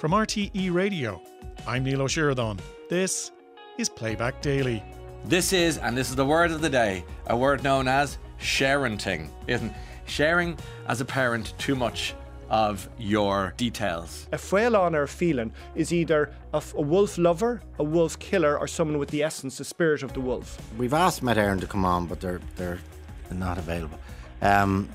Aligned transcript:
From 0.00 0.12
RTE 0.12 0.72
Radio, 0.72 1.20
I'm 1.66 1.84
Neil 1.84 2.00
O'Sheridan. 2.00 2.58
This 2.88 3.32
is 3.76 3.90
Playback 3.90 4.40
Daily. 4.40 4.82
This 5.26 5.52
is, 5.52 5.76
and 5.76 5.94
this 5.94 6.08
is 6.08 6.16
the 6.16 6.24
word 6.24 6.52
of 6.52 6.62
the 6.62 6.70
day, 6.70 7.04
a 7.26 7.36
word 7.36 7.62
known 7.62 7.86
as 7.86 8.16
sharenting, 8.40 9.28
isn't 9.46 9.74
sharing 10.06 10.56
as 10.88 11.02
a 11.02 11.04
parent 11.04 11.52
too 11.58 11.76
much 11.76 12.14
of 12.48 12.88
your 12.96 13.52
details. 13.58 14.26
A 14.32 14.38
Freilan 14.38 14.94
or 14.94 15.06
feeling 15.06 15.52
is 15.74 15.92
either 15.92 16.32
a, 16.54 16.62
a 16.76 16.80
wolf 16.80 17.18
lover, 17.18 17.60
a 17.78 17.84
wolf 17.84 18.18
killer, 18.18 18.58
or 18.58 18.66
someone 18.66 18.96
with 18.96 19.10
the 19.10 19.22
essence, 19.22 19.58
the 19.58 19.66
spirit 19.66 20.02
of 20.02 20.14
the 20.14 20.20
wolf. 20.20 20.58
We've 20.78 20.94
asked 20.94 21.22
Met 21.22 21.36
Éireann 21.36 21.60
to 21.60 21.66
come 21.66 21.84
on, 21.84 22.06
but 22.06 22.22
they're 22.22 22.40
they're 22.56 22.80
not 23.30 23.58
available. 23.58 24.00
Um, 24.40 24.88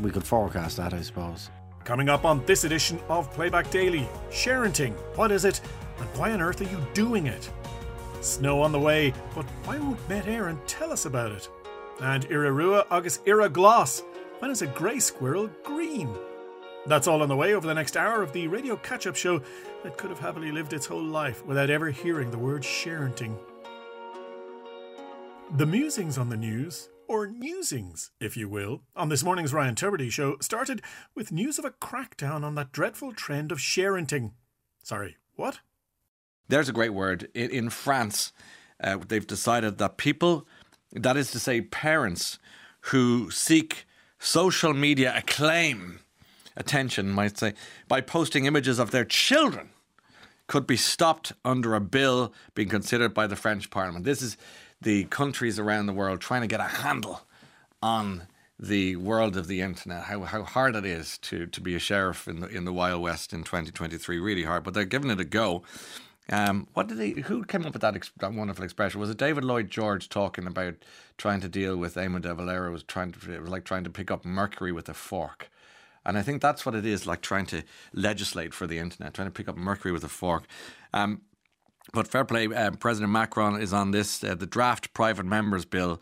we 0.00 0.12
could 0.12 0.22
forecast 0.22 0.76
that, 0.76 0.94
I 0.94 1.02
suppose. 1.02 1.50
Coming 1.86 2.08
up 2.08 2.24
on 2.24 2.44
this 2.46 2.64
edition 2.64 2.98
of 3.08 3.32
Playback 3.32 3.70
Daily, 3.70 4.08
sharenting. 4.28 4.92
What 5.16 5.30
is 5.30 5.44
it, 5.44 5.60
and 6.00 6.08
why 6.18 6.32
on 6.32 6.42
earth 6.42 6.60
are 6.60 6.64
you 6.64 6.84
doing 6.94 7.28
it? 7.28 7.48
Snow 8.20 8.60
on 8.60 8.72
the 8.72 8.80
way, 8.80 9.14
but 9.36 9.44
why 9.64 9.78
won't 9.78 10.08
Met 10.08 10.24
Éireann 10.24 10.58
tell 10.66 10.90
us 10.90 11.06
about 11.06 11.30
it? 11.30 11.48
And 12.00 12.28
Irarua 12.28 12.86
August 12.90 13.20
Ira 13.24 13.48
Gloss. 13.48 14.02
When 14.40 14.50
is 14.50 14.62
a 14.62 14.66
grey 14.66 14.98
squirrel 14.98 15.48
green? 15.62 16.12
That's 16.86 17.06
all 17.06 17.22
on 17.22 17.28
the 17.28 17.36
way 17.36 17.54
over 17.54 17.68
the 17.68 17.74
next 17.74 17.96
hour 17.96 18.20
of 18.20 18.32
the 18.32 18.48
radio 18.48 18.74
catch 18.74 19.06
up 19.06 19.14
show 19.14 19.40
that 19.84 19.96
could 19.96 20.10
have 20.10 20.18
happily 20.18 20.50
lived 20.50 20.72
its 20.72 20.86
whole 20.86 21.04
life 21.04 21.46
without 21.46 21.70
ever 21.70 21.90
hearing 21.90 22.32
the 22.32 22.38
word 22.38 22.62
sharenting. 22.62 23.36
The 25.56 25.66
musings 25.66 26.18
on 26.18 26.30
the 26.30 26.36
news, 26.36 26.88
or 27.08 27.28
musings, 27.28 28.10
if 28.20 28.36
you 28.36 28.48
will, 28.48 28.82
on 28.94 29.08
this 29.08 29.22
morning's 29.22 29.52
Ryan 29.52 29.74
Tubridy 29.74 30.10
show 30.10 30.36
started 30.40 30.82
with 31.14 31.32
news 31.32 31.58
of 31.58 31.64
a 31.64 31.70
crackdown 31.70 32.44
on 32.44 32.54
that 32.56 32.72
dreadful 32.72 33.12
trend 33.12 33.52
of 33.52 33.58
sharenting. 33.58 34.32
Sorry, 34.82 35.16
what? 35.34 35.60
There's 36.48 36.68
a 36.68 36.72
great 36.72 36.94
word. 36.94 37.28
In, 37.34 37.50
in 37.50 37.70
France, 37.70 38.32
uh, 38.82 38.98
they've 39.06 39.26
decided 39.26 39.78
that 39.78 39.96
people, 39.96 40.46
that 40.92 41.16
is 41.16 41.30
to 41.32 41.38
say, 41.38 41.60
parents 41.60 42.38
who 42.80 43.30
seek 43.30 43.86
social 44.18 44.72
media 44.72 45.12
acclaim 45.16 46.00
attention, 46.56 47.10
might 47.10 47.38
say, 47.38 47.54
by 47.88 48.00
posting 48.00 48.46
images 48.46 48.78
of 48.78 48.90
their 48.90 49.04
children 49.04 49.70
could 50.46 50.66
be 50.66 50.76
stopped 50.76 51.32
under 51.44 51.74
a 51.74 51.80
bill 51.80 52.32
being 52.54 52.68
considered 52.68 53.12
by 53.12 53.26
the 53.26 53.36
French 53.36 53.68
Parliament. 53.70 54.04
This 54.04 54.22
is 54.22 54.36
the 54.80 55.04
countries 55.04 55.58
around 55.58 55.86
the 55.86 55.92
world 55.92 56.20
trying 56.20 56.42
to 56.42 56.46
get 56.46 56.60
a 56.60 56.64
handle 56.64 57.22
on 57.82 58.26
the 58.58 58.96
world 58.96 59.36
of 59.36 59.48
the 59.48 59.60
internet, 59.60 60.04
how, 60.04 60.22
how 60.22 60.42
hard 60.42 60.74
it 60.76 60.86
is 60.86 61.18
to, 61.18 61.46
to 61.46 61.60
be 61.60 61.74
a 61.74 61.78
sheriff 61.78 62.26
in 62.26 62.40
the 62.40 62.48
in 62.48 62.64
the 62.64 62.72
Wild 62.72 63.02
West 63.02 63.32
in 63.32 63.44
2023, 63.44 64.18
really 64.18 64.44
hard. 64.44 64.64
But 64.64 64.74
they're 64.74 64.84
giving 64.84 65.10
it 65.10 65.20
a 65.20 65.24
go. 65.24 65.62
Um, 66.30 66.66
what 66.72 66.88
did 66.88 66.98
they? 66.98 67.10
Who 67.10 67.44
came 67.44 67.64
up 67.66 67.72
with 67.72 67.82
that, 67.82 68.10
that 68.18 68.32
wonderful 68.32 68.64
expression? 68.64 69.00
Was 69.00 69.10
it 69.10 69.18
David 69.18 69.44
Lloyd 69.44 69.70
George 69.70 70.08
talking 70.08 70.46
about 70.46 70.74
trying 71.18 71.40
to 71.40 71.48
deal 71.48 71.76
with 71.76 71.94
Eamon 71.94 72.22
de 72.22 72.34
Valera? 72.34 72.70
Was 72.70 72.82
trying 72.82 73.12
to 73.12 73.32
it 73.32 73.40
was 73.40 73.50
like 73.50 73.64
trying 73.64 73.84
to 73.84 73.90
pick 73.90 74.10
up 74.10 74.24
mercury 74.24 74.72
with 74.72 74.88
a 74.88 74.94
fork. 74.94 75.50
And 76.04 76.16
I 76.16 76.22
think 76.22 76.40
that's 76.40 76.64
what 76.64 76.74
it 76.74 76.86
is 76.86 77.06
like 77.06 77.20
trying 77.20 77.46
to 77.46 77.62
legislate 77.92 78.54
for 78.54 78.66
the 78.66 78.78
internet, 78.78 79.12
trying 79.12 79.26
to 79.26 79.32
pick 79.32 79.48
up 79.48 79.56
mercury 79.56 79.92
with 79.92 80.04
a 80.04 80.08
fork. 80.08 80.44
Um, 80.94 81.22
but 81.92 82.08
fair 82.08 82.24
play, 82.24 82.46
uh, 82.46 82.72
President 82.72 83.12
Macron 83.12 83.60
is 83.60 83.72
on 83.72 83.90
this. 83.90 84.22
Uh, 84.22 84.34
the 84.34 84.46
draft 84.46 84.92
private 84.92 85.26
members 85.26 85.64
bill 85.64 86.00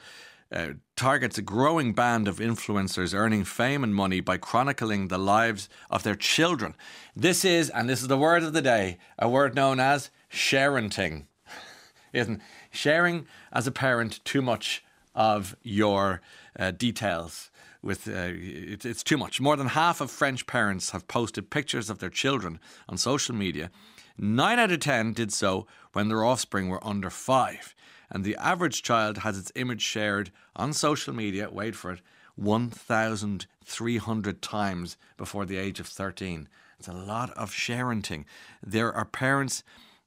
uh, 0.53 0.69
targets 0.97 1.39
a 1.39 1.43
growing 1.43 1.93
band 1.93 2.29
of 2.29 2.39
influencers 2.39 3.15
earning 3.15 3.45
fame 3.45 3.83
and 3.83 3.95
money 3.95 4.21
by 4.21 4.37
chronicling 4.37 5.09
the 5.09 5.19
lives 5.19 5.69
of 5.91 6.03
their 6.03 6.15
children. 6.15 6.75
This 7.17 7.45
is, 7.45 7.71
and 7.71 7.89
this 7.89 8.03
is 8.03 8.09
the 8.09 8.19
word 8.19 8.43
of 8.43 8.53
the 8.53 8.63
day, 8.63 8.99
a 9.19 9.29
word 9.29 9.55
known 9.55 9.81
as 9.81 10.11
sharenting. 10.31 11.27
Isn't 12.13 12.41
sharing 12.71 13.27
as 13.53 13.67
a 13.67 13.73
parent 13.73 14.25
too 14.25 14.43
much 14.43 14.85
of 15.15 15.57
your 15.63 16.21
uh, 16.59 16.71
details? 16.71 17.51
with 17.83 18.09
uh, 18.09 18.33
it, 18.33 18.87
it's 18.87 19.03
too 19.03 19.19
much. 19.19 19.41
More 19.41 19.57
than 19.57 19.69
half 19.69 20.01
of 20.01 20.11
French 20.11 20.47
parents 20.47 20.91
have 20.91 21.07
posted 21.07 21.51
pictures 21.51 21.91
of 21.91 21.99
their 21.99 22.09
children 22.09 22.59
on 22.89 22.97
social 22.97 23.35
media. 23.35 23.71
Nine 24.17 24.59
out 24.59 24.71
of 24.71 24.81
ten 24.81 25.13
did 25.13 25.33
so 25.33 25.67
when 25.93 26.09
their 26.09 26.25
offspring 26.25 26.69
were 26.69 26.85
under 26.87 27.11
five. 27.11 27.75
And 28.11 28.25
the 28.25 28.37
average 28.37 28.83
child 28.83 29.19
has 29.19 29.39
its 29.39 29.53
image 29.55 29.83
shared 29.83 30.31
on 30.55 30.73
social 30.73 31.13
media, 31.13 31.51
wait 31.51 31.75
for 31.75 31.93
it, 31.93 32.01
1,300 32.37 34.43
times 34.43 34.97
before 35.17 35.45
the 35.45 35.57
age 35.57 35.81
of 35.81 35.87
13. 35.87 36.49
It's 36.79 36.89
a 36.89 36.93
lot 36.93 37.31
of 37.31 37.51
sharenting. 37.51 38.25
There 38.63 38.93
are 38.93 39.05
parents 39.05 39.63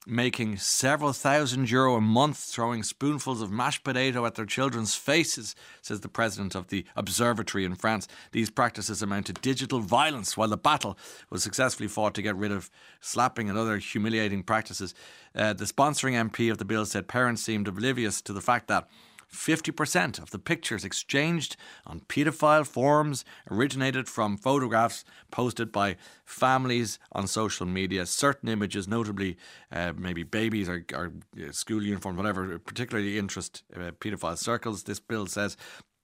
making 0.07 0.57
several 0.57 1.11
thousand 1.11 1.69
euro 1.69 1.95
a 1.95 2.01
month 2.01 2.37
throwing 2.37 2.81
spoonfuls 2.81 3.41
of 3.41 3.51
mashed 3.51 3.83
potato 3.83 4.25
at 4.25 4.35
their 4.35 4.45
children's 4.45 4.95
faces, 4.95 5.53
says 5.81 5.99
the 5.99 6.07
president 6.07 6.55
of 6.55 6.69
the 6.69 6.85
observatory 6.95 7.65
in 7.65 7.75
France. 7.75 8.07
These 8.31 8.49
practices 8.49 9.01
amount 9.01 9.25
to 9.25 9.33
digital 9.33 9.79
violence, 9.79 10.37
while 10.37 10.47
the 10.47 10.57
battle 10.57 10.97
was 11.29 11.43
successfully 11.43 11.89
fought 11.89 12.13
to 12.15 12.21
get 12.21 12.37
rid 12.37 12.51
of 12.51 12.69
slapping 13.01 13.49
and 13.49 13.57
other 13.57 13.77
humiliating 13.77 14.43
practices. 14.43 14.95
Uh, 15.35 15.51
the 15.51 15.65
sponsoring 15.65 16.13
MP 16.13 16.49
of 16.49 16.57
the 16.57 16.65
bill 16.65 16.85
said 16.85 17.09
parents 17.09 17.43
seemed 17.43 17.67
oblivious 17.67 18.21
to 18.21 18.31
the 18.31 18.41
fact 18.41 18.67
that 18.67 18.87
50% 19.33 20.19
of 20.19 20.31
the 20.31 20.39
pictures 20.39 20.85
exchanged 20.85 21.57
on 21.85 21.99
paedophile 22.01 22.65
forums 22.65 23.25
originated 23.51 24.07
from 24.07 24.37
photographs 24.37 25.03
posted 25.31 25.71
by 25.71 25.97
families 26.25 26.97
on 27.11 27.27
social 27.27 27.65
media. 27.65 28.05
Certain 28.05 28.49
images, 28.49 28.87
notably 28.87 29.37
uh, 29.71 29.93
maybe 29.97 30.23
babies 30.23 30.69
or, 30.69 30.85
or 30.93 31.11
uh, 31.37 31.51
school 31.51 31.83
uniforms, 31.83 32.17
whatever, 32.17 32.57
particularly 32.59 33.17
interest 33.17 33.63
uh, 33.75 33.91
paedophile 33.99 34.37
circles, 34.37 34.83
this 34.83 34.99
bill 34.99 35.27
says, 35.27 35.57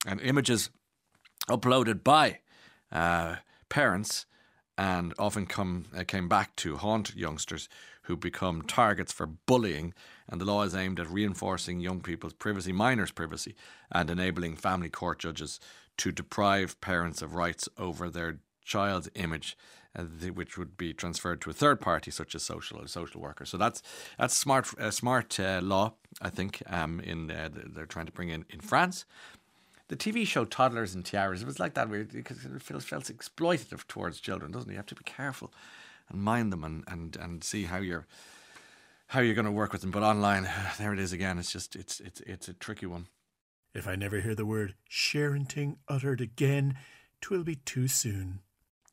and 0.05 0.19
images 0.21 0.69
uploaded 1.49 2.03
by 2.03 2.39
uh, 2.91 3.37
parents 3.69 4.25
and 4.77 5.13
often 5.19 5.45
come 5.45 5.85
uh, 5.95 6.03
came 6.03 6.27
back 6.27 6.55
to 6.55 6.77
haunt 6.77 7.15
youngsters 7.15 7.69
who 8.03 8.17
become 8.17 8.61
targets 8.61 9.13
for 9.13 9.27
bullying. 9.27 9.93
And 10.29 10.39
the 10.39 10.45
law 10.45 10.63
is 10.63 10.75
aimed 10.75 10.99
at 10.99 11.09
reinforcing 11.09 11.79
young 11.79 12.01
people's 12.01 12.33
privacy, 12.33 12.71
minors' 12.71 13.11
privacy, 13.11 13.55
and 13.91 14.09
enabling 14.09 14.55
family 14.55 14.89
court 14.89 15.19
judges 15.19 15.59
to 15.97 16.11
deprive 16.11 16.79
parents 16.81 17.21
of 17.21 17.35
rights 17.35 17.69
over 17.77 18.09
their 18.09 18.39
child's 18.63 19.09
image, 19.15 19.57
uh, 19.95 20.03
which 20.33 20.57
would 20.57 20.77
be 20.77 20.93
transferred 20.93 21.41
to 21.41 21.49
a 21.49 21.53
third 21.53 21.81
party, 21.81 22.09
such 22.09 22.33
as 22.33 22.43
social 22.43 22.85
social 22.87 23.21
worker. 23.21 23.45
So 23.45 23.57
that's 23.57 23.83
that's 24.17 24.35
smart 24.35 24.67
uh, 24.79 24.91
smart 24.91 25.39
uh, 25.39 25.59
law, 25.61 25.93
I 26.21 26.29
think. 26.29 26.63
Um, 26.67 26.99
in 26.99 27.29
uh, 27.29 27.49
they're 27.53 27.85
trying 27.85 28.07
to 28.07 28.11
bring 28.11 28.29
in 28.29 28.45
in 28.49 28.59
France 28.59 29.05
the 29.89 30.11
TV 30.11 30.25
show 30.25 30.45
Toddlers 30.45 30.95
and 30.95 31.05
Tiaras, 31.05 31.41
it 31.41 31.45
was 31.45 31.59
like 31.59 31.73
that 31.75 31.89
because 32.11 32.45
it 32.45 32.61
feels, 32.61 32.83
feels 32.83 33.09
exploitative 33.09 33.85
towards 33.87 34.19
children, 34.19 34.51
doesn't 34.51 34.69
it? 34.69 34.73
You 34.73 34.77
have 34.77 34.85
to 34.87 34.95
be 34.95 35.03
careful 35.03 35.53
and 36.09 36.21
mind 36.21 36.51
them 36.51 36.63
and, 36.63 36.83
and, 36.87 37.15
and 37.15 37.43
see 37.43 37.65
how 37.65 37.77
you're 37.77 38.07
how 39.13 39.19
you're 39.19 39.35
going 39.35 39.45
to 39.45 39.51
work 39.51 39.71
with 39.71 39.81
them. 39.81 39.91
But 39.91 40.01
online, 40.01 40.49
there 40.79 40.91
it 40.91 40.99
is 40.99 41.13
again. 41.13 41.37
It's 41.37 41.51
just 41.51 41.75
it's 41.75 41.99
it's 41.99 42.19
it's 42.21 42.47
a 42.47 42.53
tricky 42.53 42.87
one. 42.87 43.07
If 43.73 43.87
I 43.87 43.95
never 43.95 44.19
hear 44.19 44.35
the 44.35 44.45
word 44.45 44.73
sharenting 44.89 45.77
uttered 45.87 46.19
again, 46.19 46.77
twill 47.21 47.43
be 47.43 47.55
too 47.55 47.87
soon. 47.87 48.39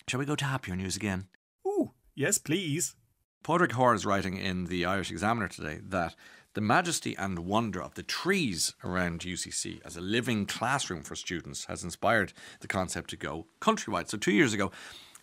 Shall 0.09 0.21
we 0.21 0.27
go 0.27 0.37
to 0.37 0.45
happier 0.45 0.77
news 0.77 0.97
again? 0.97 1.29
Ooh, 1.67 1.93
yes, 2.15 2.39
please. 2.39 2.95
Padraig 3.43 3.73
Hoare 3.73 3.95
is 3.95 4.05
writing 4.05 4.37
in 4.37 4.67
the 4.67 4.85
Irish 4.85 5.11
Examiner 5.11 5.49
today 5.49 5.81
that 5.83 6.15
the 6.53 6.61
majesty 6.61 7.17
and 7.17 7.41
wonder 7.41 7.83
of 7.83 7.95
the 7.95 8.03
trees 8.03 8.75
around 8.85 9.21
UCC 9.21 9.81
as 9.85 9.97
a 9.97 10.01
living 10.01 10.45
classroom 10.45 11.03
for 11.03 11.15
students 11.15 11.67
has 11.67 11.83
inspired 11.85 12.33
the 12.61 12.69
concept 12.69 13.11
to 13.11 13.17
go 13.17 13.47
countrywide. 13.63 14.11
So, 14.11 14.19
two 14.19 14.33
years 14.33 14.53
ago, 14.53 14.71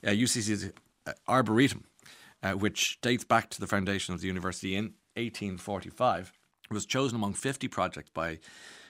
uh, 0.04 0.10
UCC's 0.10 0.72
uh, 1.06 1.14
Arboretum, 1.28 1.84
uh, 2.44 2.54
which 2.54 3.00
dates 3.02 3.24
back 3.24 3.50
to 3.50 3.60
the 3.60 3.68
foundation 3.68 4.14
of 4.14 4.22
the 4.22 4.28
university 4.28 4.76
in 4.76 4.94
1845, 5.16 6.32
was 6.70 6.86
chosen 6.86 7.16
among 7.16 7.34
50 7.34 7.68
projects 7.68 8.10
by 8.14 8.40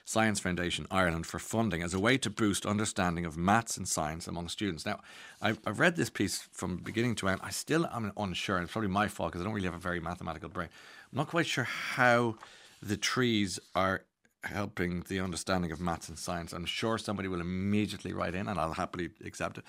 Science 0.07 0.39
Foundation 0.39 0.87
Ireland 0.89 1.25
for 1.25 1.37
funding 1.37 1.83
as 1.83 1.93
a 1.93 1.99
way 1.99 2.17
to 2.19 2.29
boost 2.29 2.65
understanding 2.65 3.25
of 3.25 3.35
maths 3.35 3.75
and 3.75 3.85
science 3.85 4.25
among 4.25 4.47
students. 4.47 4.85
Now, 4.85 5.01
I've, 5.41 5.59
I've 5.67 5.81
read 5.81 5.97
this 5.97 6.09
piece 6.09 6.47
from 6.53 6.77
beginning 6.77 7.15
to 7.15 7.27
end. 7.27 7.41
I 7.43 7.49
still 7.49 7.85
am 7.87 8.13
unsure. 8.15 8.55
And 8.55 8.63
it's 8.63 8.71
probably 8.71 8.89
my 8.89 9.09
fault 9.09 9.31
because 9.31 9.41
I 9.41 9.43
don't 9.43 9.53
really 9.53 9.67
have 9.67 9.75
a 9.75 9.79
very 9.79 9.99
mathematical 9.99 10.47
brain. 10.47 10.69
I'm 11.11 11.17
not 11.17 11.27
quite 11.27 11.45
sure 11.45 11.65
how 11.65 12.37
the 12.81 12.95
trees 12.95 13.59
are 13.75 14.05
helping 14.45 15.01
the 15.09 15.19
understanding 15.19 15.73
of 15.73 15.81
maths 15.81 16.07
and 16.07 16.17
science. 16.17 16.53
I'm 16.53 16.65
sure 16.65 16.97
somebody 16.97 17.27
will 17.27 17.41
immediately 17.41 18.13
write 18.13 18.33
in 18.33 18.47
and 18.47 18.57
I'll 18.57 18.73
happily 18.73 19.09
accept 19.25 19.57
it. 19.57 19.65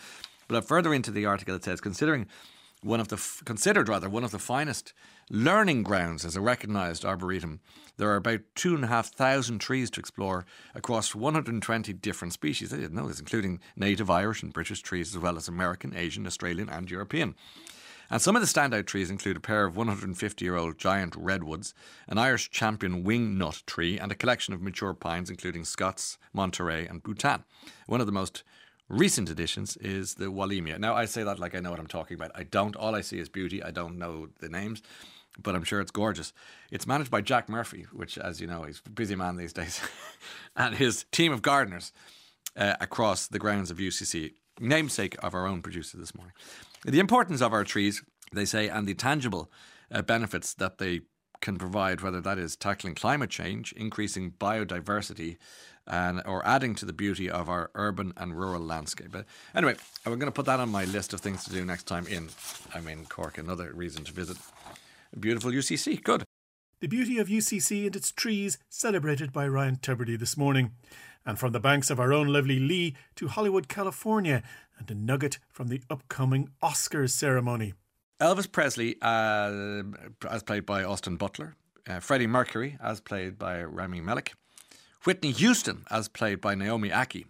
But 0.47 0.65
further 0.65 0.95
into 0.95 1.11
the 1.11 1.27
article, 1.27 1.57
it 1.57 1.65
says 1.65 1.81
considering 1.81 2.27
one 2.83 3.01
of 3.01 3.09
the 3.09 3.17
f- 3.17 3.43
considered 3.45 3.89
rather 3.89 4.09
one 4.09 4.25
of 4.25 4.31
the 4.31 4.39
finest 4.39 4.93
learning 5.31 5.83
grounds 5.83 6.25
as 6.25 6.37
a 6.37 6.41
recognised 6.41 7.05
arboretum. 7.05 7.61
There 7.97 8.11
are 8.11 8.17
about 8.17 8.41
two 8.55 8.75
and 8.75 8.85
a 8.85 8.89
half 8.89 9.13
thousand 9.13 9.59
trees 9.59 9.91
to 9.91 10.01
explore 10.01 10.47
across 10.75 11.15
120 11.15 11.93
different 11.95 12.33
species. 12.33 12.73
I 12.73 12.77
didn't 12.77 12.95
know 12.95 13.09
this, 13.09 13.21
including 13.21 13.61
native 13.77 14.11
Irish 14.11 14.43
and 14.43 14.53
British 14.53 14.81
trees, 14.83 15.15
as 15.15 15.21
well 15.21 15.37
as 15.37 15.49
American, 15.49 15.97
Asian, 15.97 16.27
Australian, 16.27 16.69
and 16.69 16.91
European. 16.91 17.35
And 18.11 18.23
some 18.23 18.37
of 18.37 18.43
the 18.43 18.49
standout 18.49 18.87
trees 18.87 19.11
include 19.11 19.37
a 19.37 19.41
pair 19.41 19.67
of 19.67 19.77
150 19.77 20.45
year 20.45 20.57
old 20.57 20.79
giant 20.79 21.15
redwoods, 21.15 21.75
an 22.07 22.17
Irish 22.17 22.51
champion 22.51 23.05
wing 23.05 23.37
nut 23.37 23.63
tree, 23.67 23.99
and 23.99 24.11
a 24.11 24.15
collection 24.15 24.55
of 24.55 24.63
mature 24.63 24.95
pines, 24.95 25.29
including 25.29 25.65
Scots, 25.65 26.17
Monterey, 26.33 26.87
and 26.87 27.03
Bhutan. 27.03 27.45
One 27.87 28.01
of 28.01 28.07
the 28.07 28.13
most 28.13 28.45
recent 28.89 29.31
additions 29.31 29.77
is 29.79 30.15
the 30.15 30.27
Wollemia. 30.27 30.79
Now, 30.79 30.95
I 30.95 31.05
say 31.05 31.23
that 31.23 31.39
like 31.39 31.55
I 31.55 31.61
know 31.61 31.71
what 31.71 31.81
I'm 31.81 31.87
talking 31.87 32.15
about. 32.15 32.31
I 32.35 32.43
don't. 32.45 32.75
All 32.77 32.95
I 32.95 33.01
see 33.01 33.19
is 33.19 33.29
beauty. 33.29 33.63
I 33.63 33.71
don't 33.71 33.99
know 33.99 34.29
the 34.41 34.49
names, 34.49 34.83
but 35.41 35.55
I'm 35.55 35.65
sure 35.65 35.81
it's 35.81 35.91
gorgeous. 35.91 36.33
It's 36.71 36.87
managed 36.87 37.11
by 37.11 37.21
Jack 37.21 37.49
Murphy, 37.49 37.87
which, 37.93 38.19
as 38.19 38.41
you 38.41 38.47
know, 38.47 38.63
he's 38.63 38.83
a 38.85 38.91
busy 38.91 39.15
man 39.15 39.37
these 39.37 39.53
days, 39.53 39.81
and 40.57 40.75
his 40.75 41.05
team 41.13 41.33
of 41.33 41.43
gardeners 41.43 41.93
uh, 42.57 42.75
across 42.81 43.27
the 43.29 43.39
grounds 43.39 43.71
of 43.71 43.79
UCC, 43.79 44.33
namesake 44.61 45.17
of 45.23 45.35
our 45.35 45.47
own 45.47 45.63
producer 45.63 45.97
this 45.97 46.15
morning. 46.15 46.35
The 46.85 47.01
importance 47.01 47.41
of 47.41 47.53
our 47.53 47.65
trees, 47.65 48.03
they 48.33 48.45
say, 48.45 48.69
and 48.69 48.87
the 48.87 48.95
tangible 48.95 49.51
uh, 49.91 50.03
benefits 50.03 50.55
that 50.55 50.79
they 50.79 51.03
can 51.41 51.57
provide, 51.57 52.01
whether 52.01 52.21
that 52.21 52.39
is 52.39 52.57
tackling 52.57 52.95
climate 52.95 53.31
change, 53.31 53.73
increasing 53.73 54.33
biodiversity, 54.33 55.37
and 55.89 56.23
or 56.27 56.47
adding 56.47 56.75
to 56.77 56.87
the 56.87 56.93
beauty 56.93 57.31
of 57.31 57.49
our 57.49 57.71
urban 57.75 58.13
and 58.17 58.39
rural 58.39 58.61
landscape. 58.61 59.09
But 59.11 59.25
anyway, 59.55 59.75
I'm 60.05 60.13
going 60.19 60.31
to 60.31 60.33
put 60.33 60.47
that 60.47 60.61
on 60.61 60.69
my 60.69 60.85
list 60.85 61.13
of 61.13 61.21
things 61.21 61.45
to 61.45 61.51
do 61.51 61.65
next 61.65 61.85
time 61.85 62.07
in. 62.07 62.29
I'm 62.75 62.87
in 62.87 63.07
Cork. 63.07 63.39
Another 63.39 63.73
reason 63.73 64.05
to 64.05 64.13
visit 64.13 64.37
beautiful 65.19 65.51
UCC. 65.51 66.03
Good. 66.03 66.25
The 66.81 66.87
beauty 66.87 67.19
of 67.19 67.29
UCC 67.29 67.87
and 67.87 67.97
its 67.97 68.13
trees 68.13 68.59
celebrated 68.69 69.33
by 69.33 69.49
Ryan 69.49 69.77
Tubridy 69.77 70.19
this 70.19 70.37
morning. 70.37 70.73
And 71.27 71.39
from 71.39 71.53
the 71.53 71.61
banks 71.61 71.91
of 71.91 71.99
our 71.99 72.13
own 72.13 72.29
lovely 72.29 72.61
Lee 72.61 72.95
to 73.17 73.29
Hollywood, 73.29 73.69
California, 73.69 74.43
and 74.79 74.91
a 74.91 74.95
nugget 74.95 75.39
from 75.51 75.69
the 75.69 75.83
upcoming 75.91 76.51
Oscars 76.63 77.11
ceremony. 77.11 77.75
Elvis 78.21 78.51
Presley, 78.51 78.97
uh, 79.03 79.83
as 80.29 80.43
played 80.43 80.67
by 80.67 80.85
Austin 80.85 81.17
Butler, 81.17 81.57
uh, 81.89 82.01
Freddie 82.01 82.27
Mercury, 82.27 82.77
as 82.81 83.01
played 83.01 83.39
by 83.39 83.63
Rami 83.63 84.01
Malek, 84.01 84.35
Whitney 85.09 85.31
Houston, 85.31 85.87
as 85.91 86.07
played 86.07 86.39
by 86.39 86.55
Naomi 86.55 86.91
Ackie. 86.91 87.25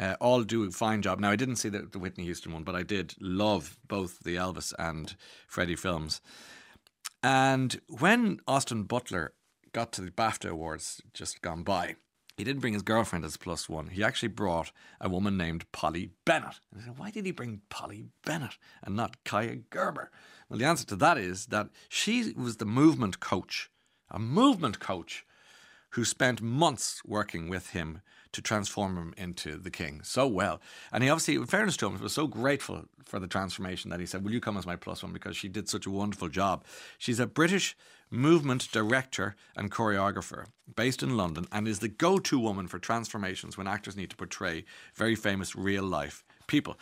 Uh, 0.00 0.16
all 0.18 0.44
do 0.44 0.64
a 0.64 0.70
fine 0.70 1.02
job. 1.02 1.20
Now, 1.20 1.30
I 1.30 1.36
didn't 1.36 1.56
see 1.56 1.68
the, 1.68 1.80
the 1.80 1.98
Whitney 1.98 2.24
Houston 2.24 2.54
one, 2.54 2.62
but 2.62 2.74
I 2.74 2.82
did 2.82 3.12
love 3.20 3.76
both 3.86 4.20
the 4.20 4.36
Elvis 4.36 4.72
and 4.78 5.14
Freddie 5.46 5.76
films. 5.76 6.22
And 7.22 7.82
when 7.86 8.40
Austin 8.48 8.84
Butler 8.84 9.34
got 9.74 9.92
to 9.92 10.00
the 10.00 10.10
BAFTA 10.10 10.48
Awards 10.48 11.02
just 11.12 11.42
gone 11.42 11.64
by, 11.64 11.96
he 12.38 12.44
didn't 12.44 12.62
bring 12.62 12.72
his 12.72 12.80
girlfriend 12.80 13.26
as 13.26 13.36
plus 13.36 13.68
one. 13.68 13.88
He 13.88 14.02
actually 14.02 14.30
brought 14.30 14.72
a 14.98 15.10
woman 15.10 15.36
named 15.36 15.70
Polly 15.70 16.12
Bennett. 16.24 16.60
And 16.72 16.80
I 16.80 16.84
said, 16.86 16.98
why 16.98 17.10
did 17.10 17.26
he 17.26 17.32
bring 17.32 17.60
Polly 17.68 18.06
Bennett 18.24 18.56
and 18.82 18.96
not 18.96 19.22
Kaia 19.26 19.64
Gerber? 19.68 20.10
Well, 20.48 20.58
the 20.58 20.64
answer 20.64 20.86
to 20.86 20.96
that 20.96 21.18
is 21.18 21.48
that 21.48 21.68
she 21.90 22.32
was 22.32 22.56
the 22.56 22.64
movement 22.64 23.20
coach, 23.20 23.70
a 24.10 24.18
movement 24.18 24.80
coach 24.80 25.26
who 25.90 26.04
spent 26.04 26.42
months 26.42 27.02
working 27.04 27.48
with 27.48 27.70
him 27.70 28.00
to 28.32 28.42
transform 28.42 28.96
him 28.96 29.14
into 29.16 29.56
the 29.56 29.70
king 29.70 30.00
so 30.02 30.26
well. 30.26 30.60
And 30.92 31.02
he 31.02 31.10
obviously, 31.10 31.36
in 31.36 31.46
fairness 31.46 31.76
to 31.78 31.86
him, 31.86 32.00
was 32.00 32.12
so 32.12 32.26
grateful 32.26 32.84
for 33.04 33.18
the 33.18 33.26
transformation 33.26 33.90
that 33.90 34.00
he 34.00 34.06
said, 34.06 34.22
Will 34.22 34.32
you 34.32 34.40
come 34.40 34.56
as 34.56 34.66
my 34.66 34.76
plus 34.76 35.02
one? 35.02 35.12
Because 35.12 35.36
she 35.36 35.48
did 35.48 35.68
such 35.68 35.86
a 35.86 35.90
wonderful 35.90 36.28
job. 36.28 36.64
She's 36.98 37.20
a 37.20 37.26
British 37.26 37.76
movement 38.10 38.70
director 38.70 39.34
and 39.56 39.70
choreographer 39.70 40.46
based 40.74 41.02
in 41.02 41.16
London 41.16 41.46
and 41.52 41.66
is 41.68 41.78
the 41.80 41.88
go 41.88 42.18
to 42.18 42.38
woman 42.38 42.68
for 42.68 42.78
transformations 42.78 43.56
when 43.56 43.66
actors 43.66 43.96
need 43.96 44.10
to 44.10 44.16
portray 44.16 44.64
very 44.94 45.14
famous 45.14 45.56
real 45.56 45.84
life 45.84 46.24
people. 46.46 46.78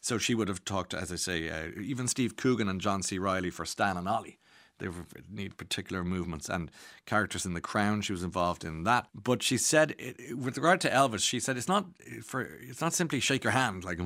So 0.00 0.18
she 0.18 0.34
would 0.34 0.48
have 0.48 0.64
talked, 0.64 0.92
as 0.92 1.10
I 1.10 1.16
say, 1.16 1.48
uh, 1.48 1.80
even 1.80 2.08
Steve 2.08 2.36
Coogan 2.36 2.68
and 2.68 2.80
John 2.80 3.02
C. 3.02 3.18
Reilly 3.18 3.50
for 3.50 3.64
Stan 3.64 3.96
and 3.96 4.08
Ollie 4.08 4.38
they 4.78 4.88
need 5.30 5.56
particular 5.56 6.04
movements 6.04 6.48
and 6.48 6.70
characters 7.06 7.46
in 7.46 7.54
the 7.54 7.60
crown 7.60 8.00
she 8.00 8.12
was 8.12 8.22
involved 8.22 8.64
in 8.64 8.84
that. 8.84 9.06
But 9.14 9.42
she 9.42 9.56
said 9.56 9.94
it, 9.98 10.36
with 10.36 10.56
regard 10.56 10.80
to 10.82 10.90
elvis 10.90 11.20
she 11.20 11.40
said 11.40 11.56
it's 11.56 11.68
not 11.68 11.86
for 12.22 12.42
it's 12.42 12.80
not 12.80 12.92
simply 12.92 13.20
shake 13.20 13.44
your 13.44 13.52
hand 13.52 13.84
like 13.84 13.98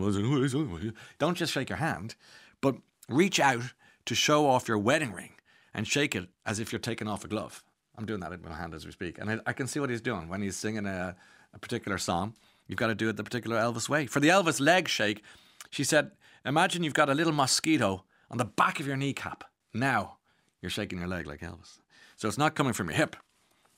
don't 1.19 1.35
just 1.35 1.53
shake 1.53 1.69
your 1.69 1.79
hand 1.79 2.15
but 2.61 2.77
reach 3.09 3.41
out 3.41 3.75
to 4.05 4.15
show 4.15 4.47
off 4.47 4.69
your 4.69 4.79
wedding 4.79 5.13
ring 5.13 5.33
and 5.75 5.87
shake 5.87 6.15
it 6.15 6.29
as 6.45 6.59
if 6.61 6.73
you're 6.73 6.79
taking 6.79 7.09
off 7.09 7.25
a 7.25 7.29
glove. 7.29 7.63
I'm 7.97 8.07
doing 8.07 8.21
that 8.21 8.33
in 8.33 8.43
my 8.43 8.55
hand 8.55 8.75
as 8.75 8.87
we 8.87 8.93
speak 8.93 9.19
and 9.19 9.31
i, 9.31 9.39
I 9.47 9.53
can 9.53 9.67
see 9.67 9.81
what 9.81 9.91
he's 9.91 10.01
doing 10.01 10.29
when 10.29 10.43
he's 10.43 10.57
singing 10.57 10.87
a, 10.87 11.17
a 11.55 11.59
particular 11.59 11.99
song. 11.99 12.35
You've 12.67 12.79
got 12.79 12.89
to 12.89 12.95
do 12.95 13.09
it 13.09 13.17
the 13.17 13.25
particular 13.25 13.57
elvis 13.57 13.89
way. 13.89 14.07
For 14.07 14.21
the 14.21 14.29
elvis 14.29 14.61
leg 14.61 14.89
shake 14.89 15.23
she 15.71 15.85
said 15.85 16.13
imagine 16.45 16.83
you've 16.83 16.95
got 16.95 17.09
a 17.09 17.15
little 17.15 17.33
mosquito 17.33 18.05
on 18.31 18.37
the 18.37 18.45
back 18.45 18.79
of 18.81 18.87
your 18.87 18.97
kneecap 18.97 19.45
now 19.73 20.18
you're 20.61 20.71
shaking 20.71 20.99
your 20.99 21.09
leg 21.09 21.27
like 21.27 21.41
Elvis. 21.41 21.79
So 22.17 22.29
it's 22.29 22.39
not 22.39 22.55
coming 22.55 22.73
from 22.73 22.89
your 22.89 22.97
hip, 22.97 23.17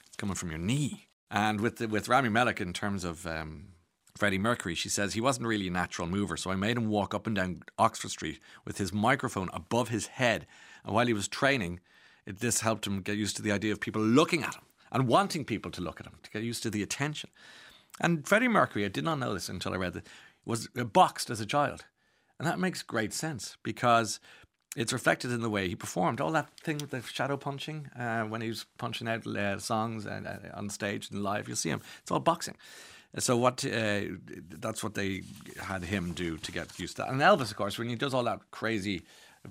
it's 0.06 0.17
coming 0.17 0.35
from 0.35 0.50
your 0.50 0.59
knee. 0.59 1.09
And 1.31 1.61
with 1.61 1.77
the, 1.77 1.87
with 1.87 2.09
Rami 2.09 2.29
Malek, 2.29 2.61
in 2.61 2.73
terms 2.73 3.05
of 3.05 3.27
um, 3.27 3.69
Freddie 4.17 4.38
Mercury, 4.38 4.75
she 4.75 4.88
says 4.88 5.15
he 5.15 5.21
wasn't 5.21 5.47
really 5.47 5.69
a 5.69 5.71
natural 5.71 6.09
mover, 6.09 6.37
so 6.37 6.50
I 6.50 6.56
made 6.56 6.77
him 6.77 6.88
walk 6.88 7.15
up 7.15 7.27
and 7.27 7.37
down 7.37 7.62
Oxford 7.79 8.11
Street 8.11 8.41
with 8.65 8.79
his 8.79 8.93
microphone 8.93 9.49
above 9.53 9.88
his 9.88 10.09
head. 10.09 10.47
And 10.85 10.94
while 10.94 11.06
he 11.06 11.12
was 11.12 11.29
training, 11.29 11.81
it, 12.27 12.41
this 12.41 12.61
helped 12.61 12.87
him 12.87 13.00
get 13.03 13.17
used 13.17 13.37
to 13.37 13.43
the 13.43 13.53
idea 13.53 13.73
of 13.73 13.81
people 13.81 14.03
looking 14.03 14.43
at 14.43 14.55
him 14.55 14.65
and 14.91 15.06
wanting 15.06 15.44
people 15.44 15.71
to 15.71 15.81
look 15.81 16.00
at 16.00 16.06
him, 16.06 16.19
to 16.23 16.31
get 16.31 16.43
used 16.43 16.62
to 16.65 16.71
the 16.71 16.82
attention. 16.82 17.31
And 18.00 18.27
Freddie 18.27 18.49
Mercury, 18.49 18.85
I 18.85 18.88
did 18.88 19.05
not 19.05 19.19
know 19.19 19.35
this 19.35 19.49
until 19.49 19.73
I 19.73 19.77
read 19.77 19.97
it, 19.97 20.06
was 20.44 20.69
boxed 20.69 21.31
as 21.31 21.41
a 21.41 21.47
child. 21.47 21.85
And 22.38 22.49
that 22.49 22.59
makes 22.59 22.82
great 22.82 23.12
sense 23.12 23.56
because 23.62 24.19
it's 24.76 24.93
reflected 24.93 25.32
in 25.32 25.40
the 25.40 25.50
way 25.50 25.69
he 25.69 25.75
performed. 25.75 26.20
All 26.20 26.32
that 26.32 26.49
thing 26.61 26.78
with 26.78 26.90
the 26.90 27.02
shadow 27.02 27.37
punching 27.37 27.90
uh, 27.99 28.22
when 28.22 28.40
he 28.40 28.49
was 28.49 28.67
punching 28.78 29.08
out 29.08 29.26
uh, 29.26 29.58
songs 29.58 30.06
uh, 30.06 30.50
on 30.55 30.70
stage 30.70 31.11
and 31.11 31.22
live, 31.22 31.49
you'll 31.49 31.56
see 31.56 31.70
him. 31.70 31.81
It's 32.02 32.11
all 32.11 32.20
boxing. 32.20 32.56
So 33.19 33.37
what? 33.37 33.64
Uh, 33.64 34.02
that's 34.49 34.84
what 34.84 34.94
they 34.94 35.22
had 35.61 35.82
him 35.84 36.12
do 36.12 36.37
to 36.38 36.52
get 36.52 36.78
used 36.78 36.96
to 36.96 37.02
that. 37.02 37.11
And 37.11 37.20
Elvis, 37.20 37.50
of 37.50 37.56
course, 37.56 37.78
when 37.78 37.88
he 37.88 37.96
does 37.96 38.14
all 38.14 38.22
that 38.25 38.40
crazy, 38.52 39.02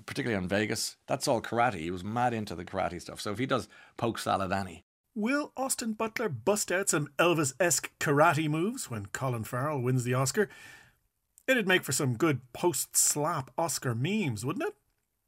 particularly 0.06 0.42
on 0.42 0.48
Vegas, 0.48 0.96
that's 1.06 1.28
all 1.28 1.42
karate. 1.42 1.80
He 1.80 1.90
was 1.90 2.02
mad 2.02 2.32
into 2.32 2.54
the 2.54 2.64
karate 2.64 3.00
stuff. 3.00 3.20
So 3.20 3.32
if 3.32 3.38
he 3.38 3.46
does 3.46 3.68
Polk 3.98 4.18
Salad 4.18 4.52
Annie. 4.52 4.84
Will 5.14 5.52
Austin 5.56 5.92
Butler 5.92 6.28
bust 6.28 6.72
out 6.72 6.88
some 6.88 7.08
Elvis 7.18 7.52
esque 7.60 7.90
karate 7.98 8.48
moves 8.48 8.90
when 8.90 9.06
Colin 9.06 9.44
Farrell 9.44 9.82
wins 9.82 10.04
the 10.04 10.14
Oscar? 10.14 10.48
It'd 11.46 11.68
make 11.68 11.82
for 11.82 11.92
some 11.92 12.16
good 12.16 12.40
post 12.52 12.96
slap 12.96 13.50
Oscar 13.58 13.94
memes, 13.94 14.44
wouldn't 14.44 14.68
it? 14.68 14.74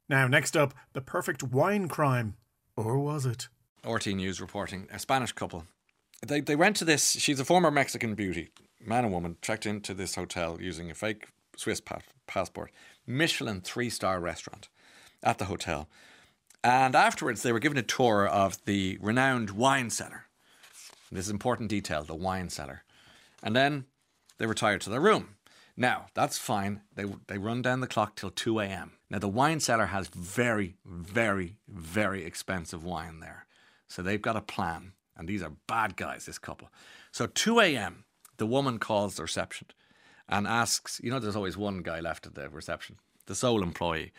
Now, 0.09 0.27
next 0.27 0.57
up, 0.57 0.73
the 0.93 1.01
perfect 1.01 1.43
wine 1.43 1.87
crime. 1.87 2.35
Or 2.75 2.99
was 2.99 3.25
it? 3.25 3.47
RTE 3.83 4.15
News 4.15 4.41
reporting 4.41 4.87
a 4.91 4.99
Spanish 4.99 5.31
couple. 5.31 5.65
They, 6.25 6.41
they 6.41 6.55
went 6.55 6.75
to 6.77 6.85
this, 6.85 7.11
she's 7.11 7.39
a 7.39 7.45
former 7.45 7.69
Mexican 7.69 8.15
beauty, 8.15 8.49
man 8.79 9.03
and 9.03 9.13
woman, 9.13 9.37
checked 9.41 9.65
into 9.65 9.93
this 9.93 10.15
hotel 10.15 10.57
using 10.61 10.89
a 10.89 10.95
fake 10.95 11.27
Swiss 11.57 11.81
pa- 11.81 11.99
passport, 12.27 12.71
Michelin 13.05 13.61
three 13.61 13.89
star 13.89 14.19
restaurant 14.19 14.69
at 15.21 15.37
the 15.37 15.45
hotel. 15.45 15.89
And 16.63 16.95
afterwards, 16.95 17.43
they 17.43 17.51
were 17.51 17.59
given 17.59 17.77
a 17.77 17.83
tour 17.83 18.25
of 18.25 18.63
the 18.65 18.97
renowned 19.01 19.51
wine 19.51 19.89
cellar. 19.89 20.27
This 21.11 21.25
is 21.25 21.31
important 21.31 21.69
detail 21.69 22.03
the 22.03 22.15
wine 22.15 22.49
cellar. 22.49 22.83
And 23.43 23.55
then 23.55 23.85
they 24.37 24.45
retired 24.45 24.81
to 24.81 24.89
their 24.89 25.01
room. 25.01 25.35
Now, 25.75 26.07
that's 26.13 26.37
fine. 26.37 26.81
They, 26.95 27.05
they 27.27 27.37
run 27.37 27.61
down 27.61 27.79
the 27.79 27.87
clock 27.87 28.15
till 28.15 28.29
2 28.29 28.59
a.m. 28.59 28.93
Now, 29.09 29.19
the 29.19 29.27
wine 29.27 29.59
cellar 29.59 29.87
has 29.87 30.07
very, 30.07 30.75
very, 30.85 31.57
very 31.67 32.23
expensive 32.25 32.83
wine 32.83 33.19
there. 33.19 33.47
So 33.87 34.01
they've 34.01 34.21
got 34.21 34.35
a 34.35 34.41
plan. 34.41 34.93
And 35.15 35.27
these 35.27 35.43
are 35.43 35.51
bad 35.67 35.95
guys, 35.95 36.25
this 36.25 36.37
couple. 36.37 36.69
So 37.11 37.27
2 37.27 37.59
a.m., 37.59 38.05
the 38.37 38.47
woman 38.47 38.79
calls 38.79 39.15
the 39.15 39.23
reception 39.23 39.67
and 40.27 40.47
asks, 40.47 40.99
you 41.03 41.11
know, 41.11 41.19
there's 41.19 41.35
always 41.35 41.57
one 41.57 41.81
guy 41.81 41.99
left 41.99 42.25
at 42.25 42.35
the 42.35 42.49
reception, 42.49 42.97
the 43.27 43.35
sole 43.35 43.61
employee. 43.61 44.11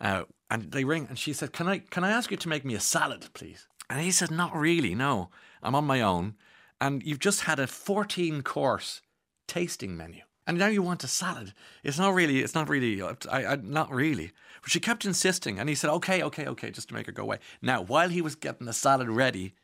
Uh, 0.00 0.24
and 0.48 0.70
they 0.70 0.84
ring 0.84 1.06
and 1.08 1.18
she 1.18 1.32
said, 1.32 1.52
can 1.52 1.66
I, 1.66 1.78
can 1.78 2.04
I 2.04 2.10
ask 2.10 2.30
you 2.30 2.36
to 2.36 2.48
make 2.48 2.64
me 2.64 2.74
a 2.74 2.80
salad, 2.80 3.28
please? 3.34 3.66
And 3.90 4.00
he 4.00 4.10
said, 4.10 4.30
Not 4.30 4.54
really, 4.54 4.94
no. 4.94 5.30
I'm 5.62 5.74
on 5.74 5.84
my 5.84 6.00
own. 6.00 6.34
And 6.80 7.02
you've 7.02 7.18
just 7.18 7.42
had 7.42 7.58
a 7.58 7.66
14 7.66 8.42
course 8.42 9.00
tasting 9.46 9.96
menu 9.96 10.22
and 10.48 10.58
now 10.58 10.66
you 10.66 10.82
want 10.82 11.04
a 11.04 11.08
salad. 11.08 11.52
It's 11.84 11.98
not 11.98 12.14
really. 12.14 12.40
It's 12.40 12.54
not 12.54 12.70
really. 12.70 13.02
I, 13.02 13.16
I 13.30 13.56
not 13.56 13.92
really. 13.92 14.32
But 14.62 14.72
she 14.72 14.80
kept 14.80 15.04
insisting, 15.04 15.58
and 15.58 15.68
he 15.68 15.74
said, 15.74 15.90
"Okay, 15.90 16.22
okay, 16.22 16.46
okay," 16.46 16.70
just 16.70 16.88
to 16.88 16.94
make 16.94 17.04
her 17.06 17.12
go 17.12 17.22
away. 17.22 17.38
Now, 17.60 17.82
while 17.82 18.08
he 18.08 18.22
was 18.22 18.34
getting 18.34 18.66
the 18.66 18.72
salad 18.72 19.10
ready, 19.10 19.54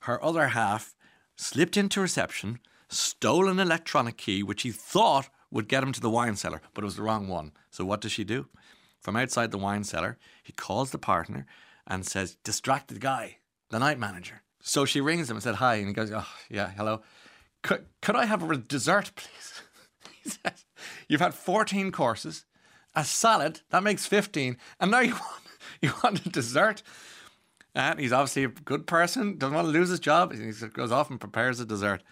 her 0.00 0.22
other 0.22 0.48
half 0.48 0.94
slipped 1.36 1.78
into 1.78 2.02
reception, 2.02 2.60
stole 2.90 3.48
an 3.48 3.58
electronic 3.58 4.18
key, 4.18 4.42
which 4.42 4.62
he 4.62 4.70
thought 4.70 5.30
would 5.50 5.68
get 5.68 5.82
him 5.82 5.92
to 5.92 6.00
the 6.02 6.10
wine 6.10 6.36
cellar, 6.36 6.60
but 6.74 6.84
it 6.84 6.84
was 6.84 6.96
the 6.96 7.02
wrong 7.02 7.26
one. 7.26 7.52
So 7.70 7.86
what 7.86 8.02
does 8.02 8.12
she 8.12 8.22
do? 8.22 8.46
From 9.00 9.16
outside 9.16 9.50
the 9.50 9.58
wine 9.58 9.84
cellar, 9.84 10.18
he 10.42 10.52
calls 10.52 10.90
the 10.90 10.98
partner 10.98 11.46
and 11.86 12.06
says, 12.06 12.36
"Distracted 12.44 13.00
guy, 13.00 13.38
the 13.70 13.78
night 13.78 13.98
manager." 13.98 14.42
So 14.62 14.84
she 14.84 15.00
rings 15.00 15.30
him 15.30 15.36
and 15.38 15.42
said, 15.42 15.54
"Hi," 15.54 15.76
and 15.76 15.88
he 15.88 15.94
goes, 15.94 16.12
"Oh, 16.12 16.28
yeah, 16.50 16.72
hello. 16.76 17.00
Could, 17.62 17.86
could 18.02 18.16
I 18.16 18.26
have 18.26 18.42
a 18.42 18.56
dessert, 18.58 19.12
please?" 19.16 19.62
You've 21.08 21.20
had 21.20 21.34
14 21.34 21.92
courses 21.92 22.44
a 22.94 23.04
salad 23.04 23.60
that 23.70 23.82
makes 23.82 24.06
15 24.06 24.56
and 24.80 24.90
now 24.90 25.00
you 25.00 25.12
want 25.14 25.42
you 25.80 25.92
want 26.02 26.26
a 26.26 26.28
dessert. 26.28 26.82
And 27.74 28.00
he's 28.00 28.12
obviously 28.12 28.44
a 28.44 28.48
good 28.48 28.86
person 28.86 29.38
doesn't 29.38 29.54
want 29.54 29.68
to 29.68 29.72
lose 29.72 29.90
his 29.90 30.00
job 30.00 30.32
he 30.34 30.52
goes 30.68 30.92
off 30.92 31.10
and 31.10 31.20
prepares 31.20 31.60
a 31.60 31.64
dessert. 31.64 32.02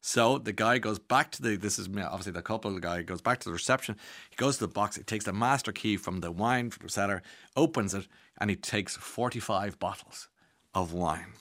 So 0.00 0.38
the 0.38 0.52
guy 0.52 0.78
goes 0.78 0.98
back 0.98 1.30
to 1.32 1.42
the 1.42 1.56
this 1.56 1.78
is 1.78 1.88
obviously 1.88 2.32
the 2.32 2.42
couple 2.42 2.72
the 2.72 2.80
guy 2.80 3.02
goes 3.02 3.20
back 3.20 3.40
to 3.40 3.48
the 3.48 3.52
reception 3.52 3.96
he 4.30 4.36
goes 4.36 4.58
to 4.58 4.64
the 4.66 4.72
box 4.72 4.96
he 4.96 5.02
takes 5.02 5.24
the 5.24 5.32
master 5.32 5.72
key 5.72 5.96
from 5.96 6.20
the 6.20 6.30
wine 6.30 6.72
cellar 6.86 7.22
opens 7.56 7.94
it 7.94 8.06
and 8.38 8.50
he 8.50 8.56
takes 8.56 8.96
45 8.96 9.78
bottles 9.78 10.28
of 10.74 10.92
wine. 10.92 11.34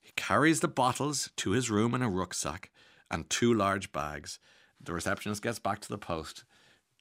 He 0.00 0.12
carries 0.16 0.60
the 0.60 0.68
bottles 0.68 1.30
to 1.36 1.50
his 1.50 1.70
room 1.70 1.94
in 1.94 2.02
a 2.02 2.10
rucksack 2.10 2.70
and 3.10 3.28
two 3.28 3.52
large 3.52 3.92
bags 3.92 4.38
the 4.80 4.92
receptionist 4.92 5.42
gets 5.42 5.58
back 5.58 5.80
to 5.80 5.88
the 5.88 5.98
post 5.98 6.44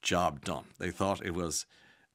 job 0.02 0.44
done. 0.44 0.66
They 0.80 0.92
thought 0.92 1.26
it 1.26 1.34
was 1.34 1.66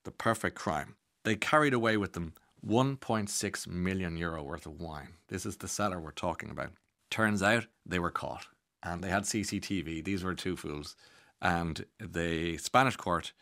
the 0.04 0.10
perfect 0.10 0.56
crime. 0.56 0.96
They 1.24 1.36
carried 1.36 1.74
away 1.74 1.96
with 1.96 2.14
them 2.14 2.34
1.6 2.66 3.66
million 3.66 4.16
euro 4.16 4.42
worth 4.42 4.66
of 4.66 4.80
wine. 4.80 5.14
This 5.28 5.46
is 5.46 5.56
the 5.56 5.68
cellar 5.68 6.00
we're 6.00 6.12
talking 6.12 6.50
about. 6.50 6.70
Turns 7.10 7.42
out 7.42 7.66
they 7.84 7.98
were 7.98 8.10
caught 8.10 8.46
and 8.82 9.02
they 9.02 9.08
had 9.08 9.24
CCTV. 9.24 10.04
These 10.04 10.24
were 10.24 10.34
two 10.34 10.56
fools. 10.56 10.96
And 11.40 11.86
the 11.98 12.58
Spanish 12.58 12.96
court 12.96 13.32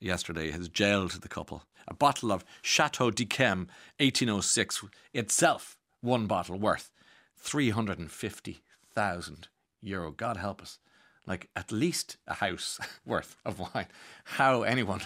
yesterday 0.00 0.50
has 0.50 0.68
jailed 0.68 1.12
the 1.12 1.28
couple. 1.28 1.64
A 1.86 1.94
bottle 1.94 2.32
of 2.32 2.44
Chateau 2.62 3.10
d'Yquem 3.10 3.68
1806 3.98 4.84
itself, 5.12 5.76
one 6.00 6.26
bottle 6.26 6.58
worth 6.58 6.90
350,000 7.36 9.48
euro. 9.82 10.10
God 10.10 10.36
help 10.36 10.60
us 10.62 10.78
like 11.26 11.48
at 11.56 11.72
least 11.72 12.16
a 12.26 12.34
house 12.34 12.78
worth 13.06 13.36
of 13.44 13.58
wine. 13.58 13.86
How 14.24 14.62
anyone 14.62 15.02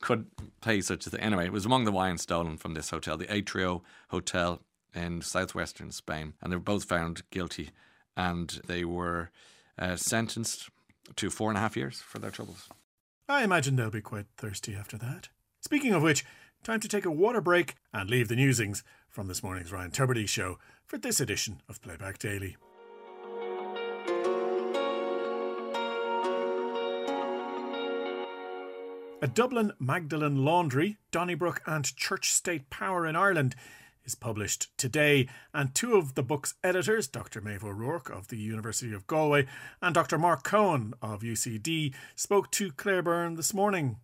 could 0.00 0.26
pay 0.60 0.80
such 0.80 1.06
a 1.06 1.10
thing. 1.10 1.20
Anyway, 1.20 1.46
it 1.46 1.52
was 1.52 1.64
among 1.64 1.84
the 1.84 1.92
wine 1.92 2.18
stolen 2.18 2.58
from 2.58 2.74
this 2.74 2.90
hotel, 2.90 3.16
the 3.16 3.26
Atrio 3.26 3.82
Hotel 4.08 4.60
in 4.94 5.22
southwestern 5.22 5.90
Spain, 5.90 6.34
and 6.42 6.52
they 6.52 6.56
were 6.56 6.62
both 6.62 6.84
found 6.84 7.22
guilty 7.30 7.70
and 8.16 8.60
they 8.66 8.84
were 8.84 9.30
uh, 9.78 9.96
sentenced 9.96 10.68
to 11.16 11.30
four 11.30 11.50
and 11.50 11.58
a 11.58 11.60
half 11.60 11.76
years 11.76 12.00
for 12.00 12.18
their 12.18 12.30
troubles. 12.30 12.68
I 13.28 13.42
imagine 13.42 13.76
they'll 13.76 13.90
be 13.90 14.00
quite 14.00 14.26
thirsty 14.36 14.74
after 14.74 14.98
that. 14.98 15.28
Speaking 15.60 15.94
of 15.94 16.02
which, 16.02 16.24
time 16.62 16.80
to 16.80 16.88
take 16.88 17.06
a 17.06 17.10
water 17.10 17.40
break 17.40 17.74
and 17.92 18.10
leave 18.10 18.28
the 18.28 18.36
newsings 18.36 18.82
from 19.08 19.26
this 19.26 19.42
morning's 19.42 19.72
Ryan 19.72 19.90
Tubridy 19.90 20.28
show 20.28 20.58
for 20.84 20.98
this 20.98 21.20
edition 21.20 21.62
of 21.68 21.80
Playback 21.80 22.18
Daily. 22.18 22.56
A 29.24 29.26
Dublin 29.26 29.72
Magdalen 29.80 30.44
laundry, 30.44 30.98
Donnybrook 31.10 31.62
and 31.64 31.96
Church 31.96 32.30
State 32.30 32.68
Power 32.68 33.06
in 33.06 33.16
Ireland 33.16 33.56
is 34.04 34.14
published 34.14 34.76
today, 34.76 35.30
and 35.54 35.74
two 35.74 35.96
of 35.96 36.14
the 36.14 36.22
book's 36.22 36.52
editors, 36.62 37.08
Dr. 37.08 37.40
Maeve 37.40 37.64
O'Rourke 37.64 38.10
of 38.10 38.28
the 38.28 38.36
University 38.36 38.92
of 38.92 39.06
Galway 39.06 39.46
and 39.80 39.94
Dr. 39.94 40.18
Mark 40.18 40.46
Coen 40.46 40.92
of 41.00 41.22
UCD, 41.22 41.94
spoke 42.14 42.50
to 42.50 42.70
Claire 42.72 43.00
Byrne 43.00 43.36
this 43.36 43.54
morning. 43.54 43.96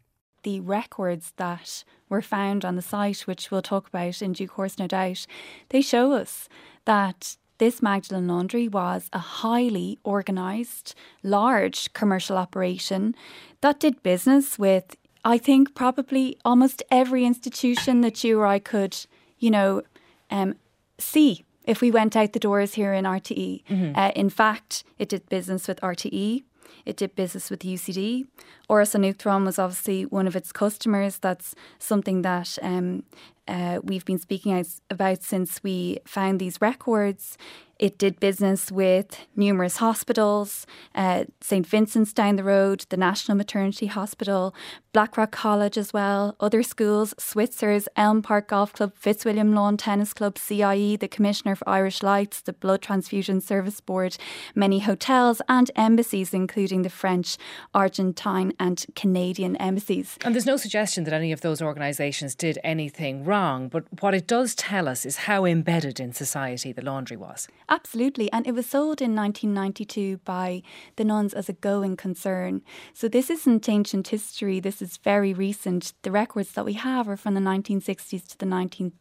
The 0.42 0.60
records 0.60 1.34
that 1.36 1.84
were 2.08 2.22
found 2.22 2.64
on 2.64 2.76
the 2.76 2.80
site, 2.80 3.26
which 3.26 3.50
we'll 3.50 3.60
talk 3.60 3.88
about 3.88 4.22
in 4.22 4.32
due 4.32 4.48
course, 4.48 4.78
no 4.78 4.86
doubt, 4.86 5.26
they 5.68 5.82
show 5.82 6.12
us 6.12 6.48
that 6.86 7.36
this 7.58 7.82
Magdalen 7.82 8.26
Laundry 8.26 8.68
was 8.68 9.10
a 9.12 9.18
highly 9.18 9.98
organised, 10.02 10.94
large 11.22 11.92
commercial 11.92 12.38
operation 12.38 13.14
that 13.60 13.78
did 13.78 14.02
business 14.02 14.58
with 14.58 14.96
I 15.24 15.38
think 15.38 15.74
probably 15.74 16.38
almost 16.44 16.82
every 16.90 17.24
institution 17.24 18.00
that 18.00 18.24
you 18.24 18.38
or 18.38 18.46
I 18.46 18.58
could, 18.58 18.96
you 19.38 19.50
know, 19.50 19.82
um, 20.30 20.54
see 20.98 21.44
if 21.64 21.80
we 21.80 21.90
went 21.90 22.16
out 22.16 22.32
the 22.32 22.38
doors 22.38 22.74
here 22.74 22.92
in 22.92 23.04
RTE. 23.04 23.64
Mm-hmm. 23.64 23.98
Uh, 23.98 24.10
in 24.16 24.30
fact, 24.30 24.84
it 24.98 25.08
did 25.08 25.28
business 25.28 25.68
with 25.68 25.80
RTE. 25.80 26.42
It 26.86 26.96
did 26.96 27.14
business 27.14 27.50
with 27.50 27.60
UCD. 27.60 28.26
An 28.68 29.44
was 29.44 29.58
obviously 29.58 30.06
one 30.06 30.26
of 30.26 30.36
its 30.36 30.52
customers. 30.52 31.18
That's 31.18 31.54
something 31.78 32.22
that 32.22 32.58
um, 32.62 33.02
uh, 33.50 33.80
we've 33.82 34.04
been 34.04 34.18
speaking 34.18 34.64
about 34.88 35.22
since 35.22 35.62
we 35.62 35.98
found 36.06 36.40
these 36.40 36.60
records. 36.60 37.36
It 37.80 37.96
did 37.96 38.20
business 38.20 38.70
with 38.70 39.26
numerous 39.34 39.78
hospitals, 39.78 40.66
uh, 40.94 41.24
St. 41.40 41.66
Vincent's 41.66 42.12
down 42.12 42.36
the 42.36 42.44
road, 42.44 42.84
the 42.90 42.98
National 42.98 43.38
Maternity 43.38 43.86
Hospital, 43.86 44.54
Blackrock 44.92 45.30
College 45.30 45.78
as 45.78 45.90
well, 45.90 46.36
other 46.40 46.62
schools, 46.62 47.14
Switzer's, 47.16 47.88
Elm 47.96 48.20
Park 48.20 48.48
Golf 48.48 48.74
Club, 48.74 48.92
Fitzwilliam 48.96 49.54
Lawn 49.54 49.78
Tennis 49.78 50.12
Club, 50.12 50.36
CIE, 50.36 50.96
the 50.96 51.08
Commissioner 51.08 51.56
for 51.56 51.66
Irish 51.66 52.02
Lights, 52.02 52.42
the 52.42 52.52
Blood 52.52 52.82
Transfusion 52.82 53.40
Service 53.40 53.80
Board, 53.80 54.18
many 54.54 54.80
hotels 54.80 55.40
and 55.48 55.70
embassies, 55.74 56.34
including 56.34 56.82
the 56.82 56.90
French, 56.90 57.38
Argentine, 57.72 58.52
and 58.60 58.84
Canadian 58.94 59.56
embassies. 59.56 60.18
And 60.22 60.34
there's 60.34 60.44
no 60.44 60.58
suggestion 60.58 61.04
that 61.04 61.14
any 61.14 61.32
of 61.32 61.40
those 61.40 61.62
organisations 61.62 62.34
did 62.34 62.58
anything 62.62 63.24
wrong, 63.24 63.39
but 63.68 63.84
what 64.00 64.14
it 64.14 64.26
does 64.26 64.54
tell 64.54 64.88
us 64.88 65.06
is 65.06 65.16
how 65.28 65.44
embedded 65.44 66.00
in 66.00 66.12
society 66.12 66.72
the 66.72 66.82
laundry 66.82 67.16
was. 67.16 67.48
Absolutely. 67.68 68.30
And 68.32 68.46
it 68.46 68.52
was 68.52 68.66
sold 68.66 69.00
in 69.00 69.14
1992 69.14 70.18
by 70.18 70.62
the 70.96 71.04
nuns 71.04 71.34
as 71.34 71.48
a 71.48 71.54
going 71.54 71.96
concern. 71.96 72.62
So 72.92 73.08
this 73.08 73.30
isn't 73.30 73.68
ancient 73.68 74.08
history, 74.08 74.60
this 74.60 74.82
is 74.82 74.96
very 74.98 75.32
recent. 75.32 75.92
The 76.02 76.10
records 76.10 76.52
that 76.52 76.64
we 76.64 76.74
have 76.74 77.08
are 77.08 77.16
from 77.16 77.34
the 77.34 77.40
1960s 77.40 78.26
to 78.28 78.38
the 78.38 78.46
1990s, 78.46 78.92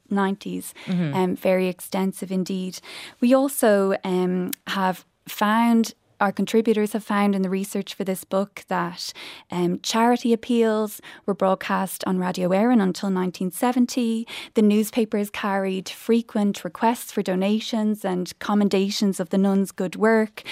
mm-hmm. 0.86 1.13
um, 1.13 1.36
very 1.36 1.67
extensive 1.67 2.31
indeed. 2.31 2.79
We 3.19 3.34
also 3.34 3.96
um, 4.03 4.51
have 4.67 5.05
found 5.27 5.93
our 6.19 6.31
contributors 6.31 6.93
have 6.93 7.03
found 7.03 7.35
in 7.35 7.41
the 7.41 7.49
research 7.49 7.93
for 7.93 8.03
this 8.03 8.23
book 8.23 8.65
that 8.67 9.13
um, 9.51 9.79
charity 9.81 10.33
appeals 10.33 11.01
were 11.25 11.33
broadcast 11.33 12.03
on 12.05 12.19
Radio 12.19 12.49
Éireann 12.49 12.81
until 12.81 13.07
1970. 13.07 14.27
The 14.53 14.61
newspapers 14.61 15.29
carried 15.29 15.89
frequent 15.89 16.63
requests 16.63 17.11
for 17.11 17.21
donations 17.21 18.03
and 18.03 18.38
commendations 18.39 19.19
of 19.19 19.29
the 19.29 19.38
nuns' 19.38 19.71
good 19.71 19.95
work. 19.95 20.43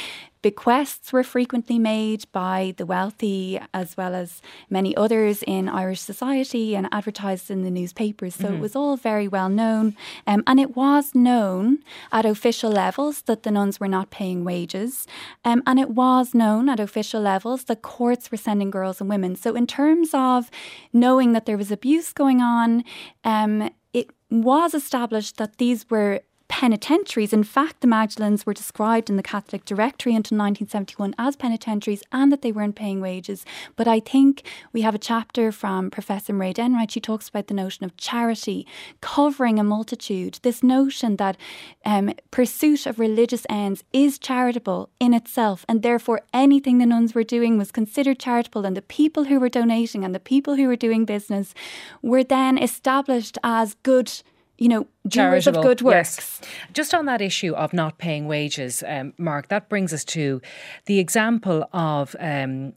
Bequests 0.48 1.12
were 1.12 1.26
frequently 1.26 1.78
made 1.78 2.24
by 2.32 2.74
the 2.78 2.86
wealthy 2.86 3.60
as 3.74 3.98
well 3.98 4.16
as 4.16 4.42
many 4.70 4.96
others 4.96 5.44
in 5.46 5.68
Irish 5.68 6.00
society 6.00 6.74
and 6.74 6.88
advertised 6.90 7.52
in 7.52 7.64
the 7.64 7.70
newspapers. 7.70 8.36
So 8.36 8.46
mm-hmm. 8.46 8.54
it 8.56 8.60
was 8.62 8.74
all 8.74 8.96
very 8.96 9.28
well 9.28 9.50
known. 9.50 9.98
Um, 10.26 10.44
and 10.48 10.58
it 10.58 10.74
was 10.74 11.14
known 11.14 11.80
at 12.14 12.24
official 12.26 12.72
levels 12.72 13.24
that 13.24 13.44
the 13.44 13.52
nuns 13.52 13.82
were 13.82 13.90
not 13.90 14.10
paying 14.10 14.46
wages. 14.46 15.06
Um, 15.44 15.64
and 15.68 15.82
it 15.82 15.90
was 15.90 16.34
known 16.34 16.70
at 16.70 16.80
official 16.80 17.20
levels 17.20 17.66
that 17.66 17.82
courts 17.82 18.32
were 18.32 18.38
sending 18.38 18.72
girls 18.72 19.02
and 19.02 19.10
women. 19.10 19.36
So, 19.36 19.54
in 19.54 19.68
terms 19.68 20.12
of 20.14 20.50
knowing 20.94 21.34
that 21.34 21.46
there 21.46 21.58
was 21.58 21.74
abuse 21.74 22.14
going 22.14 22.42
on, 22.42 22.86
um, 23.26 23.70
it 23.92 24.12
was 24.30 24.74
established 24.74 25.36
that 25.40 25.58
these 25.58 25.90
were 25.90 26.22
penitentiaries. 26.48 27.34
In 27.34 27.44
fact, 27.44 27.82
the 27.82 27.88
Magdalens 27.88 28.46
were 28.46 28.54
described 28.54 29.10
in 29.10 29.18
the 29.18 29.24
Catholic 29.24 29.66
Directory 29.66 30.16
until 30.16 30.38
1971 30.38 31.14
as 31.18 31.36
penitentiaries 31.36 32.04
and 32.12 32.32
that 32.32 32.42
they 32.42 32.52
weren't 32.52 32.76
paying 32.76 33.02
wages. 33.02 33.46
But 33.76 33.88
I 33.88 34.00
think 34.00 34.44
we 34.74 34.82
have 34.82 34.96
a 34.96 35.00
chapter 35.00 35.52
from 35.52 35.92
Professor 35.92 36.34
Mairead 36.34 36.60
Enright. 36.60 36.92
She 36.92 37.00
talks 37.00 37.30
about 37.30 37.48
the 37.48 37.54
notion 37.54 37.86
of 37.86 37.98
charity 37.98 38.66
covering 39.02 39.60
a 39.60 39.64
multitude, 39.64 40.40
this 40.42 40.64
notion 40.64 41.18
that 41.18 41.38
um, 41.86 42.14
pursuit 42.32 42.86
of 42.86 43.00
religious 43.00 43.46
ends 43.50 43.84
is 43.94 44.18
charitable 44.18 44.90
in 45.00 45.14
itself, 45.14 45.66
and 45.68 45.82
therefore 45.82 46.22
anything 46.34 46.78
the 46.78 46.86
nuns 46.86 47.14
were 47.14 47.24
doing 47.24 47.58
was 47.58 47.72
considered 47.72 48.20
charitable, 48.20 48.66
and 48.66 48.76
the 48.76 48.82
people 48.82 49.26
who 49.26 49.40
were 49.40 49.50
donating 49.50 50.04
and 50.04 50.16
the 50.16 50.20
people 50.20 50.56
who 50.56 50.68
were 50.68 50.76
doing 50.76 51.06
business 51.06 51.54
were 52.02 52.24
then 52.24 52.58
established 52.58 53.38
as 53.44 53.76
good 53.84 54.12
you 54.58 54.68
know, 54.68 54.88
doers 55.08 55.48
of 55.48 55.56
good 55.56 55.82
works. 55.82 56.18
Yes. 56.18 56.42
Just 56.74 56.94
on 56.94 57.06
that 57.06 57.22
issue 57.22 57.54
of 57.54 57.74
not 57.74 57.98
paying 57.98 58.28
wages, 58.28 58.84
um, 58.88 59.14
Mark, 59.18 59.50
that 59.50 59.70
brings 59.70 59.94
us 59.94 60.04
to 60.06 60.42
the 60.86 61.00
example 61.00 61.68
of 61.74 62.16
um, 62.20 62.74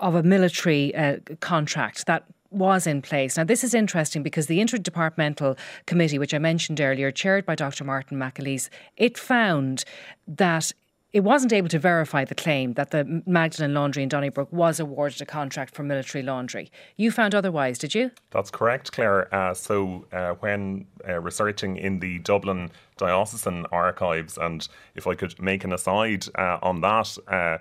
of 0.00 0.14
a 0.14 0.22
military 0.22 0.94
uh, 0.94 1.18
contract 1.40 2.06
that 2.06 2.24
was 2.50 2.86
in 2.86 3.02
place. 3.02 3.36
Now, 3.36 3.44
this 3.44 3.62
is 3.62 3.74
interesting 3.74 4.22
because 4.22 4.46
the 4.46 4.58
Interdepartmental 4.58 5.58
Committee, 5.84 6.18
which 6.18 6.32
I 6.32 6.38
mentioned 6.38 6.80
earlier, 6.80 7.10
chaired 7.10 7.44
by 7.44 7.54
Dr. 7.54 7.84
Martin 7.84 8.18
McAleese, 8.18 8.70
it 8.96 9.18
found 9.18 9.84
that 10.26 10.72
it 11.12 11.20
wasn't 11.20 11.52
able 11.52 11.68
to 11.68 11.78
verify 11.78 12.24
the 12.24 12.34
claim 12.34 12.74
that 12.74 12.90
the 12.90 13.22
Magdalen 13.26 13.74
Laundry 13.74 14.02
in 14.02 14.08
Donnybrook 14.08 14.52
was 14.52 14.80
awarded 14.80 15.20
a 15.22 15.26
contract 15.26 15.74
for 15.74 15.82
military 15.82 16.22
laundry. 16.22 16.70
You 16.96 17.10
found 17.10 17.34
otherwise, 17.34 17.78
did 17.78 17.94
you? 17.94 18.10
That's 18.30 18.50
correct, 18.50 18.92
Claire. 18.92 19.32
Uh, 19.34 19.54
so, 19.54 20.06
uh, 20.12 20.34
when 20.40 20.86
uh, 21.08 21.20
researching 21.20 21.76
in 21.76 22.00
the 22.00 22.18
Dublin 22.18 22.70
diocesan 22.96 23.66
archives. 23.66 24.38
And 24.38 24.66
if 24.94 25.06
I 25.06 25.14
could 25.14 25.40
make 25.40 25.64
an 25.64 25.72
aside 25.72 26.26
uh, 26.36 26.58
on 26.62 26.80
that, 26.80 27.16
uh, 27.28 27.58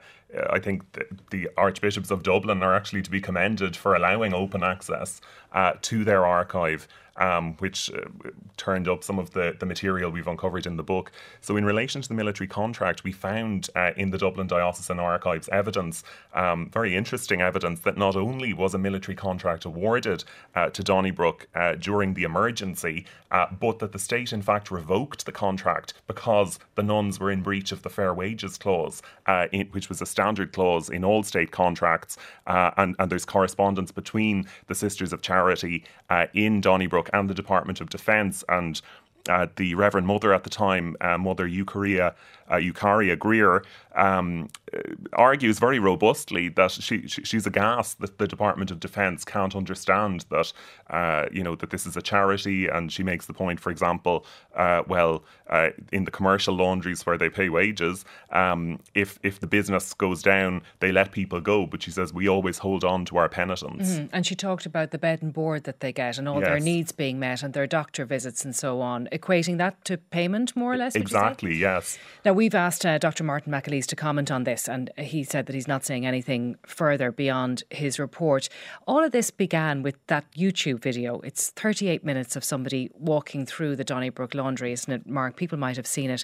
I 0.50 0.60
think 0.60 0.84
the 1.30 1.50
archbishops 1.58 2.12
of 2.12 2.24
Dublin 2.24 2.64
are 2.64 2.75
actually 2.75 3.02
to 3.04 3.12
be 3.12 3.22
commended 3.22 3.75
for 3.75 3.96
allowing 3.96 4.34
open 4.34 4.64
access 4.64 5.22
uh, 5.56 5.74
to 5.82 6.04
their 6.04 6.26
archive 6.26 6.88
um, 7.18 7.56
which 7.58 7.92
uh, 7.92 8.02
turned 8.58 8.88
up 8.88 9.04
some 9.04 9.20
of 9.20 9.32
the, 9.32 9.56
the 9.60 9.66
material 9.66 10.12
we've 10.12 10.28
uncovered 10.28 10.66
in 10.66 10.76
the 10.76 10.84
book. 10.84 11.12
So, 11.42 11.56
in 11.58 11.66
relation 11.66 12.02
to 12.02 12.08
the 12.08 12.14
military 12.14 12.48
contract, 12.48 13.04
we 13.04 13.12
found 13.12 13.70
uh, 13.76 13.92
in 13.96 14.12
the 14.12 14.18
Dublin 14.18 14.48
Diocesan 14.48 15.00
Archives 15.00 15.48
evidence, 15.50 16.04
um, 16.34 16.70
very 16.72 16.96
interesting 16.96 17.42
evidence, 17.42 17.80
that 17.82 17.98
not 17.98 18.16
only 18.16 18.54
was 18.54 18.74
a 18.74 18.78
military 18.78 19.16
contract 19.16 19.66
awarded 19.66 20.24
uh, 20.56 20.70
to 20.70 20.84
Donnybrook 20.84 21.48
uh, 21.56 21.76
during 21.76 22.14
the 22.14 22.24
emergency, 22.24 23.06
uh, 23.32 23.48
but 23.60 23.80
that 23.80 23.92
the 23.92 24.00
state, 24.00 24.34
in 24.34 24.42
fact, 24.42 24.70
revoked 24.70 25.26
the 25.26 25.32
contract 25.32 25.94
because 26.08 26.60
the 26.76 26.84
nuns 26.84 27.20
were 27.20 27.32
in 27.32 27.42
breach 27.42 27.72
of 27.72 27.82
the 27.82 27.90
Fair 27.90 28.14
Wages 28.14 28.58
Clause, 28.58 29.02
uh, 29.26 29.48
in, 29.52 29.68
which 29.68 29.90
was 29.90 30.02
a 30.02 30.06
standard 30.06 30.52
clause 30.52 30.90
in 30.90 31.04
all 31.04 31.24
state 31.24 31.52
contracts. 31.52 32.18
and, 32.46 32.96
and 33.00 33.12
there's 33.12 33.26
correspondence 33.26 33.92
between 33.92 34.46
the 34.68 34.76
Sisters 34.76 35.14
of 35.14 35.22
Charity 35.22 35.45
in 36.34 36.62
Donnybrook 36.62 37.10
and 37.14 37.30
the 37.30 37.34
Department 37.34 37.82
of 37.82 37.90
Defence. 37.90 38.44
And 38.50 38.82
uh, 39.30 39.48
the 39.56 39.75
Reverend 39.75 40.08
Mother 40.08 40.34
at 40.34 40.44
the 40.44 40.50
time, 40.50 40.96
uh, 41.02 41.18
Mother 41.18 41.48
Eucharia, 41.48 42.14
uh, 42.52 42.56
Eucharia 42.56 43.18
Greer, 43.18 43.64
um, 43.96 44.50
uh, 44.74 44.80
argues 45.14 45.60
very 45.60 45.80
robustly 45.80 46.50
that 46.50 46.72
she, 46.72 47.08
she, 47.08 47.24
she's 47.24 47.46
aghast 47.48 48.00
that 48.02 48.18
the 48.18 48.28
Department 48.28 48.72
of 48.72 48.80
Defence 48.80 49.24
can't 49.24 49.56
understand 49.56 50.25
that 50.30 50.52
uh, 50.90 51.25
you 51.32 51.44
know 51.44 51.56
that 51.56 51.70
this 51.70 51.86
is 51.86 51.98
a 51.98 52.02
charity, 52.02 52.68
and 52.68 52.92
she 52.92 53.04
makes 53.04 53.25
the 53.25 53.34
point, 53.34 53.60
for 53.60 53.72
example, 53.72 54.25
uh, 54.56 54.84
well, 54.88 55.24
uh, 55.50 55.70
in 55.92 56.04
the 56.04 56.12
commercial 56.12 56.56
laundries 56.56 57.06
where 57.06 57.18
they 57.18 57.30
pay 57.30 57.50
wages, 57.50 58.06
um, 58.32 58.80
if 58.94 59.20
if 59.24 59.40
the 59.40 59.48
business 59.48 59.94
goes 59.94 60.22
down, 60.22 60.62
they 60.80 60.92
let 60.92 61.12
people 61.12 61.40
go, 61.42 61.66
but 61.66 61.82
she 61.82 61.92
says 61.92 62.14
we 62.14 62.28
always 62.28 62.60
hold 62.60 62.84
on 62.84 63.06
to 63.06 63.18
our 63.18 63.30
penitents. 63.30 63.92
Mm-hmm. 63.92 64.06
And 64.12 64.25
she 64.25 64.36
talked 64.36 64.66
about 64.66 64.92
the 64.92 64.98
bed 64.98 65.22
and 65.22 65.34
board 65.34 65.64
that 65.64 65.80
they 65.80 65.92
get 65.92 66.18
and 66.18 66.28
all 66.28 66.40
yes. 66.40 66.48
their 66.48 66.60
needs 66.60 66.92
being 66.92 67.20
met 67.20 67.44
and 67.44 67.54
their 67.54 67.68
doctor 67.68 68.06
visits 68.06 68.46
and 68.46 68.56
so 68.56 68.82
on, 68.82 69.08
equating 69.12 69.58
that 69.58 69.84
to 69.86 69.98
payment 69.98 70.56
more 70.56 70.74
or 70.74 70.78
less. 70.78 70.96
Exactly. 70.96 71.56
Yes. 71.56 71.98
Now 72.24 72.34
we've 72.36 72.56
asked 72.56 72.86
uh, 72.86 72.98
Dr. 72.98 73.24
Martin 73.24 73.51
McAleese 73.51 73.86
to 73.88 73.96
comment 73.96 74.30
on 74.30 74.44
this, 74.44 74.68
and 74.68 74.92
he 74.98 75.24
said 75.24 75.46
that 75.46 75.54
he's 75.54 75.68
not 75.68 75.86
saying 75.86 76.06
anything 76.06 76.58
further 76.65 77.12
beyond 77.12 77.63
his 77.70 77.98
report. 77.98 78.50
All 78.88 79.04
of 79.04 79.12
this 79.12 79.32
began 79.32 79.82
with 79.82 79.96
that 80.08 80.25
YouTube 80.34 80.82
video. 80.82 81.20
It's 81.22 81.50
38 81.51 82.04
minutes 82.04 82.36
of 82.36 82.44
somebody 82.44 82.92
walking 82.94 83.46
through 83.46 83.75
the 83.75 83.84
Donnybrook 83.84 84.36
laundry, 84.36 84.72
isn't 84.74 84.92
it, 84.92 85.08
Mark? 85.08 85.36
People 85.36 85.58
might 85.58 85.77
have 85.77 85.88
seen 85.88 86.10
it. 86.10 86.24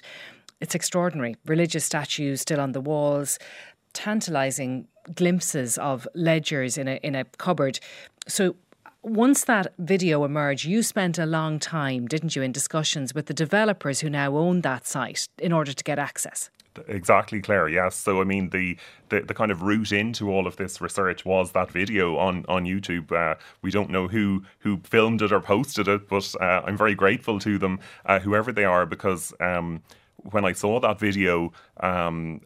It's 0.60 0.74
extraordinary. 0.74 1.36
Religious 1.46 1.84
statues 1.84 2.42
still 2.42 2.60
on 2.60 2.72
the 2.72 2.80
walls, 2.80 3.38
tantalising 3.92 4.86
glimpses 5.14 5.78
of 5.78 6.06
ledgers 6.14 6.78
in 6.78 6.88
a 6.88 6.96
in 7.02 7.14
a 7.14 7.24
cupboard. 7.24 7.80
So 8.28 8.54
once 9.02 9.44
that 9.44 9.72
video 9.78 10.24
emerged, 10.24 10.64
you 10.64 10.82
spent 10.82 11.18
a 11.18 11.26
long 11.26 11.58
time, 11.58 12.06
didn't 12.06 12.36
you, 12.36 12.42
in 12.42 12.52
discussions 12.52 13.14
with 13.14 13.26
the 13.26 13.34
developers 13.34 14.00
who 14.00 14.08
now 14.08 14.36
own 14.36 14.60
that 14.60 14.86
site 14.86 15.26
in 15.38 15.52
order 15.52 15.72
to 15.72 15.84
get 15.84 15.98
access? 15.98 16.50
Exactly, 16.88 17.42
Claire. 17.42 17.68
Yes. 17.68 17.96
So, 17.96 18.20
I 18.20 18.24
mean, 18.24 18.50
the, 18.50 18.78
the, 19.10 19.20
the 19.20 19.34
kind 19.34 19.50
of 19.50 19.62
route 19.62 19.92
into 19.92 20.30
all 20.30 20.46
of 20.46 20.56
this 20.56 20.80
research 20.80 21.24
was 21.24 21.52
that 21.52 21.70
video 21.70 22.16
on 22.16 22.46
on 22.48 22.64
YouTube. 22.64 23.12
Uh, 23.12 23.34
we 23.60 23.70
don't 23.70 23.90
know 23.90 24.08
who 24.08 24.44
who 24.60 24.80
filmed 24.84 25.20
it 25.20 25.32
or 25.32 25.40
posted 25.40 25.86
it, 25.86 26.08
but 26.08 26.34
uh, 26.40 26.62
I'm 26.64 26.76
very 26.76 26.94
grateful 26.94 27.38
to 27.40 27.58
them, 27.58 27.78
uh, 28.06 28.20
whoever 28.20 28.52
they 28.52 28.64
are, 28.64 28.86
because. 28.86 29.34
Um, 29.40 29.82
when 30.30 30.44
I 30.44 30.52
saw 30.52 30.78
that 30.78 31.00
video 31.00 31.52
um, 31.80 32.40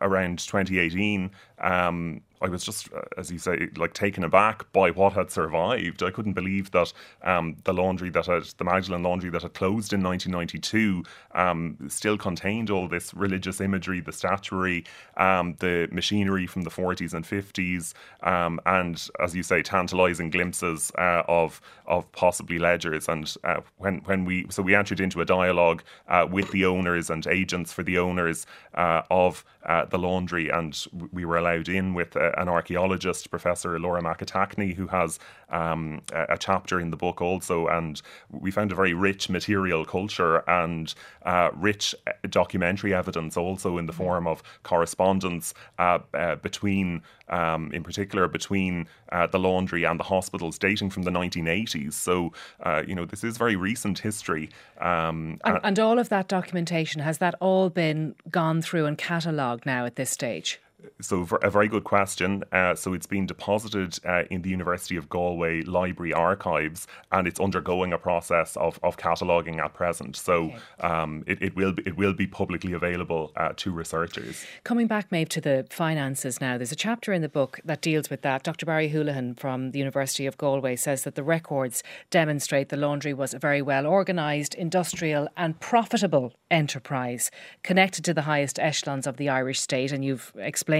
around 0.00 0.38
2018, 0.38 1.30
um, 1.60 2.22
I 2.42 2.48
was 2.48 2.64
just, 2.64 2.92
uh, 2.92 3.00
as 3.16 3.30
you 3.30 3.38
say, 3.38 3.68
like 3.76 3.94
taken 3.94 4.22
aback 4.22 4.70
by 4.72 4.90
what 4.90 5.14
had 5.14 5.30
survived. 5.30 6.02
I 6.02 6.10
couldn't 6.10 6.34
believe 6.34 6.70
that 6.72 6.92
um, 7.22 7.56
the 7.64 7.72
laundry 7.72 8.10
that 8.10 8.26
had, 8.26 8.44
the 8.58 8.64
Magdalen 8.64 9.02
laundry 9.02 9.30
that 9.30 9.42
had 9.42 9.54
closed 9.54 9.92
in 9.92 10.02
1992, 10.02 11.02
um, 11.34 11.76
still 11.88 12.18
contained 12.18 12.70
all 12.70 12.88
this 12.88 13.14
religious 13.14 13.60
imagery, 13.60 14.00
the 14.00 14.12
statuary, 14.12 14.84
um, 15.16 15.56
the 15.60 15.88
machinery 15.90 16.46
from 16.46 16.62
the 16.62 16.70
40s 16.70 17.14
and 17.14 17.24
50s, 17.24 17.94
um, 18.22 18.60
and 18.66 19.08
as 19.20 19.34
you 19.34 19.42
say, 19.42 19.62
tantalising 19.62 20.30
glimpses 20.30 20.92
uh, 20.98 21.22
of 21.28 21.60
of 21.86 22.10
possibly 22.12 22.58
ledgers. 22.58 23.08
And 23.08 23.32
uh, 23.44 23.60
when 23.78 23.98
when 24.04 24.24
we 24.24 24.46
so 24.50 24.62
we 24.62 24.74
entered 24.74 25.00
into 25.00 25.20
a 25.20 25.24
dialogue 25.24 25.82
uh, 26.08 26.26
with 26.30 26.50
the 26.50 26.66
owners 26.66 27.08
and 27.10 27.26
agents 27.26 27.72
for 27.72 27.82
the 27.82 27.98
owners 27.98 28.45
uh, 28.74 29.02
of 29.10 29.44
uh, 29.64 29.84
the 29.86 29.98
laundry, 29.98 30.48
and 30.48 30.86
we 31.12 31.24
were 31.24 31.36
allowed 31.36 31.68
in 31.68 31.94
with 31.94 32.16
an 32.16 32.48
archaeologist, 32.48 33.30
Professor 33.30 33.78
Laura 33.78 34.02
McAtackney, 34.02 34.74
who 34.74 34.88
has 34.88 35.18
um, 35.50 36.02
a, 36.12 36.36
chapter 36.38 36.80
in 36.80 36.90
the 36.90 36.96
book 36.96 37.20
also. 37.20 37.66
And 37.68 38.00
we 38.30 38.50
found 38.50 38.72
a 38.72 38.74
very 38.74 38.94
rich 38.94 39.28
material 39.28 39.84
culture 39.84 40.38
and 40.48 40.92
uh, 41.24 41.50
rich 41.54 41.94
uh, 42.06 42.12
documentary 42.28 42.94
evidence 42.94 43.36
also 43.36 43.78
in 43.78 43.86
the 43.86 43.92
mm-hmm. 43.92 44.02
form 44.02 44.26
of 44.26 44.42
correspondence 44.62 45.54
uh, 45.78 45.98
uh, 46.14 46.36
between, 46.36 47.02
um, 47.28 47.72
in 47.72 47.82
particular, 47.82 48.28
between 48.28 48.88
uh, 49.12 49.26
the 49.26 49.38
laundry 49.38 49.84
and 49.84 50.00
the 50.00 50.04
hospitals 50.04 50.58
dating 50.58 50.90
from 50.90 51.04
the 51.04 51.10
1980s. 51.10 51.94
So, 51.94 52.32
uh, 52.62 52.82
you 52.86 52.94
know, 52.94 53.04
this 53.04 53.24
is 53.24 53.36
very 53.36 53.56
recent 53.56 53.98
history. 54.00 54.50
Um, 54.80 55.38
and, 55.44 55.60
and 55.62 55.78
all 55.78 55.98
of 55.98 56.08
that 56.08 56.28
documentation, 56.28 57.00
has 57.02 57.18
that 57.18 57.34
all 57.40 57.70
been 57.70 58.14
gone 58.30 58.62
through 58.62 58.86
and 58.86 58.98
catalogued 58.98 59.66
now 59.66 59.86
at 59.86 59.96
this 59.96 60.10
stage? 60.10 60.60
So 61.00 61.26
a 61.42 61.50
very 61.50 61.68
good 61.68 61.84
question. 61.84 62.44
Uh, 62.52 62.74
so 62.74 62.94
it's 62.94 63.06
been 63.06 63.26
deposited 63.26 63.98
uh, 64.04 64.24
in 64.30 64.42
the 64.42 64.50
University 64.50 64.96
of 64.96 65.08
Galway 65.08 65.62
Library 65.62 66.12
Archives, 66.12 66.86
and 67.12 67.26
it's 67.26 67.40
undergoing 67.40 67.92
a 67.92 67.98
process 67.98 68.56
of, 68.56 68.78
of 68.82 68.96
cataloguing 68.96 69.60
at 69.60 69.74
present. 69.74 70.16
So 70.16 70.44
okay. 70.44 70.58
um, 70.80 71.24
it, 71.26 71.42
it 71.42 71.56
will 71.56 71.72
be, 71.72 71.82
it 71.86 71.96
will 71.96 72.12
be 72.12 72.26
publicly 72.26 72.72
available 72.72 73.32
uh, 73.36 73.52
to 73.56 73.70
researchers. 73.70 74.44
Coming 74.64 74.86
back, 74.86 75.10
Maeve, 75.10 75.28
to 75.30 75.40
the 75.40 75.66
finances 75.70 76.40
now. 76.40 76.56
There's 76.56 76.72
a 76.72 76.76
chapter 76.76 77.12
in 77.12 77.22
the 77.22 77.28
book 77.28 77.60
that 77.64 77.80
deals 77.80 78.10
with 78.10 78.22
that. 78.22 78.42
Dr. 78.42 78.66
Barry 78.66 78.88
Houlihan 78.88 79.34
from 79.34 79.70
the 79.72 79.78
University 79.78 80.26
of 80.26 80.38
Galway 80.38 80.76
says 80.76 81.04
that 81.04 81.14
the 81.14 81.22
records 81.22 81.82
demonstrate 82.10 82.68
the 82.68 82.76
laundry 82.76 83.14
was 83.14 83.34
a 83.34 83.38
very 83.38 83.62
well 83.62 83.86
organised, 83.86 84.54
industrial, 84.54 85.28
and 85.36 85.58
profitable 85.60 86.32
enterprise 86.50 87.30
connected 87.62 88.04
to 88.04 88.14
the 88.14 88.22
highest 88.22 88.58
echelons 88.58 89.06
of 89.06 89.16
the 89.16 89.28
Irish 89.28 89.60
state, 89.60 89.92
and 89.92 90.04
you've 90.04 90.32
explained 90.36 90.75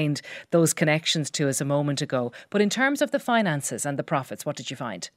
those 0.51 0.73
connections 0.75 1.31
to 1.31 1.49
us 1.49 1.61
a 1.61 1.65
moment 1.65 2.03
ago. 2.03 2.33
But 2.51 2.61
in 2.61 2.71
terms 2.71 3.03
of 3.03 3.11
the 3.11 3.19
finances 3.19 3.87
and 3.87 3.99
the 3.99 4.03
profits, 4.03 4.45
what 4.45 4.57
did 4.57 4.71
you 4.71 4.77
find? 4.77 5.09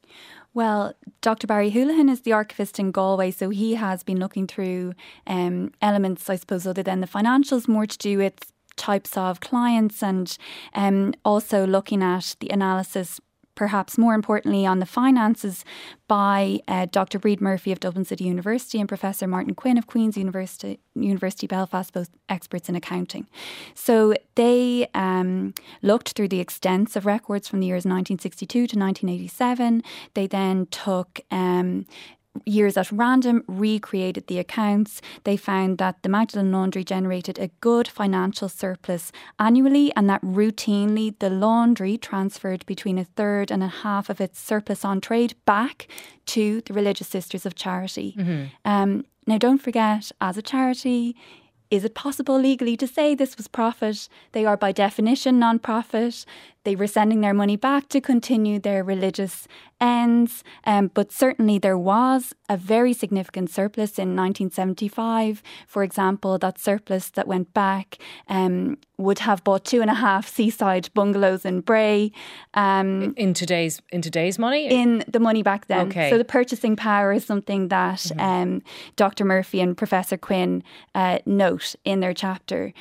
Well, 0.52 0.94
Dr. 1.20 1.46
Barry 1.46 1.70
Houlihan 1.70 2.08
is 2.08 2.22
the 2.22 2.32
archivist 2.32 2.78
in 2.78 2.90
Galway, 2.90 3.30
so 3.30 3.50
he 3.50 3.74
has 3.76 4.02
been 4.02 4.18
looking 4.18 4.46
through 4.46 4.94
um, 5.26 5.72
elements, 5.80 6.28
I 6.28 6.36
suppose, 6.36 6.66
other 6.66 6.82
than 6.82 7.00
the 7.00 7.06
financials, 7.06 7.68
more 7.68 7.86
to 7.86 7.98
do 7.98 8.18
with 8.18 8.52
types 8.76 9.16
of 9.16 9.40
clients 9.40 10.02
and 10.02 10.36
um, 10.74 11.12
also 11.24 11.66
looking 11.66 12.02
at 12.02 12.34
the 12.40 12.48
analysis 12.48 13.20
perhaps 13.60 13.98
more 13.98 14.14
importantly 14.14 14.64
on 14.64 14.78
the 14.78 14.86
finances 14.86 15.66
by 16.08 16.60
uh, 16.66 16.86
Dr. 16.90 17.18
Bríd 17.18 17.42
Murphy 17.42 17.72
of 17.72 17.78
Dublin 17.78 18.06
City 18.06 18.24
University 18.24 18.80
and 18.80 18.88
Professor 18.88 19.26
Martin 19.26 19.54
Quinn 19.54 19.76
of 19.76 19.86
Queen's 19.86 20.16
University, 20.16 20.80
University 20.94 21.46
Belfast, 21.46 21.92
both 21.92 22.08
experts 22.30 22.70
in 22.70 22.74
accounting. 22.74 23.26
So 23.74 24.14
they 24.34 24.88
um, 24.94 25.52
looked 25.82 26.12
through 26.12 26.28
the 26.28 26.40
extensive 26.40 27.04
records 27.04 27.48
from 27.48 27.60
the 27.60 27.66
years 27.66 27.84
1962 27.84 28.48
to 28.48 28.78
1987. 28.78 29.82
They 30.14 30.26
then 30.26 30.64
took 30.70 31.20
um, 31.30 31.84
years 32.44 32.76
at 32.76 32.90
random 32.92 33.42
recreated 33.46 34.26
the 34.26 34.38
accounts. 34.38 35.00
They 35.24 35.36
found 35.36 35.78
that 35.78 36.02
the 36.02 36.08
Magdalen 36.08 36.52
Laundry 36.52 36.84
generated 36.84 37.38
a 37.38 37.48
good 37.60 37.88
financial 37.88 38.48
surplus 38.48 39.12
annually, 39.38 39.92
and 39.96 40.08
that 40.08 40.22
routinely 40.22 41.18
the 41.18 41.30
laundry 41.30 41.98
transferred 41.98 42.64
between 42.66 42.98
a 42.98 43.04
third 43.04 43.50
and 43.50 43.62
a 43.62 43.68
half 43.68 44.08
of 44.08 44.20
its 44.20 44.38
surplus 44.38 44.84
on 44.84 45.00
trade 45.00 45.34
back 45.44 45.88
to 46.26 46.60
the 46.62 46.72
Religious 46.72 47.08
Sisters 47.08 47.44
of 47.44 47.54
Charity. 47.54 48.14
Mm-hmm. 48.16 48.44
Um, 48.64 49.04
now, 49.26 49.38
don't 49.38 49.58
forget, 49.58 50.10
as 50.20 50.36
a 50.36 50.42
charity, 50.42 51.16
is 51.70 51.84
it 51.84 51.94
possible 51.94 52.38
legally 52.38 52.76
to 52.76 52.86
say 52.86 53.14
this 53.14 53.36
was 53.36 53.46
profit? 53.46 54.08
They 54.32 54.44
are 54.44 54.56
by 54.56 54.72
definition 54.72 55.38
non 55.38 55.58
profit. 55.58 56.24
They 56.64 56.76
were 56.76 56.86
sending 56.86 57.20
their 57.20 57.34
money 57.34 57.56
back 57.56 57.88
to 57.88 58.00
continue 58.00 58.58
their 58.58 58.84
religious 58.84 59.48
ends. 59.80 60.44
Um, 60.64 60.88
but 60.92 61.10
certainly 61.10 61.58
there 61.58 61.78
was 61.78 62.34
a 62.48 62.56
very 62.56 62.92
significant 62.92 63.50
surplus 63.50 63.98
in 63.98 64.14
1975. 64.14 65.42
For 65.66 65.82
example, 65.82 66.38
that 66.38 66.58
surplus 66.58 67.08
that 67.10 67.26
went 67.26 67.54
back 67.54 67.98
um, 68.28 68.76
would 68.98 69.20
have 69.20 69.42
bought 69.42 69.64
two 69.64 69.80
and 69.80 69.90
a 69.90 69.94
half 69.94 70.28
seaside 70.28 70.90
bungalows 70.92 71.46
in 71.46 71.62
Bray. 71.62 72.12
Um, 72.52 73.14
in 73.16 73.32
today's 73.32 73.80
in 73.90 74.02
today's 74.02 74.38
money, 74.38 74.66
in 74.66 75.02
the 75.08 75.20
money 75.20 75.42
back 75.42 75.66
then. 75.66 75.88
Okay. 75.88 76.10
So 76.10 76.18
the 76.18 76.24
purchasing 76.24 76.76
power 76.76 77.12
is 77.12 77.24
something 77.24 77.68
that 77.68 77.98
mm-hmm. 78.00 78.20
Um, 78.20 78.62
Dr. 78.96 79.24
Murphy 79.24 79.60
and 79.60 79.76
Professor 79.76 80.18
Quinn 80.18 80.62
uh, 80.94 81.18
note 81.24 81.74
in 81.84 82.00
their 82.00 82.12
chapter. 82.12 82.74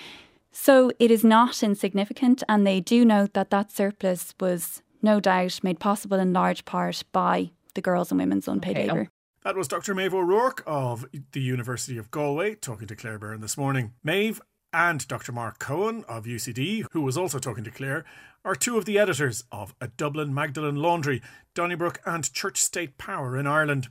So 0.51 0.91
it 0.99 1.11
is 1.11 1.23
not 1.23 1.61
insignificant, 1.63 2.43
and 2.49 2.65
they 2.65 2.79
do 2.81 3.05
note 3.05 3.33
that 3.33 3.49
that 3.51 3.71
surplus 3.71 4.33
was 4.39 4.81
no 5.01 5.19
doubt 5.19 5.59
made 5.63 5.79
possible 5.79 6.19
in 6.19 6.33
large 6.33 6.65
part 6.65 7.03
by 7.11 7.51
the 7.75 7.81
girls 7.81 8.11
and 8.11 8.19
women's 8.19 8.47
unpaid 8.47 8.77
okay. 8.77 8.87
labour. 8.87 9.01
Um, 9.01 9.07
that 9.43 9.55
was 9.55 9.67
Dr. 9.67 9.95
Maeve 9.95 10.13
O'Rourke 10.13 10.63
of 10.65 11.05
the 11.31 11.39
University 11.39 11.97
of 11.97 12.11
Galway 12.11 12.55
talking 12.55 12.87
to 12.87 12.95
Claire 12.95 13.17
Byrne 13.17 13.41
this 13.41 13.57
morning. 13.57 13.93
Maeve 14.03 14.41
and 14.73 15.07
Dr. 15.07 15.31
Mark 15.31 15.59
Coen 15.59 16.03
of 16.05 16.25
UCD, 16.25 16.85
who 16.91 17.01
was 17.01 17.17
also 17.17 17.39
talking 17.39 17.63
to 17.63 17.71
Claire, 17.71 18.05
are 18.43 18.55
two 18.55 18.77
of 18.77 18.85
the 18.85 18.99
editors 18.99 19.43
of 19.51 19.73
A 19.81 19.87
Dublin 19.87 20.33
Magdalen 20.33 20.75
Laundry, 20.75 21.21
Donnybrook 21.53 22.01
and 22.05 22.31
Church 22.33 22.57
State 22.57 22.97
Power 22.97 23.37
in 23.37 23.47
Ireland. 23.47 23.89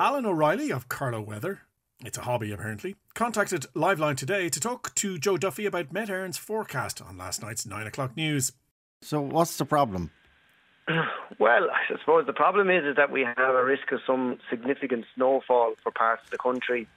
Alan 0.00 0.26
O'Reilly 0.26 0.70
of 0.70 0.88
Carlow 0.88 1.20
Weather, 1.20 1.62
it's 2.04 2.16
a 2.16 2.22
hobby 2.22 2.52
apparently, 2.52 2.94
contacted 3.14 3.66
Liveline 3.74 4.16
today 4.16 4.48
to 4.48 4.60
talk 4.60 4.94
to 4.94 5.18
Joe 5.18 5.36
Duffy 5.36 5.66
about 5.66 5.92
Met 5.92 6.08
Éireann's 6.08 6.38
forecast 6.38 7.02
on 7.02 7.18
last 7.18 7.42
night's 7.42 7.66
9 7.66 7.84
o'clock 7.88 8.16
news. 8.16 8.52
So, 9.02 9.20
what's 9.20 9.56
the 9.56 9.64
problem? 9.64 10.10
Well, 11.38 11.68
I 11.70 11.96
suppose 12.00 12.26
the 12.26 12.32
problem 12.32 12.68
is, 12.68 12.84
is 12.84 12.96
that 12.96 13.12
we 13.12 13.20
have 13.20 13.54
a 13.54 13.62
risk 13.62 13.92
of 13.92 14.00
some 14.04 14.38
significant 14.50 15.04
snowfall 15.14 15.74
for 15.82 15.92
parts 15.92 16.24
of 16.24 16.30
the 16.30 16.38
country 16.38 16.88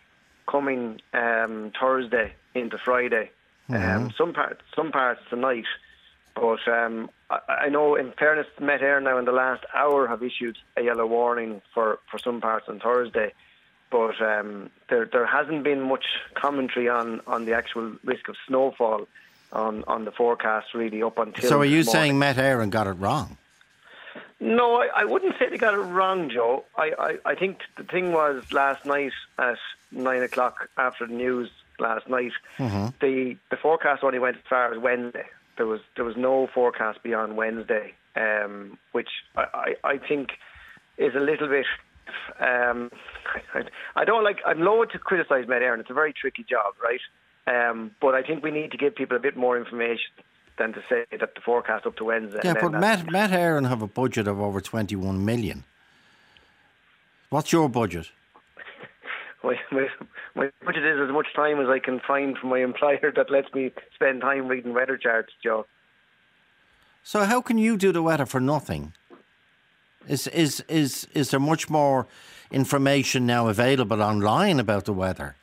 coming 0.50 1.00
um, 1.14 1.74
Thursday 1.80 2.34
into 2.56 2.78
Friday. 2.78 3.30
Mm-hmm. 3.70 4.04
Um, 4.06 4.14
some 4.18 4.34
parts, 4.34 4.62
some 4.76 4.92
parts 4.92 5.20
tonight. 5.30 5.66
But 6.36 6.68
um, 6.68 7.10
I, 7.30 7.40
I, 7.66 7.70
know, 7.70 7.96
in 7.96 8.12
fairness, 8.14 8.48
Met 8.60 8.82
Éireann 8.82 9.20
in 9.20 9.26
the 9.26 9.32
last 9.32 9.64
hour 9.74 10.08
have 10.08 10.24
issued 10.24 10.58
a 10.78 10.82
yellow 10.82 11.06
warning 11.06 11.62
for, 11.74 12.00
for 12.10 12.18
some 12.18 12.42
parts 12.42 12.68
on 12.70 12.80
Thursday. 12.80 13.34
But 13.90 14.22
um, 14.22 14.70
there 14.90 15.06
there 15.06 15.26
hasn't 15.26 15.64
been 15.64 15.82
much 15.82 16.06
commentary 16.34 16.88
on, 16.88 17.20
on 17.28 17.44
the 17.44 17.54
actual 17.54 17.94
risk 18.06 18.30
of 18.30 18.38
snowfall 18.48 19.08
on, 19.52 19.84
on 19.86 20.06
the 20.06 20.12
forecast 20.12 20.74
really 20.74 21.04
up 21.04 21.18
until. 21.18 21.50
So 21.50 21.60
are 21.60 21.66
you 21.66 21.84
saying 21.84 22.18
Met 22.18 22.38
Éireann 22.38 22.70
got 22.70 22.88
it 22.88 22.94
wrong? 22.94 23.38
No, 24.40 24.76
I, 24.76 24.90
I 24.96 25.06
wouldn't 25.06 25.36
say 25.38 25.50
they 25.50 25.58
got 25.58 25.74
it 25.74 25.78
wrong, 25.78 26.30
Joe. 26.30 26.64
I, 26.78 26.94
I, 26.98 27.32
I 27.32 27.36
think 27.36 27.60
the 27.76 27.84
thing 27.84 28.14
was 28.14 28.52
last 28.54 28.86
night 28.86 29.12
at 29.38 29.58
nine 29.92 30.24
o'clock 30.24 30.70
after 30.78 31.06
the 31.06 31.14
news 31.14 31.50
last 31.78 32.08
night, 32.08 32.32
mm-hmm. 32.58 32.88
the 33.02 33.36
the 33.50 33.58
forecast 33.58 34.04
only 34.06 34.20
went 34.20 34.38
as 34.38 34.44
far 34.50 34.74
as 34.74 34.80
Wednesday 34.80 35.26
there 35.58 35.66
was 35.66 35.82
there 35.96 36.06
was 36.06 36.16
no 36.18 36.48
forecast 36.54 37.04
beyond 37.04 37.36
Wednesday, 37.36 37.94
um, 38.16 38.78
which 38.92 39.10
I, 39.36 39.76
I, 39.84 39.90
I, 39.92 39.98
think 39.98 40.30
is 40.98 41.14
a 41.16 41.20
little 41.20 41.48
bit. 41.48 41.66
Um, 42.40 42.92
I, 43.54 43.64
I, 43.96 44.06
don't 44.06 44.24
like. 44.24 44.40
I'm 44.46 44.62
loath 44.62 44.90
to 44.90 45.00
criticise 45.00 45.48
Met 45.48 45.62
Éireann. 45.62 45.80
It's 45.80 45.90
a 45.90 45.94
very 45.94 46.14
tricky 46.14 46.46
job, 46.50 46.74
right? 46.82 47.02
Um, 47.48 47.92
but 48.02 48.14
I 48.16 48.22
think 48.24 48.44
we 48.44 48.52
need 48.52 48.72
to 48.72 48.78
give 48.78 48.96
people 48.96 49.18
a 49.18 49.20
bit 49.20 49.36
more 49.36 49.58
information 49.58 50.12
than 50.58 50.74
to 50.74 50.82
say 50.90 51.06
that 51.12 51.36
the 51.36 51.42
forecast 51.42 51.86
up 51.86 51.96
to 51.98 52.06
Wednesday. 52.06 52.40
Yeah, 52.44 52.56
but 52.60 52.72
Met 52.72 53.12
Met 53.12 53.32
Éireann 53.32 53.68
have 53.68 53.82
a 53.82 53.88
budget 53.88 54.28
of 54.28 54.40
over 54.40 54.62
21 54.62 55.24
million. 55.26 55.64
What's 57.30 57.52
your 57.52 57.70
budget? 57.70 58.12
my, 59.44 59.56
my, 59.72 59.88
my 60.36 60.50
budget 60.64 60.86
is 60.86 61.00
as 61.00 61.12
much 61.12 61.28
time 61.36 61.60
as 61.60 61.68
I 61.68 61.80
can 61.80 62.00
find 62.00 62.38
from 62.38 62.50
my 62.50 62.60
employer 62.60 63.12
that 63.16 63.32
lets 63.32 63.54
me 63.54 63.72
spend 63.96 64.22
time 64.22 64.48
reading 64.48 64.74
weather 64.74 64.98
charts, 64.98 65.34
Joe. 65.44 65.66
So 67.04 67.24
how 67.26 67.42
can 67.42 67.58
you 67.58 67.78
do 67.78 67.92
the 67.92 68.04
weather 68.04 68.26
for 68.26 68.40
nothing? 68.40 68.94
Is 70.08 70.28
is 70.28 70.64
is 70.68 71.08
is 71.14 71.30
there 71.30 71.40
much 71.40 71.70
more 71.70 72.08
information 72.52 73.26
now 73.26 73.48
available 73.48 74.02
online 74.02 74.60
about 74.60 74.86
the 74.86 74.94
weather? 74.94 75.36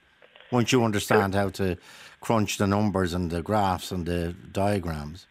Once 0.51 0.73
you 0.73 0.85
understand 0.85 1.35
how 1.35 1.49
to 1.51 1.77
crunch 2.21 2.59
the 2.59 2.67
numbers 2.67 3.15
and 3.15 3.31
the 3.31 3.43
graphs 3.43 3.93
and 3.93 4.07
the 4.07 4.35
diagrams. 4.53 5.27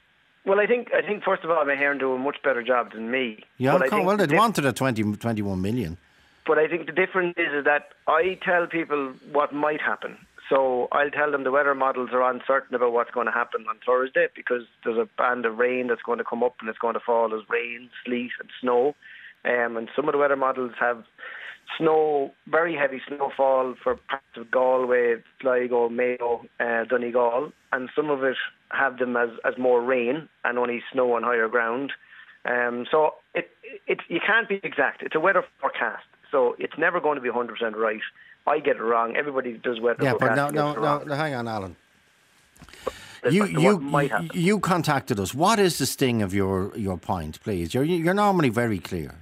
Well, 0.45 0.59
I 0.59 0.65
think 0.65 0.89
I 0.93 1.01
think 1.01 1.23
first 1.23 1.43
of 1.43 1.51
all, 1.51 1.65
Met 1.65 1.77
Éireann 1.77 1.99
do 1.99 2.13
a 2.13 2.17
much 2.17 2.37
better 2.43 2.63
job 2.63 2.93
than 2.93 3.11
me. 3.11 3.43
Yeah, 3.57 3.75
well, 3.75 3.89
they 3.89 4.35
wanted 4.35 4.65
a 4.65 4.71
20, 4.71 5.15
21 5.17 5.61
million. 5.61 5.97
But 6.47 6.57
I 6.57 6.67
think 6.67 6.85
the 6.85 6.93
difference 6.93 7.35
is, 7.37 7.51
is 7.53 7.65
that 7.65 7.89
I 8.07 8.39
tell 8.43 8.67
people 8.67 9.13
what 9.31 9.53
might 9.53 9.81
happen. 9.81 10.17
So 10.49 10.87
I'll 10.93 11.11
tell 11.11 11.29
them 11.29 11.43
the 11.43 11.51
weather 11.51 11.75
models 11.75 12.11
are 12.13 12.23
uncertain 12.23 12.73
about 12.73 12.93
what's 12.93 13.11
going 13.11 13.25
to 13.25 13.33
happen 13.33 13.65
on 13.69 13.75
Thursday 13.85 14.27
because 14.33 14.61
there's 14.85 14.97
a 14.97 15.09
band 15.17 15.45
of 15.45 15.57
rain 15.57 15.87
that's 15.87 16.01
going 16.03 16.19
to 16.19 16.23
come 16.23 16.41
up 16.41 16.55
and 16.61 16.69
it's 16.69 16.79
going 16.79 16.93
to 16.93 17.01
fall 17.05 17.35
as 17.35 17.41
rain, 17.49 17.89
sleet, 18.05 18.31
and 18.39 18.49
snow. 18.61 18.95
Um, 19.43 19.75
and 19.75 19.89
some 19.93 20.07
of 20.07 20.13
the 20.13 20.17
weather 20.17 20.37
models 20.37 20.71
have 20.79 21.03
snow, 21.77 22.31
very 22.47 22.75
heavy 22.75 23.01
snowfall 23.07 23.75
for 23.83 23.95
parts 24.07 24.25
of 24.37 24.49
Galway, 24.49 25.15
Sligo, 25.41 25.89
Mayo, 25.89 26.45
uh, 26.61 26.85
Donegal, 26.85 27.51
and 27.73 27.89
some 27.93 28.09
of 28.09 28.23
it 28.23 28.37
have 28.69 28.99
them 28.99 29.17
as, 29.17 29.29
as 29.43 29.57
more 29.57 29.81
rain 29.81 30.29
and 30.45 30.57
only 30.57 30.81
snow 30.93 31.13
on 31.13 31.23
higher 31.23 31.49
ground. 31.49 31.91
Um, 32.45 32.85
so 32.89 33.15
it, 33.35 33.49
it, 33.85 33.99
you 34.07 34.21
can't 34.25 34.47
be 34.47 34.61
exact. 34.63 35.03
It's 35.03 35.15
a 35.15 35.19
weather 35.19 35.43
forecast. 35.59 36.05
So 36.31 36.55
it's 36.59 36.77
never 36.77 36.99
going 36.99 37.15
to 37.15 37.21
be 37.21 37.29
100% 37.29 37.75
right. 37.75 38.01
I 38.45 38.59
get 38.59 38.77
it 38.77 38.81
wrong. 38.81 39.15
Everybody 39.15 39.53
does 39.53 39.79
weather 39.79 40.03
Yeah, 40.03 40.13
but 40.19 40.35
no, 40.35 40.49
no, 40.49 40.73
no, 40.73 41.03
no, 41.03 41.15
hang 41.15 41.33
on, 41.33 41.47
Alan. 41.47 41.75
You 43.29 43.45
you 43.45 44.09
you 44.33 44.59
contacted 44.59 45.19
us. 45.19 45.33
What 45.33 45.59
is 45.59 45.79
the 45.79 45.85
sting 45.85 46.21
of 46.21 46.33
your, 46.33 46.71
your 46.77 46.97
point, 46.97 47.41
please? 47.41 47.73
You're 47.73 47.83
you're 47.83 48.13
normally 48.13 48.49
very 48.49 48.79
clear. 48.79 49.15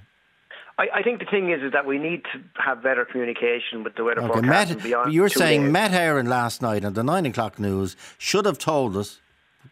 I, 0.78 0.88
I 0.96 1.02
think 1.02 1.20
the 1.20 1.26
thing 1.26 1.50
is 1.50 1.62
is 1.62 1.72
that 1.72 1.86
we 1.86 1.98
need 1.98 2.22
to 2.32 2.62
have 2.62 2.82
better 2.82 3.04
communication 3.04 3.82
with 3.82 3.94
the 3.96 4.04
weather 4.04 4.20
okay, 4.22 4.40
forecast. 4.40 4.84
Met, 4.84 5.12
you're 5.12 5.28
saying 5.28 5.64
days. 5.64 5.72
Met 5.72 5.90
Éireann 5.92 6.28
last 6.28 6.62
night 6.62 6.84
on 6.84 6.92
the 6.92 7.02
nine 7.02 7.26
o'clock 7.26 7.58
news 7.58 7.96
should 8.18 8.44
have 8.44 8.58
told 8.58 8.96
us. 8.96 9.18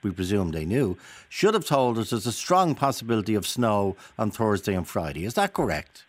We 0.02 0.10
presume 0.10 0.50
they 0.50 0.64
knew. 0.64 0.98
Should 1.28 1.54
have 1.54 1.64
told 1.64 1.98
us 1.98 2.10
there's 2.10 2.26
a 2.26 2.32
strong 2.32 2.74
possibility 2.74 3.34
of 3.34 3.46
snow 3.46 3.96
on 4.18 4.30
Thursday 4.30 4.74
and 4.74 4.86
Friday. 4.86 5.24
Is 5.24 5.34
that 5.34 5.52
correct? 5.52 6.04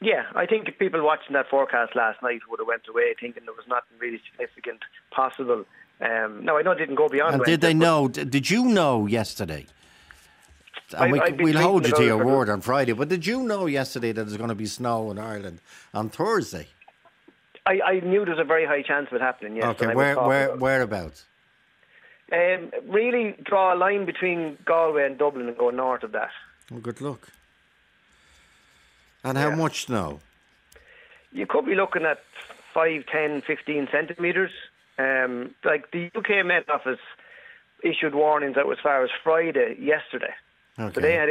Yeah, 0.00 0.24
I 0.34 0.46
think 0.46 0.66
people 0.78 1.02
watching 1.02 1.32
that 1.32 1.48
forecast 1.48 1.96
last 1.96 2.22
night 2.22 2.40
would 2.50 2.60
have 2.60 2.68
went 2.68 2.82
away 2.88 3.14
thinking 3.18 3.44
there 3.46 3.54
was 3.54 3.66
nothing 3.66 3.98
really 3.98 4.20
significant 4.30 4.80
possible. 5.10 5.64
Um, 6.00 6.44
no, 6.44 6.58
I 6.58 6.62
know 6.62 6.72
it 6.72 6.78
didn't 6.78 6.96
go 6.96 7.08
beyond. 7.08 7.36
And 7.36 7.44
did 7.44 7.62
they 7.62 7.72
know? 7.72 8.08
Did 8.08 8.50
you 8.50 8.66
know 8.66 9.06
yesterday? 9.06 9.66
And 10.96 11.20
I, 11.20 11.30
we, 11.30 11.52
will 11.52 11.60
hold 11.60 11.86
you 11.86 11.92
to 11.94 12.04
your 12.04 12.24
word 12.24 12.48
on 12.48 12.60
Friday. 12.60 12.92
But 12.92 13.08
did 13.08 13.26
you 13.26 13.42
know 13.42 13.66
yesterday 13.66 14.12
that 14.12 14.24
there's 14.24 14.36
going 14.36 14.50
to 14.50 14.54
be 14.54 14.66
snow 14.66 15.10
in 15.10 15.18
Ireland 15.18 15.60
on 15.92 16.10
Thursday? 16.10 16.68
I, 17.66 17.80
I 17.84 18.00
knew 18.00 18.24
there 18.24 18.34
was 18.34 18.40
a 18.40 18.44
very 18.44 18.66
high 18.66 18.82
chance 18.82 19.08
of 19.10 19.14
it 19.14 19.20
happening. 19.20 19.56
Yes. 19.56 19.64
Okay, 19.64 19.94
where 19.94 20.16
where 20.16 20.56
whereabouts? 20.56 21.24
Um, 22.32 22.70
really 22.88 23.36
draw 23.44 23.74
a 23.74 23.76
line 23.76 24.04
between 24.04 24.58
Galway 24.64 25.06
and 25.06 25.18
Dublin 25.18 25.48
and 25.48 25.56
go 25.56 25.70
north 25.70 26.02
of 26.02 26.12
that. 26.12 26.30
Well, 26.70 26.80
good 26.80 27.00
luck. 27.00 27.28
And 29.24 29.36
how 29.36 29.50
yeah. 29.50 29.56
much 29.56 29.86
snow? 29.86 30.20
You 31.32 31.46
could 31.46 31.66
be 31.66 31.74
looking 31.74 32.04
at 32.04 32.18
5, 32.72 33.04
10, 33.10 33.42
15 33.46 33.88
centimetres. 33.90 34.50
Um, 34.98 35.54
like 35.64 35.90
the 35.90 36.10
UK 36.16 36.46
Met 36.46 36.68
Office 36.70 37.00
issued 37.82 38.14
warnings 38.14 38.56
out 38.56 38.70
as 38.70 38.78
far 38.82 39.04
as 39.04 39.10
Friday 39.22 39.76
yesterday. 39.78 40.34
Okay. 40.78 40.94
So 40.94 41.00
they 41.00 41.14
had 41.14 41.28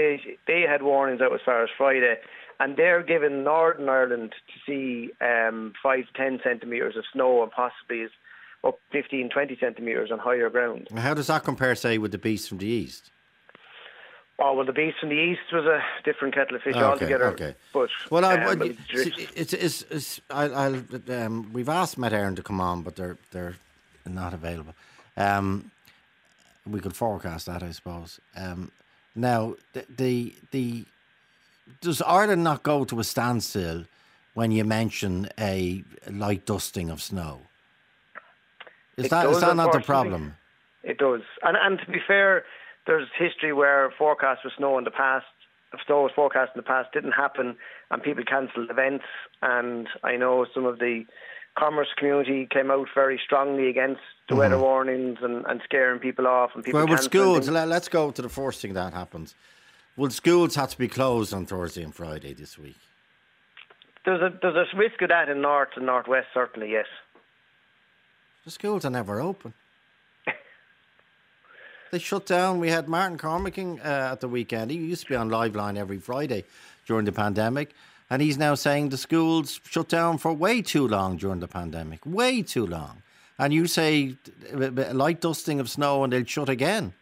they 0.48 0.62
had 0.62 0.82
warnings 0.82 1.22
out 1.22 1.34
as 1.34 1.42
far 1.46 1.64
as 1.64 1.70
Friday, 1.78 2.18
and 2.60 2.78
they're 2.78 3.04
giving 3.04 3.44
Northern 3.44 3.90
Ireland 3.90 4.34
to 4.34 4.54
see 4.66 5.12
um, 5.22 5.74
five 5.82 6.06
to 6.08 6.14
ten 6.14 6.40
centimetres 6.44 6.96
of 6.96 7.04
snow 7.14 7.44
and 7.44 7.52
possibly 7.52 8.08
up 8.64 8.80
15, 8.92 9.30
20 9.30 9.58
centimetres 9.60 10.12
on 10.12 10.18
higher 10.18 10.50
ground. 10.50 10.88
How 10.98 11.14
does 11.14 11.28
that 11.28 11.44
compare, 11.44 11.76
say, 11.76 12.00
with 12.00 12.12
the 12.12 12.18
beast 12.18 12.50
from 12.50 12.58
the 12.58 12.66
east? 12.66 13.12
Oh 14.38 14.54
well, 14.54 14.66
the 14.66 14.74
beast 14.74 14.98
from 15.00 15.10
the 15.10 15.16
east 15.16 15.42
was 15.54 15.66
a 15.66 15.82
different 16.04 16.36
kettle 16.36 16.58
of 16.58 16.62
fish 16.62 16.76
okay, 16.76 16.84
altogether. 16.84 17.26
Okay. 17.28 17.56
But 17.74 17.90
well, 18.10 18.26
I, 18.26 18.36
um, 18.44 18.62
it's, 18.62 19.54
it's, 19.54 19.82
it's, 19.84 20.22
I, 20.30 20.70
will 20.70 20.84
um, 21.10 21.54
we've 21.54 21.70
asked 21.70 21.98
Met 21.98 22.12
Éireann 22.12 22.36
to 22.36 22.44
come 22.44 22.60
on, 22.60 22.82
but 22.82 22.98
they're 22.98 23.18
they're 23.32 23.56
not 24.06 24.34
available. 24.34 24.74
Um, 25.16 25.72
we 26.68 26.82
could 26.82 26.96
forecast 26.96 27.46
that, 27.46 27.64
I 27.64 27.72
suppose. 27.72 28.20
Um, 28.36 28.72
now, 29.16 29.56
the, 29.72 29.86
the 29.96 30.36
the 30.52 30.86
does 31.80 32.02
Ireland 32.02 32.44
not 32.44 32.64
go 32.64 32.84
to 32.84 33.00
a 33.00 33.04
standstill 33.06 33.86
when 34.34 34.52
you 34.52 34.66
mention 34.66 35.30
a 35.40 35.84
light 36.12 36.46
dusting 36.46 36.90
of 36.90 37.02
snow? 37.02 37.42
Is 38.98 39.06
It 39.06 39.12
that 39.12 39.30
is 39.30 39.40
that 39.40 39.56
not 39.56 39.72
the 39.72 39.80
problem? 39.80 40.36
It 40.84 40.98
does. 40.98 41.22
And 41.42 41.56
and 41.58 41.80
to 41.80 41.92
be 41.92 42.00
fair, 42.06 42.44
there's 42.88 43.08
history 43.18 43.54
where 43.54 43.92
forecasts 43.98 44.42
for 44.44 44.52
snow 44.58 44.78
in 44.78 44.84
the 44.84 44.92
past, 44.92 45.26
if 45.74 45.80
snow 45.86 46.04
was 46.04 46.12
forecast 46.16 46.52
in 46.56 46.60
the 46.60 46.64
past, 46.64 46.92
didn't 46.94 47.14
happen, 47.14 47.56
and 47.92 48.04
people 48.04 48.24
cancelled 48.24 48.70
events. 48.70 49.06
And 49.42 49.88
I 50.04 50.16
know 50.16 50.46
some 50.54 50.66
of 50.66 50.80
the 50.80 51.06
commerce 51.58 51.88
community 51.98 52.48
came 52.52 52.70
out 52.70 52.88
very 52.94 53.20
strongly 53.24 53.70
against 53.70 54.02
the 54.30 54.36
weather 54.36 54.58
warnings 54.58 55.20
and, 55.22 55.46
and 55.48 55.62
scaring 55.64 56.00
people 56.00 56.28
off 56.28 56.52
and 56.54 56.64
people. 56.64 56.80
Mm-hmm. 56.80 56.90
Well, 56.90 56.98
with 56.98 57.04
schools, 57.04 57.50
let, 57.50 57.68
let's 57.68 57.88
go 57.88 58.12
to 58.12 58.22
the 58.22 58.30
first 58.30 58.62
thing 58.62 58.74
that 58.74 58.94
happens. 58.94 59.36
Will 59.98 60.10
schools 60.10 60.56
have 60.56 60.70
to 60.72 60.78
be 60.78 60.88
closed 60.88 61.34
on 61.34 61.46
Thursday 61.46 61.84
and 61.84 61.96
Friday 61.96 62.34
this 62.34 62.58
week? 62.58 62.76
There's 64.04 64.22
a 64.22 64.38
there's 64.42 64.68
a 64.72 64.78
risk 64.78 65.02
of 65.02 65.10
that 65.10 65.30
in 65.30 65.42
north 65.42 65.70
and 65.76 65.86
northwest, 65.86 66.28
certainly. 66.34 66.72
Yes. 66.72 66.86
The 68.44 68.52
schools 68.52 68.86
are 68.86 68.92
never 68.92 69.20
open. 69.20 69.54
They 71.92 72.00
shut 72.00 72.26
down. 72.26 72.60
We 72.60 72.70
had 72.70 72.88
Martin 72.88 73.18
Cormican 73.18 73.80
uh, 73.80 74.12
at 74.12 74.20
the 74.20 74.28
weekend. 74.28 74.72
He 74.72 74.78
used 74.78 75.04
to 75.04 75.10
be 75.10 75.16
on 75.16 75.30
Live 75.30 75.56
Line 75.56 75.78
every 75.78 76.00
Friday 76.00 76.44
during 76.86 77.06
the 77.06 77.12
pandemic. 77.12 77.74
And 78.10 78.22
he's 78.22 78.38
now 78.38 78.56
saying 78.56 78.90
the 78.90 78.98
schools 78.98 79.60
shut 79.70 79.88
down 79.88 80.18
for 80.18 80.34
way 80.34 80.62
too 80.62 80.88
long 80.88 81.18
during 81.18 81.40
the 81.40 81.48
pandemic. 81.48 82.06
Way 82.06 82.42
too 82.42 82.66
long. 82.66 83.02
And 83.38 83.54
you 83.54 83.68
say 83.68 84.16
a 84.52 84.94
light 84.94 85.22
dusting 85.22 85.60
of 85.60 85.70
snow 85.70 86.04
and 86.04 86.14
they'll 86.14 86.26
shut 86.26 86.50
again. 86.50 86.94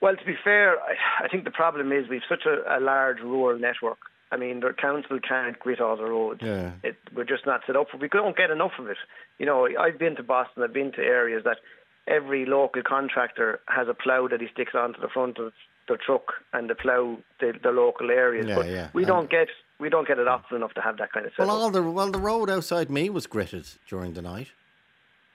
Well, 0.00 0.16
to 0.16 0.24
be 0.24 0.36
fair, 0.42 0.78
I, 0.80 1.24
I 1.24 1.28
think 1.28 1.44
the 1.44 1.50
problem 1.50 1.92
is 1.92 2.08
we've 2.08 2.22
such 2.28 2.44
a, 2.46 2.78
a 2.78 2.80
large 2.80 3.20
rural 3.20 3.58
network. 3.58 3.98
I 4.32 4.36
mean, 4.36 4.60
the 4.60 4.72
council 4.72 5.18
can't 5.18 5.58
grit 5.58 5.80
all 5.80 5.96
the 5.96 6.04
roads. 6.04 6.40
Yeah. 6.42 6.72
It, 6.84 6.96
we're 7.14 7.24
just 7.24 7.46
not 7.46 7.62
set 7.66 7.76
up 7.76 7.88
for. 7.90 7.96
We 7.96 8.08
don't 8.08 8.36
get 8.36 8.50
enough 8.50 8.72
of 8.78 8.86
it. 8.86 8.96
You 9.38 9.46
know, 9.46 9.68
I've 9.78 9.98
been 9.98 10.14
to 10.16 10.22
Boston. 10.22 10.62
I've 10.62 10.72
been 10.72 10.92
to 10.92 11.00
areas 11.02 11.42
that 11.44 11.58
every 12.06 12.46
local 12.46 12.82
contractor 12.82 13.60
has 13.68 13.88
a 13.88 13.94
plough 13.94 14.28
that 14.28 14.40
he 14.40 14.48
sticks 14.52 14.74
onto 14.74 15.00
the 15.00 15.08
front 15.08 15.38
of 15.38 15.52
the 15.88 15.96
truck 15.96 16.34
and 16.52 16.70
the 16.70 16.74
plough 16.74 17.18
the, 17.40 17.52
the 17.62 17.70
local 17.70 18.10
areas. 18.10 18.46
Yeah, 18.46 18.54
but 18.54 18.68
yeah. 18.68 18.88
we 18.92 19.04
don't 19.04 19.30
get 19.30 19.48
we 19.78 19.88
don't 19.88 20.06
get 20.06 20.18
it 20.18 20.28
often 20.28 20.56
enough 20.56 20.74
to 20.74 20.80
have 20.80 20.98
that 20.98 21.12
kind 21.12 21.26
of 21.26 21.32
setup. 21.32 21.48
Well, 21.48 21.62
all 21.62 21.70
the 21.70 21.82
well, 21.82 22.10
the 22.10 22.18
road 22.18 22.50
outside 22.50 22.90
me 22.90 23.10
was 23.10 23.26
gritted 23.26 23.66
during 23.88 24.14
the 24.14 24.22
night 24.22 24.48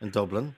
in 0.02 0.10
Dublin. 0.10 0.56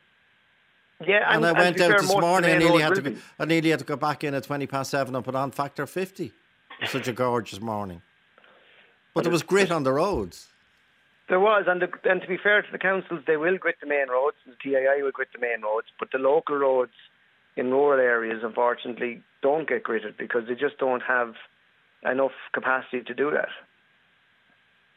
yeah, 1.06 1.28
And, 1.28 1.38
and, 1.38 1.46
I 1.46 1.50
and 1.50 1.58
went 1.58 1.78
to 1.78 1.84
out 1.86 1.90
this 1.90 2.02
most 2.02 2.10
of 2.12 2.16
the 2.16 2.22
morning. 2.22 2.52
I 2.52 2.58
nearly 2.58 2.82
had 2.82 2.96
to 2.96 3.02
go, 3.02 3.12
be. 3.12 3.18
I 3.40 3.46
nearly 3.46 3.70
had 3.70 3.80
to 3.80 3.86
go 3.86 3.96
back 3.96 4.24
in 4.24 4.34
at 4.34 4.44
twenty 4.44 4.68
past 4.68 4.92
seven 4.92 5.16
and 5.16 5.24
put 5.26 5.36
on 5.36 5.52
factor 5.52 5.86
fifty. 5.88 6.26
It 6.26 6.82
was 6.82 6.90
such 6.92 7.08
a 7.08 7.14
gorgeous 7.14 7.60
morning. 7.62 8.02
But 9.14 9.24
there 9.24 9.32
was 9.32 9.42
grit 9.42 9.72
on 9.72 9.84
the 9.84 9.94
roads. 9.94 10.48
There 11.30 11.40
was, 11.40 11.66
and, 11.68 11.82
the, 11.82 11.90
and 12.10 12.22
to 12.22 12.28
be 12.28 12.38
fair 12.42 12.62
to 12.62 12.72
the 12.72 12.78
councils, 12.78 13.22
they 13.28 13.36
will 13.36 13.58
grit 13.58 13.76
the 13.82 13.88
main 13.88 14.10
roads, 14.10 14.38
and 14.46 14.54
the 14.54 14.58
TII 14.64 15.02
will 15.02 15.12
grit 15.12 15.28
the 15.34 15.40
main 15.40 15.62
roads, 15.62 15.88
but 16.00 16.10
the 16.12 16.20
local 16.20 16.56
roads 16.56 16.94
in 17.58 17.72
rural 17.72 18.00
areas, 18.00 18.42
unfortunately, 18.44 19.22
don't 19.42 19.68
get 19.68 19.84
gritted 19.84 20.16
because 20.18 20.44
they 20.48 20.56
just 20.56 20.78
don't 20.78 21.02
have 21.02 21.34
enough 22.10 22.32
capacity 22.54 23.02
to 23.02 23.14
do 23.14 23.32
that. 23.32 23.50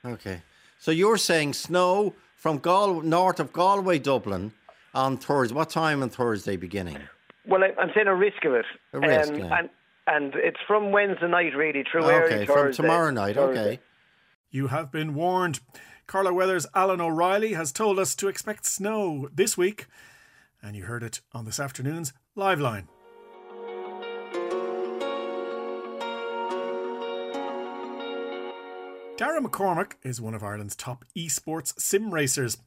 Okay. 0.04 0.42
So 0.78 0.90
you're 0.90 1.16
saying 1.16 1.54
snow 1.54 2.14
from 2.36 2.58
Gal- 2.58 3.02
north 3.02 3.40
of 3.40 3.52
Galway, 3.52 3.98
Dublin 3.98 4.52
on 4.94 5.16
Thursday. 5.16 5.54
What 5.54 5.70
time 5.70 6.02
on 6.02 6.10
Thursday 6.10 6.56
beginning? 6.56 6.98
Well, 7.46 7.62
I, 7.64 7.80
I'm 7.80 7.90
saying 7.94 8.06
a 8.06 8.14
risk 8.14 8.44
of 8.44 8.54
it. 8.54 8.66
A 8.92 9.00
risk, 9.00 9.32
um, 9.32 9.38
yeah. 9.38 9.58
and, 9.58 9.70
and 10.06 10.34
it's 10.36 10.60
from 10.66 10.92
Wednesday 10.92 11.28
night, 11.28 11.54
really, 11.56 11.84
through 11.90 12.04
Okay, 12.04 12.34
early 12.34 12.46
from 12.46 12.72
tomorrow 12.72 13.10
night. 13.10 13.34
Thursday. 13.36 13.60
Okay. 13.60 13.80
You 14.50 14.68
have 14.68 14.90
been 14.90 15.14
warned. 15.14 15.60
Carlow 16.10 16.32
Weather's 16.32 16.66
Alan 16.74 17.00
O'Reilly 17.00 17.52
has 17.52 17.70
told 17.70 17.96
us 18.00 18.16
to 18.16 18.26
expect 18.26 18.66
snow 18.66 19.28
this 19.32 19.56
week, 19.56 19.86
and 20.60 20.74
you 20.74 20.82
heard 20.82 21.04
it 21.04 21.20
on 21.32 21.44
this 21.44 21.60
afternoon's 21.60 22.12
Live 22.34 22.58
Line. 22.58 22.88
Dara 29.16 29.40
McCormick 29.40 29.92
is 30.02 30.20
one 30.20 30.34
of 30.34 30.42
Ireland's 30.42 30.74
top 30.74 31.04
esports 31.16 31.80
sim 31.80 32.12
racers, 32.12 32.58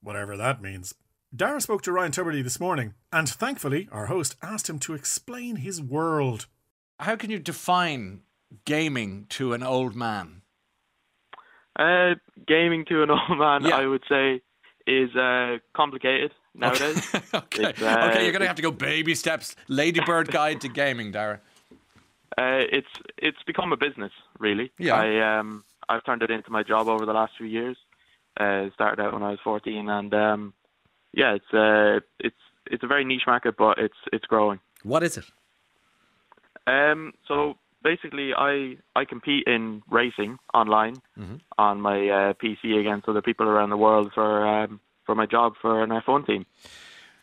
whatever 0.00 0.36
that 0.36 0.62
means. 0.62 0.94
Dara 1.34 1.60
spoke 1.60 1.82
to 1.82 1.90
Ryan 1.90 2.12
Tubridy 2.12 2.44
this 2.44 2.60
morning, 2.60 2.94
and 3.12 3.28
thankfully, 3.28 3.88
our 3.90 4.06
host 4.06 4.36
asked 4.40 4.70
him 4.70 4.78
to 4.78 4.94
explain 4.94 5.56
his 5.56 5.82
world. 5.82 6.46
How 7.00 7.16
can 7.16 7.30
you 7.30 7.40
define 7.40 8.20
gaming 8.64 9.26
to 9.30 9.54
an 9.54 9.64
old 9.64 9.96
man? 9.96 10.42
Uh, 11.76 12.14
gaming 12.46 12.84
to 12.86 13.02
an 13.02 13.10
old 13.10 13.38
man, 13.38 13.64
Yeah. 13.64 13.76
I 13.76 13.86
would 13.86 14.02
say, 14.08 14.40
is 14.86 15.14
uh, 15.16 15.58
complicated 15.74 16.32
nowadays. 16.54 17.08
okay, 17.34 17.64
uh, 17.64 18.08
okay, 18.10 18.22
you're 18.24 18.32
going 18.32 18.40
to 18.40 18.46
have 18.46 18.56
to 18.56 18.62
go 18.62 18.70
baby 18.70 19.14
steps. 19.14 19.56
Ladybird 19.68 20.30
guide 20.30 20.60
to 20.62 20.68
gaming, 20.68 21.12
Dara. 21.12 21.40
Uh, 22.38 22.64
it's 22.72 22.88
it's 23.18 23.42
become 23.46 23.72
a 23.72 23.76
business, 23.76 24.12
really. 24.38 24.70
Yeah. 24.78 24.94
I 24.94 25.38
um 25.38 25.64
I've 25.88 26.02
turned 26.04 26.22
it 26.22 26.30
into 26.30 26.50
my 26.50 26.62
job 26.62 26.88
over 26.88 27.04
the 27.04 27.12
last 27.12 27.32
few 27.36 27.46
years. 27.46 27.76
Uh, 28.40 28.64
it 28.66 28.72
started 28.72 29.02
out 29.02 29.12
when 29.12 29.22
I 29.22 29.30
was 29.30 29.38
14, 29.44 29.88
and 29.90 30.14
um, 30.14 30.54
yeah, 31.12 31.34
it's 31.34 31.52
uh 31.52 32.00
it's 32.18 32.36
it's 32.70 32.82
a 32.82 32.86
very 32.86 33.04
niche 33.04 33.26
market, 33.26 33.56
but 33.58 33.78
it's 33.78 33.98
it's 34.12 34.24
growing. 34.24 34.60
What 34.82 35.02
is 35.02 35.18
it? 35.18 35.26
Um, 36.66 37.12
so 37.28 37.56
basically, 37.82 38.32
I 38.36 38.76
I 38.94 39.04
compete 39.04 39.44
in 39.46 39.82
racing 39.90 40.38
online 40.54 40.96
on 41.58 41.80
my 41.80 42.08
uh, 42.08 42.32
PC 42.34 42.78
against 42.78 43.08
other 43.08 43.22
people 43.22 43.48
around 43.48 43.70
the 43.70 43.76
world 43.76 44.12
for 44.14 44.46
um, 44.46 44.80
for 45.04 45.14
my 45.14 45.26
job 45.26 45.54
for 45.60 45.82
an 45.82 45.90
F1 45.90 46.26
team. 46.26 46.46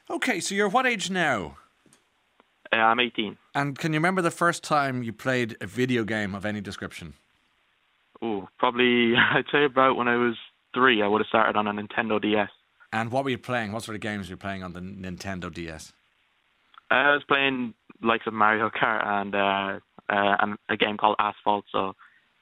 Okay, 0.10 0.39
so 0.39 0.56
you're 0.56 0.69
what 0.69 0.86
age 0.86 1.10
now? 1.10 1.58
Uh, 2.72 2.78
I'm 2.78 3.00
18. 3.00 3.38
And 3.56 3.78
can 3.78 3.93
you 3.93 3.98
remember 3.98 4.22
the 4.22 4.32
first 4.32 4.63
time 4.63 5.02
you 5.02 5.12
played 5.12 5.58
a 5.60 5.65
video 5.65 6.04
game 6.04 6.36
of 6.36 6.45
any 6.45 6.62
description? 6.62 7.13
Oh, 8.22 8.48
probably 8.58 9.13
I'd 9.34 9.45
say 9.52 9.65
about 9.65 9.95
when 9.95 10.08
I 10.08 10.17
was 10.17 10.36
three. 10.74 11.02
I 11.02 11.08
would 11.08 11.22
have 11.22 11.28
started 11.28 11.56
on 11.56 11.67
a 11.67 11.74
Nintendo 11.74 12.22
DS. 12.22 12.50
And 12.91 13.12
what 13.12 13.24
were 13.24 13.30
you 13.30 13.38
playing? 13.38 13.72
What 13.72 13.84
sort 13.84 13.95
of 13.95 14.02
games 14.02 14.28
were 14.28 14.34
you 14.34 14.38
playing 14.38 14.63
on 14.63 14.74
the 14.74 14.80
Nintendo 14.80 15.54
DS? 15.54 15.93
I 16.91 17.13
was 17.13 17.24
playing 17.28 17.76
likes 18.02 18.26
of 18.26 18.34
Mario 18.34 18.69
Kart 18.69 19.06
and 19.06 19.36
uh, 19.36 19.80
uh, 20.10 20.36
and 20.39 20.58
a 20.69 20.78
game 20.78 20.98
called 20.98 21.15
Asphalt. 21.19 21.65
So 21.72 21.95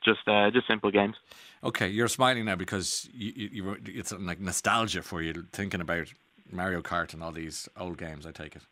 just 0.03 0.27
uh, 0.27 0.49
just 0.51 0.67
simple 0.67 0.91
games. 0.91 1.15
Okay, 1.63 1.87
you're 1.87 2.07
smiling 2.07 2.45
now 2.45 2.55
because 2.55 3.09
you, 3.13 3.49
you, 3.51 3.77
it's 3.85 4.11
like 4.11 4.39
nostalgia 4.39 5.01
for 5.01 5.21
you 5.21 5.45
thinking 5.51 5.81
about 5.81 6.13
Mario 6.51 6.81
Kart 6.81 7.13
and 7.13 7.23
all 7.23 7.31
these 7.31 7.67
old 7.77 7.97
games. 7.97 8.25
I 8.25 8.31
take 8.31 8.55
it. 8.55 8.63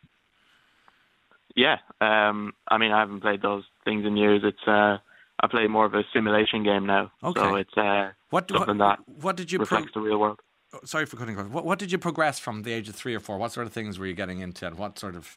Yeah. 1.54 1.78
Um. 2.00 2.52
I 2.68 2.78
mean, 2.78 2.92
I 2.92 3.00
haven't 3.00 3.20
played 3.20 3.42
those 3.42 3.64
things 3.84 4.04
in 4.06 4.16
years. 4.16 4.42
It's 4.44 4.66
uh, 4.66 4.98
I 5.40 5.46
play 5.48 5.66
more 5.66 5.84
of 5.86 5.94
a 5.94 6.02
simulation 6.12 6.62
game 6.64 6.86
now. 6.86 7.10
So 7.22 7.28
Okay. 7.30 7.60
it's 7.60 7.76
uh, 7.76 8.10
What 8.30 8.50
something 8.50 8.78
what, 8.78 8.98
that 8.98 9.22
what 9.22 9.36
did 9.36 9.50
you 9.52 9.58
pro- 9.60 9.84
the 9.94 10.00
real 10.00 10.18
world. 10.18 10.40
sorry 10.84 11.06
for 11.06 11.16
cutting 11.16 11.34
across. 11.34 11.50
What, 11.52 11.64
what 11.64 11.78
did 11.78 11.90
you 11.92 11.98
progress 11.98 12.38
from 12.38 12.62
the 12.62 12.72
age 12.72 12.88
of 12.88 12.94
three 12.94 13.14
or 13.14 13.20
four? 13.20 13.38
What 13.38 13.52
sort 13.52 13.66
of 13.66 13.72
things 13.72 13.98
were 13.98 14.06
you 14.06 14.14
getting 14.14 14.40
into, 14.40 14.66
and 14.66 14.76
what 14.78 14.98
sort 14.98 15.16
of 15.16 15.36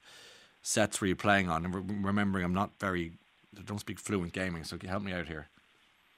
sets 0.62 1.00
were 1.00 1.08
you 1.08 1.16
playing 1.16 1.50
on? 1.50 1.66
And 1.66 1.74
re- 1.76 1.98
remembering, 2.02 2.44
I'm 2.46 2.54
not 2.54 2.72
very, 2.80 3.14
I 3.58 3.62
don't 3.62 3.80
speak 3.80 4.00
fluent 4.00 4.34
gaming, 4.34 4.64
so 4.64 4.78
can 4.78 4.88
you 4.88 4.92
help 4.92 5.04
me 5.04 5.14
out 5.14 5.28
here? 5.28 5.50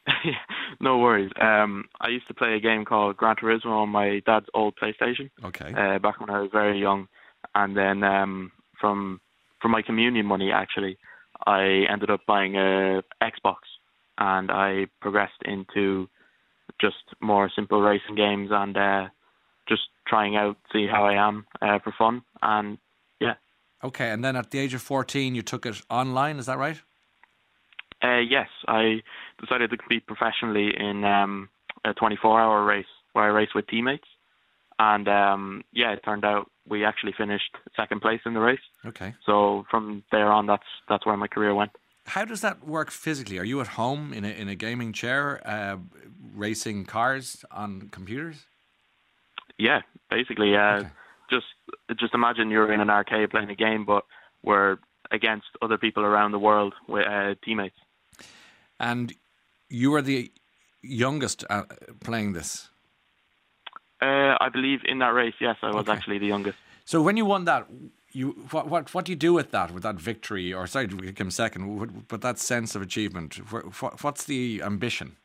no 0.81 0.97
worries. 0.97 1.31
Um, 1.39 1.85
I 1.99 2.09
used 2.09 2.27
to 2.27 2.33
play 2.33 2.55
a 2.55 2.59
game 2.59 2.85
called 2.85 3.17
Gran 3.17 3.35
Turismo 3.35 3.83
on 3.83 3.89
my 3.89 4.21
dad's 4.25 4.47
old 4.53 4.75
PlayStation. 4.81 5.29
Okay. 5.43 5.73
uh, 5.73 5.99
back 5.99 6.19
when 6.19 6.29
I 6.29 6.41
was 6.41 6.49
very 6.51 6.79
young, 6.79 7.07
and 7.55 7.75
then 7.77 8.03
um, 8.03 8.51
from 8.79 9.21
from 9.61 9.71
my 9.71 9.81
communion 9.81 10.25
money, 10.25 10.51
actually, 10.51 10.97
I 11.45 11.85
ended 11.91 12.09
up 12.09 12.21
buying 12.27 12.55
a 12.55 13.03
Xbox, 13.21 13.57
and 14.17 14.49
I 14.51 14.87
progressed 15.01 15.41
into 15.45 16.09
just 16.79 16.95
more 17.21 17.51
simple 17.55 17.81
racing 17.81 18.15
games 18.15 18.49
and 18.51 18.75
uh, 18.75 19.07
just 19.69 19.83
trying 20.07 20.35
out, 20.35 20.57
see 20.73 20.87
how 20.87 21.05
I 21.05 21.13
am 21.13 21.45
uh, 21.61 21.77
for 21.83 21.93
fun, 21.95 22.23
and 22.41 22.79
yeah, 23.19 23.35
Okay, 23.83 24.11
and 24.11 24.23
then 24.23 24.35
at 24.35 24.51
the 24.51 24.59
age 24.59 24.73
of 24.73 24.81
14, 24.81 25.33
you 25.33 25.41
took 25.41 25.65
it 25.65 25.81
online, 25.89 26.37
is 26.37 26.45
that 26.45 26.57
right? 26.57 26.81
Uh, 28.03 28.19
yes, 28.19 28.47
I 28.67 29.01
decided 29.39 29.69
to 29.71 29.77
compete 29.77 30.05
professionally 30.07 30.71
in 30.77 31.03
um, 31.03 31.49
a 31.85 31.93
24-hour 31.93 32.63
race 32.65 32.85
where 33.13 33.25
I 33.25 33.27
race 33.27 33.49
with 33.53 33.67
teammates, 33.67 34.07
and 34.79 35.07
um, 35.07 35.63
yeah, 35.73 35.91
it 35.91 36.01
turned 36.03 36.25
out 36.25 36.49
we 36.67 36.85
actually 36.85 37.13
finished 37.17 37.55
second 37.75 38.01
place 38.01 38.21
in 38.25 38.33
the 38.33 38.39
race. 38.39 38.59
Okay. 38.85 39.13
So 39.25 39.65
from 39.69 40.03
there 40.11 40.31
on, 40.31 40.45
that's 40.45 40.63
that's 40.87 41.05
where 41.05 41.17
my 41.17 41.27
career 41.27 41.53
went. 41.53 41.71
How 42.05 42.25
does 42.25 42.41
that 42.41 42.65
work 42.65 42.89
physically? 42.89 43.37
Are 43.37 43.43
you 43.43 43.61
at 43.61 43.67
home 43.67 44.11
in 44.13 44.25
a, 44.25 44.29
in 44.29 44.47
a 44.49 44.55
gaming 44.55 44.91
chair, 44.91 45.41
uh, 45.45 45.77
racing 46.33 46.85
cars 46.85 47.45
on 47.51 47.89
computers? 47.91 48.47
Yeah, 49.57 49.81
basically, 50.09 50.55
uh, 50.55 50.77
Okay. 50.77 50.89
just 51.29 51.45
just 51.99 52.13
imagine 52.13 52.49
you're 52.49 52.73
in 52.73 52.79
an 52.79 52.89
arcade 52.89 53.29
playing 53.29 53.49
a 53.51 53.55
game, 53.55 53.85
but 53.85 54.05
we're 54.43 54.77
against 55.11 55.47
other 55.61 55.77
people 55.77 56.03
around 56.03 56.31
the 56.31 56.39
world 56.39 56.73
with 56.87 57.05
uh, 57.05 57.35
teammates. 57.45 57.75
And 58.81 59.13
you 59.69 59.93
are 59.93 60.01
the 60.01 60.31
youngest 60.81 61.45
uh, 61.49 61.63
playing 62.03 62.33
this. 62.33 62.69
Uh, 64.01 64.35
I 64.41 64.49
believe 64.51 64.79
in 64.85 64.99
that 64.99 65.13
race, 65.13 65.35
yes, 65.39 65.57
I 65.61 65.67
was 65.67 65.85
Okay. 65.87 65.91
actually 65.91 66.17
the 66.17 66.25
youngest. 66.25 66.57
So 66.85 67.01
when 67.01 67.15
you 67.15 67.25
won 67.25 67.45
that, 67.45 67.67
you 68.13 68.31
what 68.51 68.67
what 68.67 68.93
what 68.93 69.05
do 69.05 69.11
you 69.11 69.15
do 69.15 69.33
with 69.33 69.51
that 69.51 69.71
with 69.71 69.83
that 69.83 69.95
victory 69.95 70.53
or 70.53 70.67
sorry 70.67 70.87
we 70.87 71.13
came 71.13 71.31
second 71.31 72.05
but 72.07 72.21
that 72.21 72.37
sense 72.37 72.75
of 72.75 72.81
achievement 72.81 73.35
what, 73.51 74.03
what's 74.03 74.25
the 74.25 74.61
ambition 74.61 75.15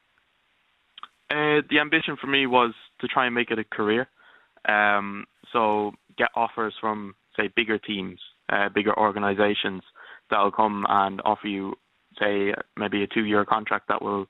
uh, 1.30 1.62
the 1.68 1.80
ambition 1.80 2.16
for 2.20 2.28
me 2.28 2.46
was 2.46 2.74
to 3.00 3.08
try 3.08 3.26
and 3.26 3.34
make 3.34 3.50
it 3.50 3.58
a 3.58 3.64
career 3.64 4.06
um, 4.68 5.26
so 5.52 5.92
get 6.16 6.28
offers 6.36 6.74
from 6.80 7.14
say 7.36 7.48
bigger 7.56 7.78
teams 7.78 8.20
uh, 8.50 8.68
bigger 8.68 8.96
organizations 8.96 9.82
that'll 10.30 10.52
come 10.52 10.86
and 10.88 11.20
offer 11.24 11.48
you 11.48 11.74
say 12.18 12.54
maybe 12.76 13.02
a 13.02 13.06
two 13.06 13.24
year 13.24 13.44
contract 13.44 13.88
that 13.88 14.02
will 14.02 14.26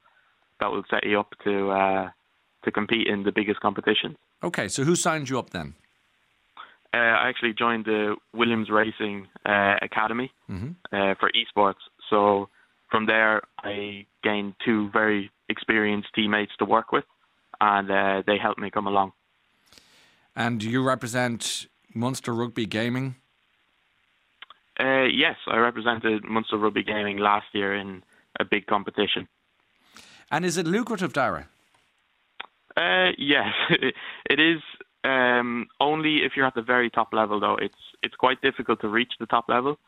that 0.60 0.70
will 0.70 0.84
set 0.90 1.04
you 1.04 1.20
up 1.20 1.32
to 1.44 1.70
uh, 1.70 2.08
to 2.64 2.70
compete 2.70 3.06
in 3.06 3.22
the 3.22 3.32
biggest 3.32 3.60
competitions 3.60 4.16
okay 4.42 4.68
so 4.68 4.84
who 4.84 4.96
signed 4.96 5.28
you 5.28 5.38
up 5.38 5.50
then 5.50 5.74
uh, 6.94 6.98
I 6.98 7.28
actually 7.28 7.52
joined 7.52 7.84
the 7.84 8.16
Williams 8.32 8.70
Racing 8.70 9.26
uh, 9.44 9.74
Academy 9.82 10.32
mm-hmm. 10.48 10.70
uh, 10.92 11.14
for 11.20 11.30
esports. 11.32 11.82
So 12.08 12.48
from 12.90 13.06
there, 13.06 13.42
I 13.58 14.06
gained 14.22 14.54
two 14.64 14.88
very 14.90 15.30
experienced 15.48 16.08
teammates 16.14 16.52
to 16.58 16.64
work 16.64 16.92
with, 16.92 17.04
and 17.60 17.90
uh, 17.90 18.22
they 18.26 18.38
helped 18.38 18.60
me 18.60 18.70
come 18.70 18.86
along. 18.86 19.12
And 20.34 20.62
you 20.62 20.82
represent 20.82 21.66
Monster 21.94 22.32
Rugby 22.32 22.66
Gaming? 22.66 23.16
Uh, 24.78 25.04
yes, 25.04 25.36
I 25.46 25.56
represented 25.56 26.24
Munster 26.24 26.58
Rugby 26.58 26.82
Gaming 26.82 27.18
last 27.18 27.46
year 27.52 27.74
in 27.74 28.02
a 28.38 28.44
big 28.44 28.66
competition. 28.66 29.26
And 30.30 30.44
is 30.44 30.58
it 30.58 30.66
lucrative, 30.66 31.12
Dara? 31.12 31.48
Uh, 32.76 33.12
yes, 33.16 33.54
it 33.70 34.38
is 34.40 34.60
um, 35.04 35.68
only 35.80 36.24
if 36.24 36.32
you're 36.36 36.46
at 36.46 36.54
the 36.54 36.62
very 36.62 36.90
top 36.90 37.12
level, 37.12 37.40
though. 37.40 37.56
It's 37.56 37.74
it's 38.02 38.14
quite 38.14 38.40
difficult 38.42 38.80
to 38.82 38.88
reach 38.88 39.14
the 39.18 39.26
top 39.26 39.48
level. 39.48 39.78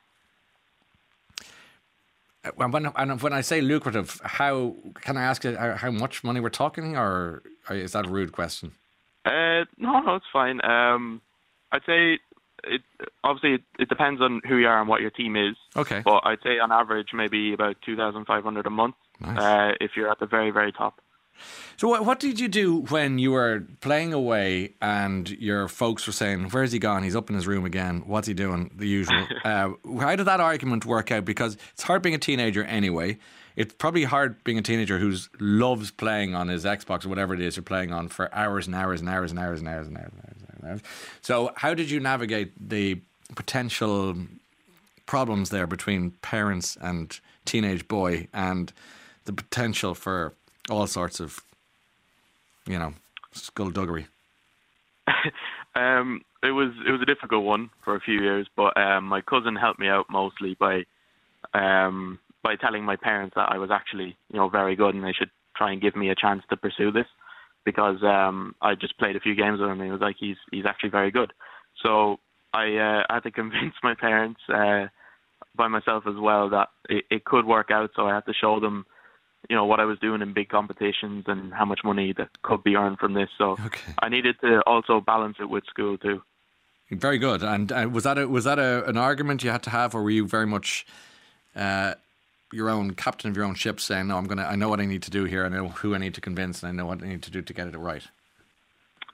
Uh, 2.44 2.50
when, 2.56 2.86
and 2.86 3.20
when 3.20 3.32
I 3.32 3.42
say 3.42 3.60
lucrative, 3.60 4.20
how 4.24 4.74
can 4.94 5.16
I 5.16 5.24
ask 5.24 5.42
how 5.44 5.90
much 5.90 6.24
money 6.24 6.40
we're 6.40 6.48
talking, 6.50 6.96
or, 6.96 7.42
or 7.68 7.76
is 7.76 7.92
that 7.92 8.06
a 8.06 8.08
rude 8.08 8.32
question? 8.32 8.72
Uh, 9.24 9.64
no, 9.76 10.00
no, 10.00 10.14
it's 10.14 10.26
fine. 10.32 10.64
Um, 10.64 11.20
I'd 11.72 11.82
say 11.84 12.18
it 12.68 12.82
obviously 13.24 13.54
it, 13.54 13.62
it, 13.78 13.88
depends 13.88 14.20
on 14.20 14.40
who 14.46 14.56
you 14.56 14.66
are 14.66 14.80
and 14.80 14.88
what 14.88 15.00
your 15.00 15.10
team 15.10 15.36
is. 15.36 15.56
Okay. 15.76 16.02
But 16.04 16.22
I'd 16.24 16.42
say 16.42 16.58
on 16.58 16.72
average 16.72 17.08
maybe 17.12 17.52
about 17.52 17.76
two 17.84 17.96
thousand 17.96 18.26
five 18.26 18.44
hundred 18.44 18.66
a 18.66 18.70
month. 18.70 18.96
Nice. 19.20 19.38
Uh, 19.38 19.72
if 19.80 19.92
you're 19.96 20.10
at 20.10 20.20
the 20.20 20.26
very 20.26 20.50
very 20.50 20.72
top. 20.72 21.00
So, 21.76 21.88
what, 21.88 22.04
what 22.04 22.20
did 22.20 22.40
you 22.40 22.48
do 22.48 22.80
when 22.88 23.18
you 23.18 23.32
were 23.32 23.64
playing 23.80 24.12
away 24.12 24.74
and 24.82 25.28
your 25.30 25.68
folks 25.68 26.06
were 26.06 26.12
saying, 26.12 26.50
Where's 26.50 26.72
he 26.72 26.78
gone? 26.78 27.02
He's 27.02 27.16
up 27.16 27.30
in 27.30 27.36
his 27.36 27.46
room 27.46 27.64
again. 27.64 28.02
What's 28.06 28.26
he 28.26 28.34
doing? 28.34 28.70
The 28.76 28.88
usual. 28.88 29.26
uh, 29.44 29.70
how 30.00 30.16
did 30.16 30.24
that 30.24 30.40
argument 30.40 30.84
work 30.84 31.12
out? 31.12 31.24
Because 31.24 31.56
it's 31.72 31.84
hard 31.84 32.02
being 32.02 32.14
a 32.14 32.18
teenager 32.18 32.64
anyway. 32.64 33.18
It's 33.56 33.74
probably 33.74 34.04
hard 34.04 34.42
being 34.44 34.58
a 34.58 34.62
teenager 34.62 34.98
who 34.98 35.16
loves 35.40 35.90
playing 35.90 36.34
on 36.34 36.48
his 36.48 36.64
Xbox 36.64 37.04
or 37.04 37.08
whatever 37.08 37.34
it 37.34 37.40
is 37.40 37.56
you're 37.56 37.64
playing 37.64 37.92
on 37.92 38.08
for 38.08 38.32
hours 38.32 38.66
and 38.66 38.74
hours 38.76 39.00
and 39.00 39.08
hours 39.08 39.30
and 39.30 39.38
hours 39.38 39.58
and 39.58 39.68
hours 39.68 39.88
and 39.88 39.98
hours 39.98 40.12
and 40.12 40.20
hours. 40.20 40.37
So, 41.20 41.52
how 41.56 41.74
did 41.74 41.90
you 41.90 42.00
navigate 42.00 42.52
the 42.68 43.00
potential 43.34 44.16
problems 45.08 45.50
there 45.50 45.66
between 45.66 46.12
parents 46.22 46.76
and 46.80 47.18
teenage 47.44 47.88
boy 47.88 48.28
and 48.32 48.72
the 49.24 49.32
potential 49.32 49.94
for 49.94 50.34
all 50.70 50.86
sorts 50.86 51.18
of, 51.18 51.40
you 52.66 52.78
know, 52.78 52.92
skullduggery. 53.32 54.06
um, 55.74 56.22
it 56.42 56.50
was 56.50 56.72
it 56.86 56.90
was 56.90 57.00
a 57.00 57.06
difficult 57.06 57.44
one 57.44 57.70
for 57.82 57.96
a 57.96 58.00
few 58.00 58.20
years, 58.20 58.46
but 58.54 58.76
um, 58.76 59.04
my 59.04 59.22
cousin 59.22 59.56
helped 59.56 59.80
me 59.80 59.88
out 59.88 60.06
mostly 60.10 60.54
by 60.54 60.84
um, 61.54 62.18
by 62.42 62.56
telling 62.56 62.84
my 62.84 62.96
parents 62.96 63.34
that 63.34 63.50
I 63.50 63.58
was 63.58 63.70
actually 63.70 64.16
you 64.30 64.38
know 64.38 64.48
very 64.48 64.76
good 64.76 64.94
and 64.94 65.02
they 65.02 65.12
should 65.12 65.30
try 65.56 65.72
and 65.72 65.80
give 65.80 65.96
me 65.96 66.10
a 66.10 66.14
chance 66.14 66.42
to 66.50 66.56
pursue 66.56 66.92
this 66.92 67.06
because 67.70 68.02
um, 68.02 68.54
I 68.62 68.74
just 68.74 68.96
played 68.98 69.14
a 69.14 69.20
few 69.20 69.34
games 69.34 69.60
with 69.60 69.68
him 69.68 69.80
and 69.80 69.88
he 69.88 69.92
was 69.92 70.00
like 70.00 70.16
he's 70.18 70.38
he's 70.50 70.64
actually 70.64 70.88
very 70.88 71.10
good. 71.10 71.34
So 71.82 72.18
I 72.54 72.76
uh, 72.76 73.02
had 73.14 73.24
to 73.24 73.30
convince 73.42 73.74
my 73.82 73.94
parents 73.94 74.40
uh, 74.48 74.86
by 75.54 75.68
myself 75.68 76.04
as 76.06 76.14
well 76.18 76.48
that 76.48 76.68
it, 76.88 77.04
it 77.10 77.24
could 77.24 77.44
work 77.44 77.70
out. 77.70 77.90
So 77.94 78.06
I 78.06 78.14
had 78.14 78.24
to 78.24 78.32
show 78.32 78.58
them 78.58 78.86
you 79.50 79.56
know 79.56 79.66
what 79.66 79.80
I 79.80 79.84
was 79.84 79.98
doing 79.98 80.22
in 80.22 80.32
big 80.32 80.48
competitions 80.48 81.24
and 81.26 81.52
how 81.52 81.66
much 81.66 81.80
money 81.84 82.14
that 82.16 82.30
could 82.42 82.62
be 82.64 82.74
earned 82.74 82.98
from 82.98 83.12
this. 83.12 83.28
So 83.36 83.56
okay. 83.66 83.92
I 84.00 84.08
needed 84.08 84.36
to 84.40 84.62
also 84.66 85.00
balance 85.00 85.36
it 85.40 85.50
with 85.50 85.64
school 85.66 85.98
too. 85.98 86.22
Very 86.90 87.18
good. 87.18 87.42
And 87.42 87.70
uh, 87.70 87.88
was 87.92 88.04
that 88.04 88.16
a, 88.16 88.26
was 88.26 88.44
that 88.44 88.58
a, 88.58 88.88
an 88.88 88.96
argument 88.96 89.44
you 89.44 89.50
had 89.50 89.62
to 89.64 89.70
have, 89.70 89.94
or 89.94 90.02
were 90.02 90.10
you 90.10 90.26
very 90.26 90.46
much 90.46 90.86
uh, 91.54 91.94
your 92.52 92.70
own 92.70 92.94
captain 92.94 93.30
of 93.30 93.36
your 93.36 93.44
own 93.44 93.54
ship, 93.54 93.80
saying, 93.80 94.08
"No, 94.08 94.16
I'm 94.16 94.26
gonna. 94.26 94.44
I 94.44 94.56
know 94.56 94.68
what 94.68 94.80
I 94.80 94.86
need 94.86 95.02
to 95.02 95.10
do 95.10 95.24
here. 95.24 95.44
I 95.44 95.48
know 95.48 95.68
who 95.68 95.94
I 95.94 95.98
need 95.98 96.14
to 96.14 96.20
convince, 96.20 96.62
and 96.62 96.70
I 96.70 96.72
know 96.72 96.86
what 96.86 97.02
I 97.02 97.08
need 97.08 97.22
to 97.22 97.30
do 97.30 97.42
to 97.42 97.52
get 97.52 97.68
it 97.68 97.76
right." 97.76 98.06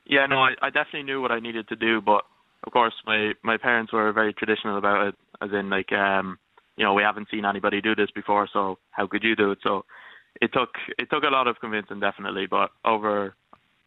Yeah, 0.07 0.27
no, 0.27 0.37
I, 0.37 0.55
I 0.61 0.70
definitely 0.70 1.05
knew 1.05 1.23
what 1.23 1.33
I 1.33 1.40
needed 1.40 1.68
to 1.68 1.77
do, 1.77 2.01
but 2.01 2.25
of 2.64 2.73
course, 2.73 2.94
my 3.07 3.33
my 3.42 3.57
parents 3.57 3.92
were 3.92 4.12
very 4.12 4.33
traditional 4.33 4.79
about 4.79 5.09
it, 5.09 5.14
as 5.40 5.51
in 5.53 5.70
like, 5.70 5.92
um, 5.92 6.38
you 6.77 6.85
know, 6.85 6.94
we 6.94 7.03
haven't 7.03 7.29
seen 7.31 7.44
anybody 7.44 7.81
do 7.81 7.94
this 7.94 8.11
before, 8.11 8.49
so 8.53 8.79
how 8.90 9.07
could 9.07 9.23
you 9.23 9.37
do 9.37 9.53
it? 9.53 9.59
So 9.62 9.85
it 10.40 10.53
took 10.53 10.70
it 10.99 11.11
took 11.11 11.25
a 11.25 11.29
lot 11.29 11.47
of 11.47 11.61
convincing, 11.61 12.01
definitely. 12.01 12.47
But 12.47 12.70
over 12.85 13.35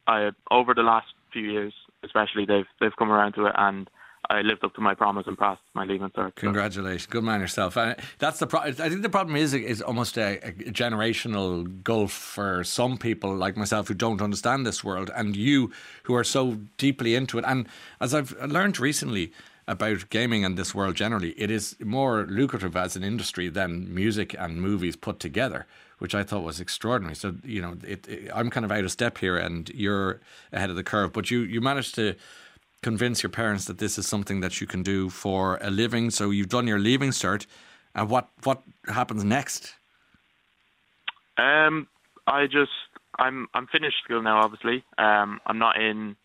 I 0.08 0.32
over 0.52 0.74
the 0.74 0.84
last 0.84 1.08
few 1.32 1.44
years, 1.44 1.74
especially, 2.04 2.46
they've 2.46 2.68
they've 2.80 2.96
come 2.98 3.12
around 3.12 3.34
to 3.34 3.46
it, 3.46 3.54
and 3.58 3.90
I 4.30 4.42
lived 4.42 4.64
up 4.64 4.74
to 4.76 4.82
my 4.82 4.94
promise 4.94 5.26
and 5.28 5.38
passed 5.38 5.62
my 5.74 5.86
leaving 5.86 6.10
cert. 6.10 6.36
Congratulations, 6.36 7.06
good 7.06 7.24
man 7.24 7.40
yourself. 7.40 7.78
And 7.78 7.96
that's 8.20 8.40
the 8.40 8.48
pro- 8.48 8.62
I 8.62 8.72
think 8.72 9.02
the 9.02 9.10
problem 9.10 9.36
is 9.36 9.54
is 9.54 9.82
almost 9.82 10.18
a, 10.18 10.40
a, 10.46 10.52
generational 10.52 11.84
gulf 11.84 12.12
for 12.12 12.64
some 12.64 12.98
people 12.98 13.36
like 13.36 13.56
myself 13.56 13.88
who 13.88 13.94
don't 13.94 14.22
understand 14.22 14.66
this 14.66 14.84
world, 14.84 15.10
and 15.16 15.36
you 15.36 15.72
who 16.04 16.14
are 16.14 16.24
so 16.24 16.60
deeply 16.78 17.16
into 17.16 17.38
it. 17.38 17.46
And 17.48 17.68
as 18.02 18.14
I've 18.14 18.32
learned 18.42 18.80
recently 18.80 19.32
about 19.68 20.10
gaming 20.10 20.46
and 20.46 20.58
this 20.58 20.74
world 20.76 20.96
generally, 20.96 21.32
it 21.32 21.52
is 21.52 21.76
more 21.84 22.26
lucrative 22.26 22.76
as 22.76 22.96
an 22.96 23.04
industry 23.04 23.50
than 23.50 23.94
music 23.94 24.36
and 24.38 24.62
movies 24.62 24.96
put 24.96 25.20
together 25.20 25.66
which 26.00 26.14
I 26.14 26.22
thought 26.22 26.44
was 26.44 26.60
extraordinary. 26.60 27.16
So 27.16 27.36
you 27.44 27.60
know, 27.60 27.76
it, 27.84 28.08
it, 28.08 28.32
I'm 28.32 28.52
kind 28.52 28.66
of 28.66 28.72
out 28.72 28.84
of 28.84 28.92
step 28.92 29.18
here, 29.18 29.36
and 29.36 29.68
you're 29.70 30.22
ahead 30.52 30.70
of 30.70 30.76
the 30.76 30.84
curve. 30.84 31.12
But 31.12 31.32
you 31.32 31.40
you 31.40 31.60
managed 31.60 31.96
to 31.96 32.16
convince 32.82 33.24
your 33.24 33.30
parents 33.30 33.66
that 33.66 33.78
this 33.80 33.98
is 33.98 34.08
something 34.08 34.42
that 34.42 34.62
you 34.62 34.68
can 34.68 34.84
do 34.84 35.10
for 35.10 35.58
a 35.62 35.70
living. 35.70 36.10
So 36.10 36.30
you've 36.30 36.50
done 36.50 36.68
your 36.68 36.80
leaving 36.80 37.12
cert, 37.12 37.46
and 37.96 38.10
what 38.10 38.30
what 38.44 38.62
happens 38.88 39.24
next? 39.24 39.76
Um, 41.38 41.88
I 42.26 42.48
just 42.48 42.72
I'm 43.20 43.48
I'm 43.54 43.68
finished 43.68 43.98
school 44.04 44.22
now. 44.22 44.42
Obviously, 44.42 44.84
um, 44.98 45.40
I'm 45.46 45.60
not 45.60 45.82
in 45.82 46.16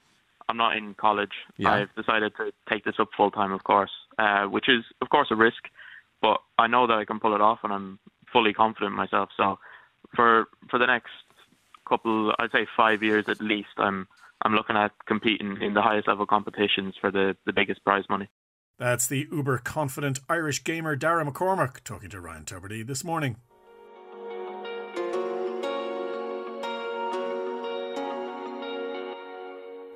I'm 0.49 0.57
not 0.57 0.77
in 0.77 0.95
college. 0.95 1.33
Yeah. 1.57 1.73
I've 1.73 1.95
decided 1.95 2.33
to 2.37 2.53
take 2.69 2.85
this 2.85 2.97
up 2.99 3.09
full 3.17 3.31
time, 3.31 3.53
of 3.53 3.65
course, 3.65 3.93
uh, 4.19 4.45
which 4.45 4.69
is 4.69 4.85
of 5.01 5.09
course 5.09 5.29
a 5.31 5.37
risk, 5.37 5.69
but 6.21 6.41
I 6.59 6.67
know 6.67 6.87
that 6.87 6.99
I 6.99 7.05
can 7.05 7.21
pull 7.21 7.35
it 7.35 7.41
off, 7.41 7.61
and 7.63 7.73
I'm 7.73 7.99
fully 8.33 8.53
confident 8.53 8.93
in 8.93 8.97
myself. 8.97 9.31
So 9.37 9.59
for 10.15 10.47
for 10.71 10.79
the 10.79 10.87
next 10.87 11.13
couple, 11.89 12.33
I'd 12.39 12.53
say 12.53 12.67
five 12.77 13.03
years 13.03 13.29
at 13.29 13.41
least, 13.41 13.77
I'm 13.79 14.09
I'm 14.45 14.55
looking 14.55 14.77
at 14.77 14.91
competing 15.07 15.59
in 15.63 15.75
the 15.75 15.83
highest 15.83 16.09
level 16.09 16.27
competitions 16.27 16.95
for 17.01 17.13
the, 17.13 17.37
the 17.47 17.53
biggest 17.53 17.85
prize 17.85 18.05
money. 18.11 18.29
That's 18.79 19.07
the 19.07 19.29
uber 19.31 19.59
confident 19.59 20.19
Irish 20.29 20.65
gamer 20.65 20.97
Dara 20.97 21.25
McCormack 21.25 21.85
talking 21.85 22.11
to 22.11 22.21
Ryan 22.21 22.45
Tubridy 22.45 22.85
this 22.85 23.05
morning. 23.05 23.37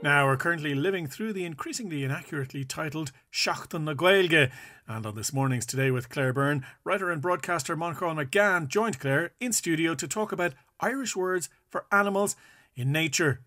Now, 0.02 0.26
we're 0.26 0.36
currently 0.36 0.76
living 0.76 1.08
through 1.08 1.32
the 1.32 1.44
increasingly 1.44 2.04
inaccurately 2.04 2.64
titled 2.64 3.10
Seachtain 3.32 3.82
na 3.82 3.94
Gaeilge, 3.94 4.52
and 4.86 5.04
on 5.04 5.16
this 5.16 5.32
morning's 5.32 5.66
Today 5.66 5.90
with 5.90 6.08
Claire 6.08 6.32
Byrne, 6.32 6.64
writer 6.84 7.10
and 7.10 7.20
broadcaster 7.20 7.76
Manchán 7.76 8.14
Magan 8.14 8.68
joined 8.68 9.00
Claire 9.00 9.32
in 9.40 9.52
studio 9.52 9.96
to 9.96 10.06
talk 10.06 10.30
about 10.30 10.54
Irish 10.78 11.16
words 11.16 11.48
for 11.68 11.86
animals 11.90 12.36
in 12.76 12.92
nature. 12.92 13.40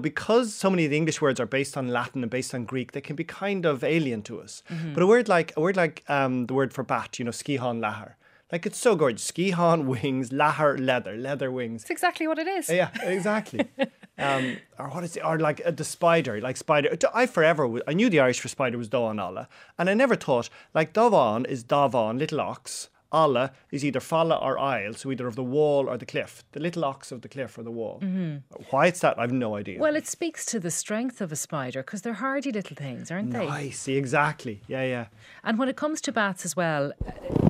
Because 0.00 0.54
so 0.54 0.70
many 0.70 0.84
of 0.84 0.90
the 0.92 0.96
English 0.96 1.20
words 1.20 1.40
are 1.40 1.46
based 1.46 1.76
on 1.76 1.88
Latin 1.88 2.22
and 2.22 2.30
based 2.30 2.54
on 2.54 2.64
Greek, 2.64 2.92
they 2.92 3.00
can 3.00 3.16
be 3.16 3.24
kind 3.24 3.66
of 3.66 3.82
alien 3.82 4.22
to 4.22 4.40
us. 4.40 4.62
Mm-hmm. 4.70 4.94
But 4.94 5.02
a 5.02 5.06
word 5.08 5.28
like 5.28 5.52
a 5.56 5.60
word 5.60 5.76
like 5.76 6.04
um, 6.08 6.46
the 6.46 6.54
word 6.54 6.72
for 6.72 6.84
bat, 6.84 7.18
you 7.18 7.24
know, 7.24 7.32
skihan 7.32 7.80
lahar, 7.80 8.12
like 8.52 8.64
it's 8.64 8.78
so 8.78 8.94
gorgeous. 8.94 9.28
Skihan 9.28 9.84
wings, 10.02 10.30
lahar 10.30 10.78
leather, 10.78 11.16
leather 11.16 11.50
wings. 11.50 11.82
It's 11.82 11.90
exactly 11.90 12.28
what 12.28 12.38
it 12.38 12.46
is. 12.46 12.68
Yeah, 12.70 12.90
exactly. 13.02 13.68
um, 14.18 14.58
or 14.78 14.88
what 14.90 15.02
is 15.02 15.16
it? 15.16 15.24
Or 15.24 15.36
like 15.38 15.60
uh, 15.66 15.72
the 15.72 15.82
spider, 15.82 16.40
like 16.40 16.56
spider. 16.56 16.96
I 17.12 17.26
forever, 17.26 17.80
I 17.88 17.92
knew 17.92 18.08
the 18.08 18.20
Irish 18.20 18.38
for 18.38 18.46
spider 18.46 18.78
was 18.78 18.88
Dawn 18.88 19.18
Allah, 19.18 19.48
and 19.78 19.90
I 19.90 19.94
never 19.94 20.14
thought 20.14 20.48
like 20.74 20.92
Davan 20.92 21.44
is 21.46 21.64
Davan, 21.64 22.20
little 22.20 22.40
ox, 22.40 22.88
Alla 23.12 23.52
is 23.70 23.84
either 23.84 24.00
falla 24.00 24.36
or 24.36 24.58
isle, 24.58 24.92
so 24.94 25.10
either 25.10 25.26
of 25.26 25.34
the 25.34 25.44
wall 25.44 25.88
or 25.88 25.96
the 25.96 26.06
cliff, 26.06 26.44
the 26.52 26.60
little 26.60 26.84
ox 26.84 27.10
of 27.10 27.22
the 27.22 27.28
cliff 27.28 27.56
or 27.56 27.62
the 27.62 27.70
wall. 27.70 28.00
Mm-hmm. 28.02 28.62
Why 28.70 28.86
it's 28.86 29.00
that, 29.00 29.18
I've 29.18 29.32
no 29.32 29.56
idea. 29.56 29.78
Well, 29.78 29.96
it 29.96 30.06
speaks 30.06 30.44
to 30.46 30.60
the 30.60 30.70
strength 30.70 31.20
of 31.20 31.32
a 31.32 31.36
spider 31.36 31.82
because 31.82 32.02
they're 32.02 32.14
hardy 32.14 32.52
little 32.52 32.76
things, 32.76 33.10
aren't 33.10 33.32
they? 33.32 33.46
I 33.46 33.70
see, 33.70 33.96
exactly. 33.96 34.60
Yeah, 34.66 34.84
yeah. 34.84 35.06
And 35.42 35.58
when 35.58 35.68
it 35.68 35.76
comes 35.76 36.00
to 36.02 36.12
bats 36.12 36.44
as 36.44 36.54
well, 36.54 36.92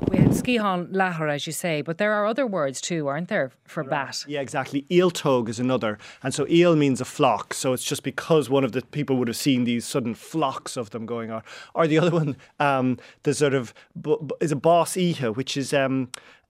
we 0.09 0.17
had 0.17 0.29
skihon 0.29 0.91
lahar, 0.91 1.29
as 1.29 1.45
you 1.45 1.53
say, 1.53 1.81
but 1.81 1.99
there 1.99 2.13
are 2.13 2.25
other 2.25 2.47
words 2.47 2.81
too, 2.81 3.07
aren't 3.07 3.27
there, 3.29 3.51
for 3.65 3.83
bat? 3.83 4.25
Yeah, 4.27 4.41
exactly. 4.41 4.85
Eel 4.91 5.11
tog 5.11 5.49
is 5.49 5.59
another. 5.59 5.99
And 6.23 6.33
so 6.33 6.47
eel 6.49 6.75
means 6.75 6.99
a 6.99 7.05
flock. 7.05 7.53
So 7.53 7.73
it's 7.73 7.83
just 7.83 8.03
because 8.03 8.49
one 8.49 8.63
of 8.63 8.71
the 8.71 8.81
people 8.81 9.17
would 9.17 9.27
have 9.27 9.37
seen 9.37 9.65
these 9.65 9.85
sudden 9.85 10.15
flocks 10.15 10.77
of 10.77 10.89
them 10.89 11.05
going 11.05 11.29
on. 11.29 11.43
Or 11.75 11.85
the 11.85 11.99
other 11.99 12.11
one, 12.11 12.37
um, 12.59 12.97
the 13.23 13.33
sort 13.33 13.53
of, 13.53 13.73
is 14.41 14.51
a 14.51 14.55
boss 14.55 14.93
iha, 14.93 15.35
which 15.35 15.55
is. 15.55 15.73
Um, 15.73 16.09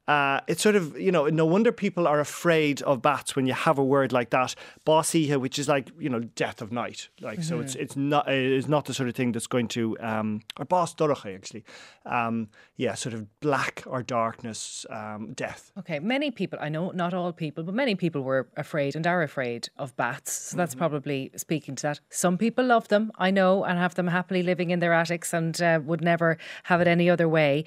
uh, 0.10 0.42
it's 0.48 0.64
sort 0.64 0.76
of, 0.76 1.00
you 1.00 1.12
know, 1.12 1.28
no 1.28 1.46
wonder 1.46 1.72
people 1.72 2.08
are 2.08 2.20
afraid 2.20 2.82
of 2.82 3.00
bats 3.00 3.36
when 3.36 3.46
you 3.46 3.54
have 3.54 3.78
a 3.78 3.84
word 3.84 4.12
like 4.12 4.32
that, 4.32 4.56
bossiha, 4.84 5.40
which 5.40 5.60
is 5.60 5.68
like, 5.68 5.92
you 6.00 6.10
know, 6.10 6.20
death 6.20 6.64
of 6.64 6.72
night. 6.72 7.10
Like, 7.22 7.44
so 7.44 7.60
it's 7.60 7.76
it's 7.76 7.96
not 7.96 8.28
it's 8.28 8.68
not 8.68 8.86
the 8.86 8.94
sort 8.96 9.08
of 9.08 9.16
thing 9.16 9.34
that's 9.34 9.46
going 9.46 9.68
to, 9.70 9.96
um, 10.00 10.42
or 10.58 10.66
boss 10.66 10.96
doroche, 10.96 11.36
actually. 11.36 11.64
Um, 12.08 12.50
yeah, 12.76 12.96
sort 12.96 13.14
of 13.14 13.22
black 13.40 13.84
or 13.86 14.02
darkness, 14.02 14.86
um, 14.90 15.34
death. 15.34 15.72
Okay, 15.78 16.00
many 16.00 16.32
people, 16.32 16.58
I 16.60 16.70
know 16.70 16.90
not 16.90 17.14
all 17.14 17.32
people, 17.32 17.64
but 17.64 17.76
many 17.76 17.94
people 17.94 18.24
were 18.24 18.48
afraid 18.58 18.96
and 18.96 19.06
are 19.06 19.22
afraid 19.22 19.70
of 19.78 19.96
bats. 19.96 20.32
So 20.32 20.58
that's 20.58 20.74
probably 20.74 21.30
speaking 21.36 21.76
to 21.76 21.84
that. 21.84 22.00
Some 22.10 22.38
people 22.38 22.66
love 22.66 22.88
them, 22.88 23.12
I 23.20 23.30
know, 23.30 23.64
and 23.64 23.78
have 23.78 23.94
them 23.94 24.08
happily 24.08 24.42
living 24.42 24.72
in 24.72 24.80
their 24.80 24.94
attics 24.94 25.34
and 25.34 25.62
uh, 25.62 25.80
would 25.84 26.02
never 26.02 26.38
have 26.64 26.82
it 26.82 26.88
any 26.88 27.12
other 27.12 27.30
way. 27.30 27.66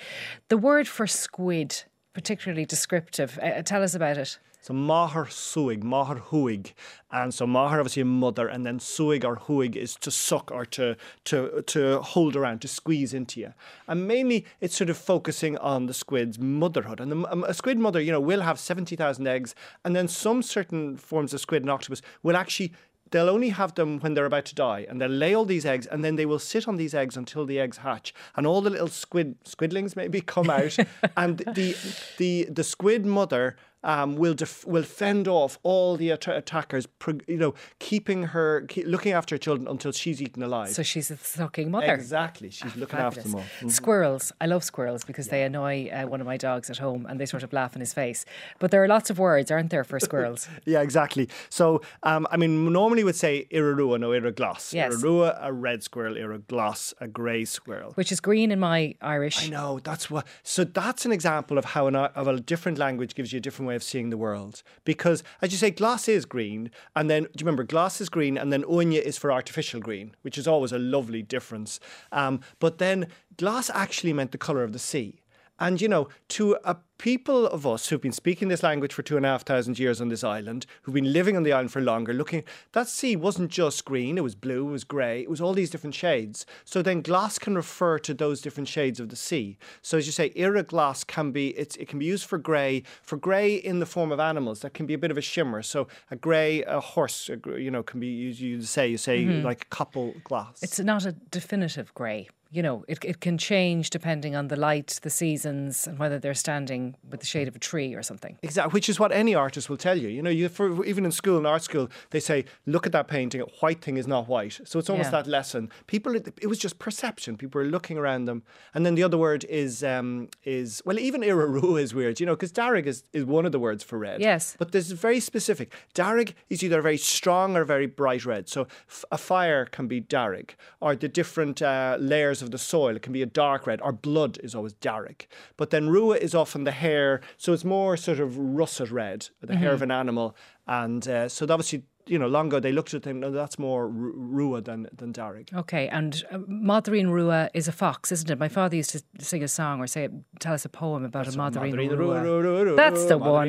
The 0.48 0.58
word 0.58 0.88
for 0.88 1.06
squid, 1.06 1.84
particularly 2.12 2.66
descriptive, 2.66 3.38
uh, 3.42 3.62
tell 3.62 3.82
us 3.82 3.94
about 3.94 4.18
it. 4.18 4.38
So 4.60 4.72
mahar 4.72 5.26
suig, 5.26 5.82
mahar 5.82 6.20
huig, 6.20 6.72
and 7.10 7.34
so 7.34 7.48
mahar 7.48 7.80
obviously 7.80 8.02
a 8.02 8.04
mother, 8.04 8.46
and 8.46 8.64
then 8.64 8.78
suig 8.78 9.24
or 9.24 9.34
huig 9.36 9.74
is 9.74 9.96
to 9.96 10.10
suck 10.12 10.52
or 10.52 10.64
to 10.66 10.94
to 11.24 11.62
to 11.66 12.00
hold 12.00 12.36
around, 12.36 12.60
to 12.60 12.68
squeeze 12.68 13.12
into 13.12 13.40
you, 13.40 13.54
and 13.88 14.06
mainly 14.06 14.46
it's 14.60 14.76
sort 14.76 14.88
of 14.88 14.96
focusing 14.96 15.58
on 15.58 15.86
the 15.86 15.94
squid's 15.94 16.38
motherhood. 16.38 17.00
And 17.00 17.10
the, 17.10 17.32
um, 17.32 17.42
a 17.42 17.54
squid 17.54 17.78
mother, 17.78 18.00
you 18.00 18.12
know, 18.12 18.20
will 18.20 18.42
have 18.42 18.60
seventy 18.60 18.94
thousand 18.94 19.26
eggs, 19.26 19.56
and 19.84 19.96
then 19.96 20.06
some 20.06 20.42
certain 20.42 20.96
forms 20.96 21.34
of 21.34 21.40
squid 21.40 21.62
and 21.64 21.70
octopus 21.70 22.00
will 22.22 22.36
actually 22.36 22.72
they'll 23.12 23.30
only 23.30 23.50
have 23.50 23.74
them 23.74 24.00
when 24.00 24.14
they're 24.14 24.26
about 24.26 24.44
to 24.46 24.54
die 24.54 24.84
and 24.88 25.00
they'll 25.00 25.08
lay 25.08 25.34
all 25.34 25.44
these 25.44 25.64
eggs 25.64 25.86
and 25.86 26.04
then 26.04 26.16
they 26.16 26.26
will 26.26 26.38
sit 26.38 26.66
on 26.66 26.76
these 26.76 26.94
eggs 26.94 27.16
until 27.16 27.46
the 27.46 27.60
eggs 27.60 27.78
hatch 27.78 28.12
and 28.36 28.46
all 28.46 28.60
the 28.60 28.70
little 28.70 28.88
squid 28.88 29.36
squidlings 29.44 29.94
maybe 29.94 30.20
come 30.34 30.50
out 30.50 30.76
and 31.16 31.38
the 31.54 31.76
the 32.18 32.44
the 32.50 32.64
squid 32.64 33.06
mother 33.06 33.56
um, 33.84 34.16
will 34.16 34.34
def- 34.34 34.66
will 34.66 34.82
fend 34.82 35.26
off 35.28 35.58
all 35.62 35.96
the 35.96 36.10
att- 36.10 36.28
attackers, 36.28 36.86
you 37.26 37.36
know, 37.36 37.54
keeping 37.78 38.24
her, 38.24 38.62
keep 38.68 38.86
looking 38.86 39.12
after 39.12 39.34
her 39.34 39.38
children 39.38 39.68
until 39.68 39.92
she's 39.92 40.20
eaten 40.22 40.42
alive. 40.42 40.68
So 40.70 40.82
she's 40.82 41.10
a 41.10 41.16
sucking 41.16 41.70
mother. 41.70 41.92
Exactly, 41.92 42.50
she's 42.50 42.76
looking 42.76 42.98
after 42.98 43.22
them 43.22 43.34
all. 43.36 43.40
Fabulous. 43.42 43.76
Squirrels. 43.76 44.32
I 44.40 44.46
love 44.46 44.64
squirrels 44.64 45.04
because 45.04 45.28
they 45.28 45.42
annoy 45.42 45.88
uh, 45.90 46.06
one 46.06 46.20
of 46.20 46.26
my 46.26 46.36
dogs 46.36 46.70
at 46.70 46.78
home 46.78 47.06
and 47.06 47.20
they 47.20 47.26
sort 47.26 47.42
of 47.42 47.52
laugh 47.52 47.74
in 47.74 47.80
his 47.80 47.92
face. 47.92 48.24
But 48.58 48.70
there 48.70 48.82
are 48.82 48.88
lots 48.88 49.10
of 49.10 49.18
words, 49.18 49.50
aren't 49.50 49.70
there, 49.70 49.84
for 49.84 49.98
squirrels? 50.00 50.48
Yeah, 50.64 50.80
exactly. 50.80 51.28
So, 51.48 51.82
um, 52.04 52.26
I 52.30 52.36
mean, 52.36 52.72
normally 52.72 53.02
we'd 53.04 53.16
say 53.16 53.46
irarua, 53.50 53.98
no 53.98 54.10
iragloss. 54.10 54.72
Yes. 54.72 54.94
Irarua, 54.94 55.36
a 55.40 55.52
red 55.52 55.82
squirrel, 55.82 56.14
iragloss, 56.14 56.94
a 57.00 57.08
grey 57.08 57.44
squirrel. 57.44 57.92
Which 57.94 58.12
is 58.12 58.20
green 58.20 58.50
in 58.52 58.60
my 58.60 58.94
Irish. 59.00 59.46
I 59.46 59.50
know 59.50 59.80
that's 59.82 60.08
what. 60.10 60.26
So 60.42 60.64
that's 60.64 61.04
an 61.04 61.12
example 61.12 61.58
of 61.58 61.64
how 61.64 61.88
an, 61.88 61.96
of 61.96 62.28
a 62.28 62.38
different 62.40 62.78
language 62.78 63.14
gives 63.14 63.32
you 63.32 63.38
a 63.38 63.40
different 63.40 63.68
way 63.68 63.71
of 63.74 63.82
seeing 63.82 64.10
the 64.10 64.16
world. 64.16 64.62
Because 64.84 65.22
as 65.40 65.52
you 65.52 65.58
say, 65.58 65.70
glass 65.70 66.08
is 66.08 66.24
green, 66.24 66.70
and 66.94 67.10
then 67.10 67.24
do 67.24 67.28
you 67.38 67.46
remember 67.46 67.64
glass 67.64 68.00
is 68.00 68.08
green, 68.08 68.36
and 68.36 68.52
then 68.52 68.62
unya 68.64 69.00
is 69.00 69.18
for 69.18 69.32
artificial 69.32 69.80
green, 69.80 70.14
which 70.22 70.38
is 70.38 70.46
always 70.46 70.72
a 70.72 70.78
lovely 70.78 71.22
difference. 71.22 71.80
Um, 72.10 72.40
but 72.58 72.78
then 72.78 73.08
glass 73.36 73.70
actually 73.70 74.12
meant 74.12 74.32
the 74.32 74.38
color 74.38 74.62
of 74.62 74.72
the 74.72 74.78
sea. 74.78 75.20
And 75.58 75.80
you 75.80 75.88
know, 75.88 76.08
to 76.30 76.56
a 76.64 76.76
people 77.02 77.48
of 77.48 77.66
us 77.66 77.88
who've 77.88 78.00
been 78.00 78.12
speaking 78.12 78.46
this 78.46 78.62
language 78.62 78.92
for 78.92 79.02
two 79.02 79.16
and 79.16 79.26
a 79.26 79.28
half 79.28 79.42
thousand 79.42 79.76
years 79.76 80.00
on 80.00 80.08
this 80.08 80.22
island, 80.22 80.66
who've 80.82 80.94
been 80.94 81.12
living 81.12 81.36
on 81.36 81.42
the 81.42 81.52
island 81.52 81.72
for 81.72 81.80
longer, 81.80 82.12
looking 82.12 82.44
that 82.74 82.86
sea 82.86 83.16
wasn't 83.16 83.50
just 83.50 83.84
green, 83.84 84.16
it 84.16 84.20
was 84.20 84.36
blue, 84.36 84.68
it 84.68 84.70
was 84.70 84.84
grey, 84.84 85.20
it 85.20 85.28
was 85.28 85.40
all 85.40 85.52
these 85.52 85.68
different 85.68 85.96
shades. 85.96 86.46
So 86.64 86.80
then 86.80 87.02
glass 87.02 87.40
can 87.40 87.56
refer 87.56 87.98
to 87.98 88.14
those 88.14 88.40
different 88.40 88.68
shades 88.68 89.00
of 89.00 89.08
the 89.08 89.16
sea. 89.16 89.58
So 89.82 89.98
as 89.98 90.06
you 90.06 90.12
say, 90.12 90.32
ira 90.38 90.62
glass 90.62 91.02
can 91.02 91.32
be 91.32 91.48
it's 91.58 91.74
it 91.74 91.88
can 91.88 91.98
be 91.98 92.06
used 92.06 92.24
for 92.24 92.38
grey, 92.38 92.84
for 93.02 93.16
grey 93.16 93.56
in 93.56 93.80
the 93.80 93.86
form 93.86 94.12
of 94.12 94.20
animals, 94.20 94.60
that 94.60 94.72
can 94.72 94.86
be 94.86 94.94
a 94.94 94.98
bit 94.98 95.10
of 95.10 95.18
a 95.18 95.22
shimmer. 95.22 95.60
So 95.62 95.88
a 96.12 96.14
grey 96.14 96.62
a 96.62 96.78
horse, 96.78 97.28
a, 97.28 97.60
you 97.60 97.72
know, 97.72 97.82
can 97.82 97.98
be 97.98 98.06
used 98.06 98.38
you 98.38 98.62
say 98.62 98.86
you 98.86 98.96
say 98.96 99.24
mm-hmm. 99.24 99.44
like 99.44 99.62
a 99.62 99.74
couple 99.74 100.14
glass. 100.22 100.62
It's 100.62 100.78
not 100.78 101.04
a 101.04 101.10
definitive 101.10 101.92
grey. 101.94 102.28
You 102.52 102.62
know, 102.62 102.84
it, 102.86 102.98
it 103.02 103.20
can 103.20 103.38
change 103.38 103.88
depending 103.88 104.36
on 104.36 104.48
the 104.48 104.56
light, 104.56 105.00
the 105.02 105.08
seasons, 105.08 105.86
and 105.86 105.98
whether 105.98 106.18
they're 106.18 106.34
standing 106.34 106.91
with 107.10 107.20
the 107.20 107.26
shade 107.26 107.48
of 107.48 107.56
a 107.56 107.58
tree 107.58 107.94
or 107.94 108.02
something. 108.02 108.38
Exactly, 108.42 108.72
which 108.72 108.88
is 108.88 108.98
what 109.00 109.12
any 109.12 109.34
artist 109.34 109.68
will 109.70 109.76
tell 109.76 109.98
you. 109.98 110.08
You 110.08 110.22
know, 110.22 110.30
you 110.30 110.48
for 110.48 110.84
even 110.84 111.04
in 111.04 111.12
school, 111.12 111.38
in 111.38 111.46
art 111.46 111.62
school, 111.62 111.88
they 112.10 112.20
say, 112.20 112.44
"Look 112.66 112.86
at 112.86 112.92
that 112.92 113.08
painting. 113.08 113.40
A 113.40 113.44
white 113.60 113.80
thing 113.80 113.96
is 113.96 114.06
not 114.06 114.28
white." 114.28 114.60
So 114.64 114.78
it's 114.78 114.90
almost 114.90 115.08
Yeah. 115.08 115.22
that 115.22 115.26
lesson. 115.26 115.70
People, 115.86 116.14
it 116.16 116.46
was 116.46 116.58
just 116.58 116.78
perception. 116.78 117.36
People 117.36 117.60
were 117.60 117.66
looking 117.66 117.98
around 117.98 118.24
them, 118.26 118.42
and 118.74 118.84
then 118.86 118.94
the 118.94 119.02
other 119.02 119.18
word 119.18 119.44
is 119.44 119.82
um, 119.84 120.28
is 120.44 120.82
well, 120.84 120.98
even 120.98 121.20
iraru 121.22 121.80
is 121.80 121.94
weird. 121.94 122.20
You 122.20 122.26
know, 122.26 122.34
because 122.34 122.52
darig 122.52 122.86
is 122.86 123.04
is 123.12 123.24
one 123.24 123.46
of 123.46 123.52
the 123.52 123.58
words 123.60 123.82
for 123.84 123.98
red. 123.98 124.20
Yes. 124.20 124.56
but 124.58 124.72
this 124.72 124.86
is 124.86 124.92
very 124.92 125.20
specific. 125.20 125.72
Darig 125.94 126.34
is 126.50 126.62
either 126.62 126.80
very 126.82 126.98
strong 126.98 127.56
or 127.56 127.64
very 127.64 127.86
bright 127.86 128.24
red. 128.24 128.48
So 128.48 128.62
f- 128.88 129.04
a 129.10 129.18
fire 129.18 129.64
can 129.66 129.86
be 129.88 130.00
darig, 130.00 130.50
or 130.80 130.94
the 130.96 131.08
different 131.08 131.60
uh, 131.62 131.96
layers 132.00 132.42
of 132.42 132.50
the 132.50 132.58
soil. 132.58 132.96
It 132.96 133.02
can 133.02 133.12
be 133.12 133.22
a 133.22 133.26
dark 133.26 133.66
red, 133.66 133.80
or 133.82 133.92
blood 133.92 134.38
is 134.42 134.54
always 134.54 134.74
darig. 134.74 135.26
But 135.56 135.70
then 135.70 135.88
rua 135.88 136.16
is 136.16 136.34
often 136.34 136.64
the 136.64 136.72
hair, 136.82 137.20
so 137.36 137.52
it's 137.54 137.64
more 137.64 137.96
sort 137.96 138.20
of 138.20 138.36
russet 138.36 138.90
red, 138.90 139.28
the 139.40 139.56
hair 139.56 139.72
of 139.72 139.82
an 139.82 139.90
animal. 139.90 140.36
And 140.66 141.06
uh, 141.08 141.28
so 141.28 141.46
obviously, 141.48 141.84
you 142.06 142.18
know, 142.18 142.26
long 142.26 142.46
ago 142.48 142.60
they 142.60 142.72
looked 142.72 142.94
at 142.94 143.04
him, 143.04 143.20
no, 143.20 143.30
that's 143.30 143.58
more 143.58 143.88
ru- 143.88 144.12
rua 144.16 144.60
than, 144.60 144.88
than 144.96 145.12
darig. 145.12 145.52
Okay, 145.54 145.88
and 145.88 146.24
uh, 146.30 146.38
Madrin 146.38 147.10
Rua 147.10 147.50
is 147.54 147.68
a 147.68 147.72
fox, 147.72 148.10
isn't 148.12 148.30
it? 148.30 148.38
My 148.38 148.48
father 148.48 148.76
used 148.76 148.90
to 148.90 149.02
sing 149.20 149.42
a 149.42 149.48
song 149.48 149.80
or 149.80 149.86
say, 149.86 150.08
tell 150.40 150.52
us 150.54 150.64
a 150.64 150.68
poem 150.68 151.04
about 151.04 151.28
a 151.28 151.30
Madrin 151.32 151.96
Rua. 151.98 152.76
That's 152.76 153.04
the 153.06 153.18
one. 153.18 153.48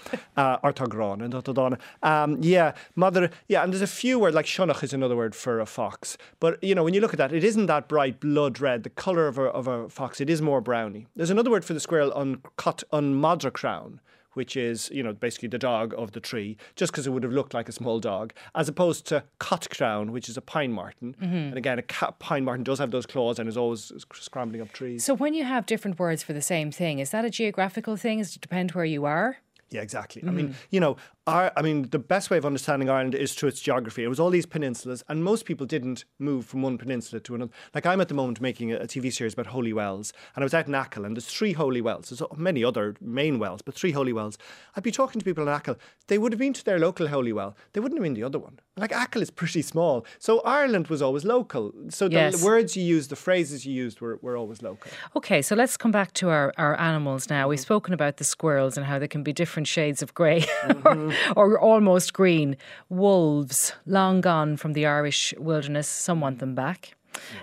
Uh, 0.36 0.56
or 0.62 0.72
Tagran 0.72 1.22
and 1.22 1.32
Tadana. 1.34 1.78
Um, 2.02 2.38
yeah, 2.42 2.72
mother. 2.96 3.30
Yeah, 3.48 3.62
and 3.62 3.72
there's 3.72 3.82
a 3.82 3.86
few 3.86 4.18
words 4.18 4.34
like 4.34 4.46
shunach 4.46 4.82
is 4.82 4.92
another 4.94 5.14
word 5.14 5.34
for 5.34 5.60
a 5.60 5.66
fox. 5.66 6.16
But 6.40 6.62
you 6.64 6.74
know, 6.74 6.82
when 6.82 6.94
you 6.94 7.00
look 7.00 7.12
at 7.12 7.18
that, 7.18 7.32
it 7.32 7.44
isn't 7.44 7.66
that 7.66 7.88
bright 7.88 8.18
blood 8.20 8.60
red. 8.60 8.82
The 8.82 8.90
color 8.90 9.26
of 9.28 9.36
a, 9.38 9.44
of 9.44 9.66
a 9.68 9.88
fox, 9.90 10.20
it 10.20 10.30
is 10.30 10.40
more 10.40 10.60
browny. 10.60 11.06
There's 11.16 11.30
another 11.30 11.50
word 11.50 11.64
for 11.64 11.74
the 11.74 11.80
squirrel 11.80 12.12
on 12.12 12.42
cut 12.56 12.82
on 12.92 13.14
madra 13.14 13.52
crown. 13.52 14.00
Which 14.34 14.56
is, 14.56 14.90
you 14.90 15.02
know, 15.02 15.12
basically 15.12 15.48
the 15.48 15.58
dog 15.58 15.94
of 15.96 16.12
the 16.12 16.20
tree, 16.20 16.56
just 16.74 16.92
because 16.92 17.06
it 17.06 17.10
would 17.10 17.22
have 17.22 17.32
looked 17.32 17.52
like 17.52 17.68
a 17.68 17.72
small 17.72 18.00
dog, 18.00 18.32
as 18.54 18.68
opposed 18.68 19.06
to 19.08 19.24
cut 19.38 19.68
crown, 19.70 20.10
which 20.10 20.28
is 20.28 20.36
a 20.36 20.40
pine 20.40 20.72
marten. 20.72 21.14
Mm-hmm. 21.20 21.34
And 21.34 21.58
again, 21.58 21.78
a 21.78 21.82
cat, 21.82 22.18
pine 22.18 22.44
marten 22.44 22.64
does 22.64 22.78
have 22.78 22.90
those 22.90 23.04
claws 23.04 23.38
and 23.38 23.48
is 23.48 23.56
always 23.56 23.92
scrambling 24.14 24.62
up 24.62 24.72
trees. 24.72 25.04
So 25.04 25.14
when 25.14 25.34
you 25.34 25.44
have 25.44 25.66
different 25.66 25.98
words 25.98 26.22
for 26.22 26.32
the 26.32 26.42
same 26.42 26.70
thing, 26.70 26.98
is 26.98 27.10
that 27.10 27.24
a 27.24 27.30
geographical 27.30 27.96
thing? 27.96 28.18
Does 28.18 28.34
it 28.36 28.40
depend 28.40 28.72
where 28.72 28.84
you 28.86 29.04
are? 29.04 29.38
Yeah, 29.72 29.80
exactly. 29.80 30.22
I 30.22 30.26
mm-hmm. 30.26 30.36
mean, 30.36 30.54
you 30.70 30.80
know, 30.80 30.96
our, 31.26 31.52
I 31.56 31.62
mean, 31.62 31.88
the 31.90 32.00
best 32.00 32.30
way 32.30 32.36
of 32.36 32.44
understanding 32.44 32.90
Ireland 32.90 33.14
is 33.14 33.34
through 33.34 33.50
its 33.50 33.60
geography. 33.60 34.02
It 34.02 34.08
was 34.08 34.18
all 34.18 34.30
these 34.30 34.46
peninsulas, 34.46 35.04
and 35.08 35.22
most 35.22 35.44
people 35.44 35.66
didn't 35.66 36.04
move 36.18 36.46
from 36.46 36.62
one 36.62 36.78
peninsula 36.78 37.20
to 37.20 37.34
another. 37.36 37.52
Like 37.74 37.86
I'm 37.86 38.00
at 38.00 38.08
the 38.08 38.14
moment 38.14 38.40
making 38.40 38.72
a, 38.72 38.76
a 38.76 38.86
TV 38.86 39.12
series 39.12 39.34
about 39.34 39.46
holy 39.46 39.72
wells, 39.72 40.12
and 40.34 40.42
I 40.42 40.44
was 40.44 40.54
out 40.54 40.66
in 40.66 40.74
Achill, 40.74 41.04
and 41.04 41.16
there's 41.16 41.26
three 41.26 41.52
holy 41.52 41.80
wells. 41.80 42.08
There's 42.10 42.22
many 42.36 42.64
other 42.64 42.96
main 43.00 43.38
wells, 43.38 43.62
but 43.62 43.74
three 43.74 43.92
holy 43.92 44.12
wells. 44.12 44.36
I'd 44.76 44.82
be 44.82 44.90
talking 44.90 45.20
to 45.20 45.24
people 45.24 45.44
in 45.44 45.48
Achill. 45.48 45.78
They 46.08 46.18
would 46.18 46.32
have 46.32 46.40
been 46.40 46.54
to 46.54 46.64
their 46.64 46.80
local 46.80 47.06
holy 47.06 47.32
well. 47.32 47.56
They 47.72 47.80
wouldn't 47.80 47.98
have 47.98 48.02
been 48.02 48.14
the 48.14 48.24
other 48.24 48.40
one. 48.40 48.58
Like 48.76 48.92
Achill 48.92 49.22
is 49.22 49.30
pretty 49.30 49.62
small, 49.62 50.04
so 50.18 50.40
Ireland 50.40 50.88
was 50.88 51.02
always 51.02 51.24
local. 51.24 51.72
So 51.90 52.08
the 52.08 52.14
Yes. 52.14 52.42
words 52.42 52.76
you 52.76 52.82
used, 52.82 53.10
the 53.10 53.16
phrases 53.16 53.64
you 53.64 53.72
used, 53.74 54.00
were, 54.00 54.18
were 54.22 54.36
always 54.36 54.62
local. 54.62 54.90
Okay, 55.14 55.40
so 55.42 55.54
let's 55.54 55.76
come 55.76 55.92
back 55.92 56.12
to 56.14 56.30
our, 56.30 56.52
our 56.56 56.78
animals 56.80 57.30
now. 57.30 57.48
We've 57.48 57.58
mm-hmm. 57.58 57.62
spoken 57.62 57.94
about 57.94 58.16
the 58.16 58.24
squirrels 58.24 58.76
and 58.76 58.86
how 58.86 58.98
they 58.98 59.08
can 59.08 59.22
be 59.22 59.32
different 59.32 59.68
shades 59.68 60.02
of 60.02 60.14
grey 60.14 60.38
or, 60.38 60.74
mm-hmm. 60.74 61.11
or 61.36 61.58
almost 61.58 62.12
green. 62.12 62.56
Wolves, 62.88 63.72
long 63.86 64.20
gone 64.20 64.56
from 64.56 64.72
the 64.72 64.86
Irish 64.86 65.34
wilderness, 65.38 65.88
some 65.88 66.20
want 66.20 66.38
them 66.38 66.54
back. 66.54 66.94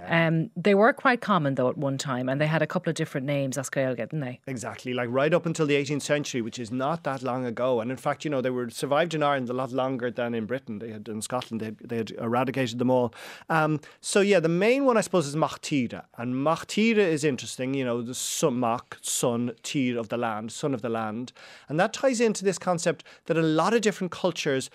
Um, 0.07 0.49
they 0.55 0.75
were 0.75 0.93
quite 0.93 1.21
common 1.21 1.55
though 1.55 1.69
at 1.69 1.77
one 1.77 1.97
time, 1.97 2.29
and 2.29 2.39
they 2.39 2.47
had 2.47 2.61
a 2.61 2.67
couple 2.67 2.89
of 2.89 2.95
different 2.95 3.25
names 3.25 3.57
as 3.57 3.69
didn't 3.69 4.19
they? 4.19 4.39
Exactly, 4.47 4.93
like 4.93 5.09
right 5.11 5.33
up 5.33 5.45
until 5.45 5.65
the 5.65 5.75
18th 5.75 6.01
century, 6.01 6.41
which 6.41 6.59
is 6.59 6.71
not 6.71 7.03
that 7.03 7.23
long 7.23 7.45
ago. 7.45 7.81
And 7.81 7.91
in 7.91 7.97
fact, 7.97 8.23
you 8.25 8.31
know, 8.31 8.41
they 8.41 8.49
were 8.49 8.69
survived 8.69 9.13
in 9.13 9.23
Ireland 9.23 9.49
a 9.49 9.53
lot 9.53 9.71
longer 9.71 10.11
than 10.11 10.33
in 10.33 10.45
Britain. 10.45 10.79
They 10.79 10.91
had 10.91 11.07
in 11.07 11.21
Scotland, 11.21 11.61
they 11.61 11.65
had, 11.65 11.77
they 11.79 11.97
had 11.97 12.11
eradicated 12.11 12.79
them 12.79 12.89
all. 12.89 13.13
Um, 13.49 13.79
so 14.01 14.21
yeah, 14.21 14.39
the 14.39 14.49
main 14.49 14.85
one 14.85 14.97
I 14.97 15.01
suppose 15.01 15.27
is 15.27 15.35
Machtira, 15.35 16.03
and 16.17 16.35
Machtira 16.35 16.97
is 16.97 17.23
interesting. 17.23 17.73
You 17.73 17.85
know, 17.85 18.01
the 18.01 18.15
sun, 18.15 18.59
Mach, 18.59 18.97
son, 19.01 19.51
Tir 19.63 19.97
of 19.97 20.09
the 20.09 20.17
land, 20.17 20.51
son 20.51 20.73
of 20.73 20.81
the 20.81 20.89
land, 20.89 21.31
and 21.67 21.79
that 21.79 21.93
ties 21.93 22.19
into 22.19 22.43
this 22.43 22.57
concept 22.57 23.03
that 23.25 23.37
a 23.37 23.41
lot 23.41 23.73
of 23.73 23.81
different 23.81 24.11
cultures 24.11 24.69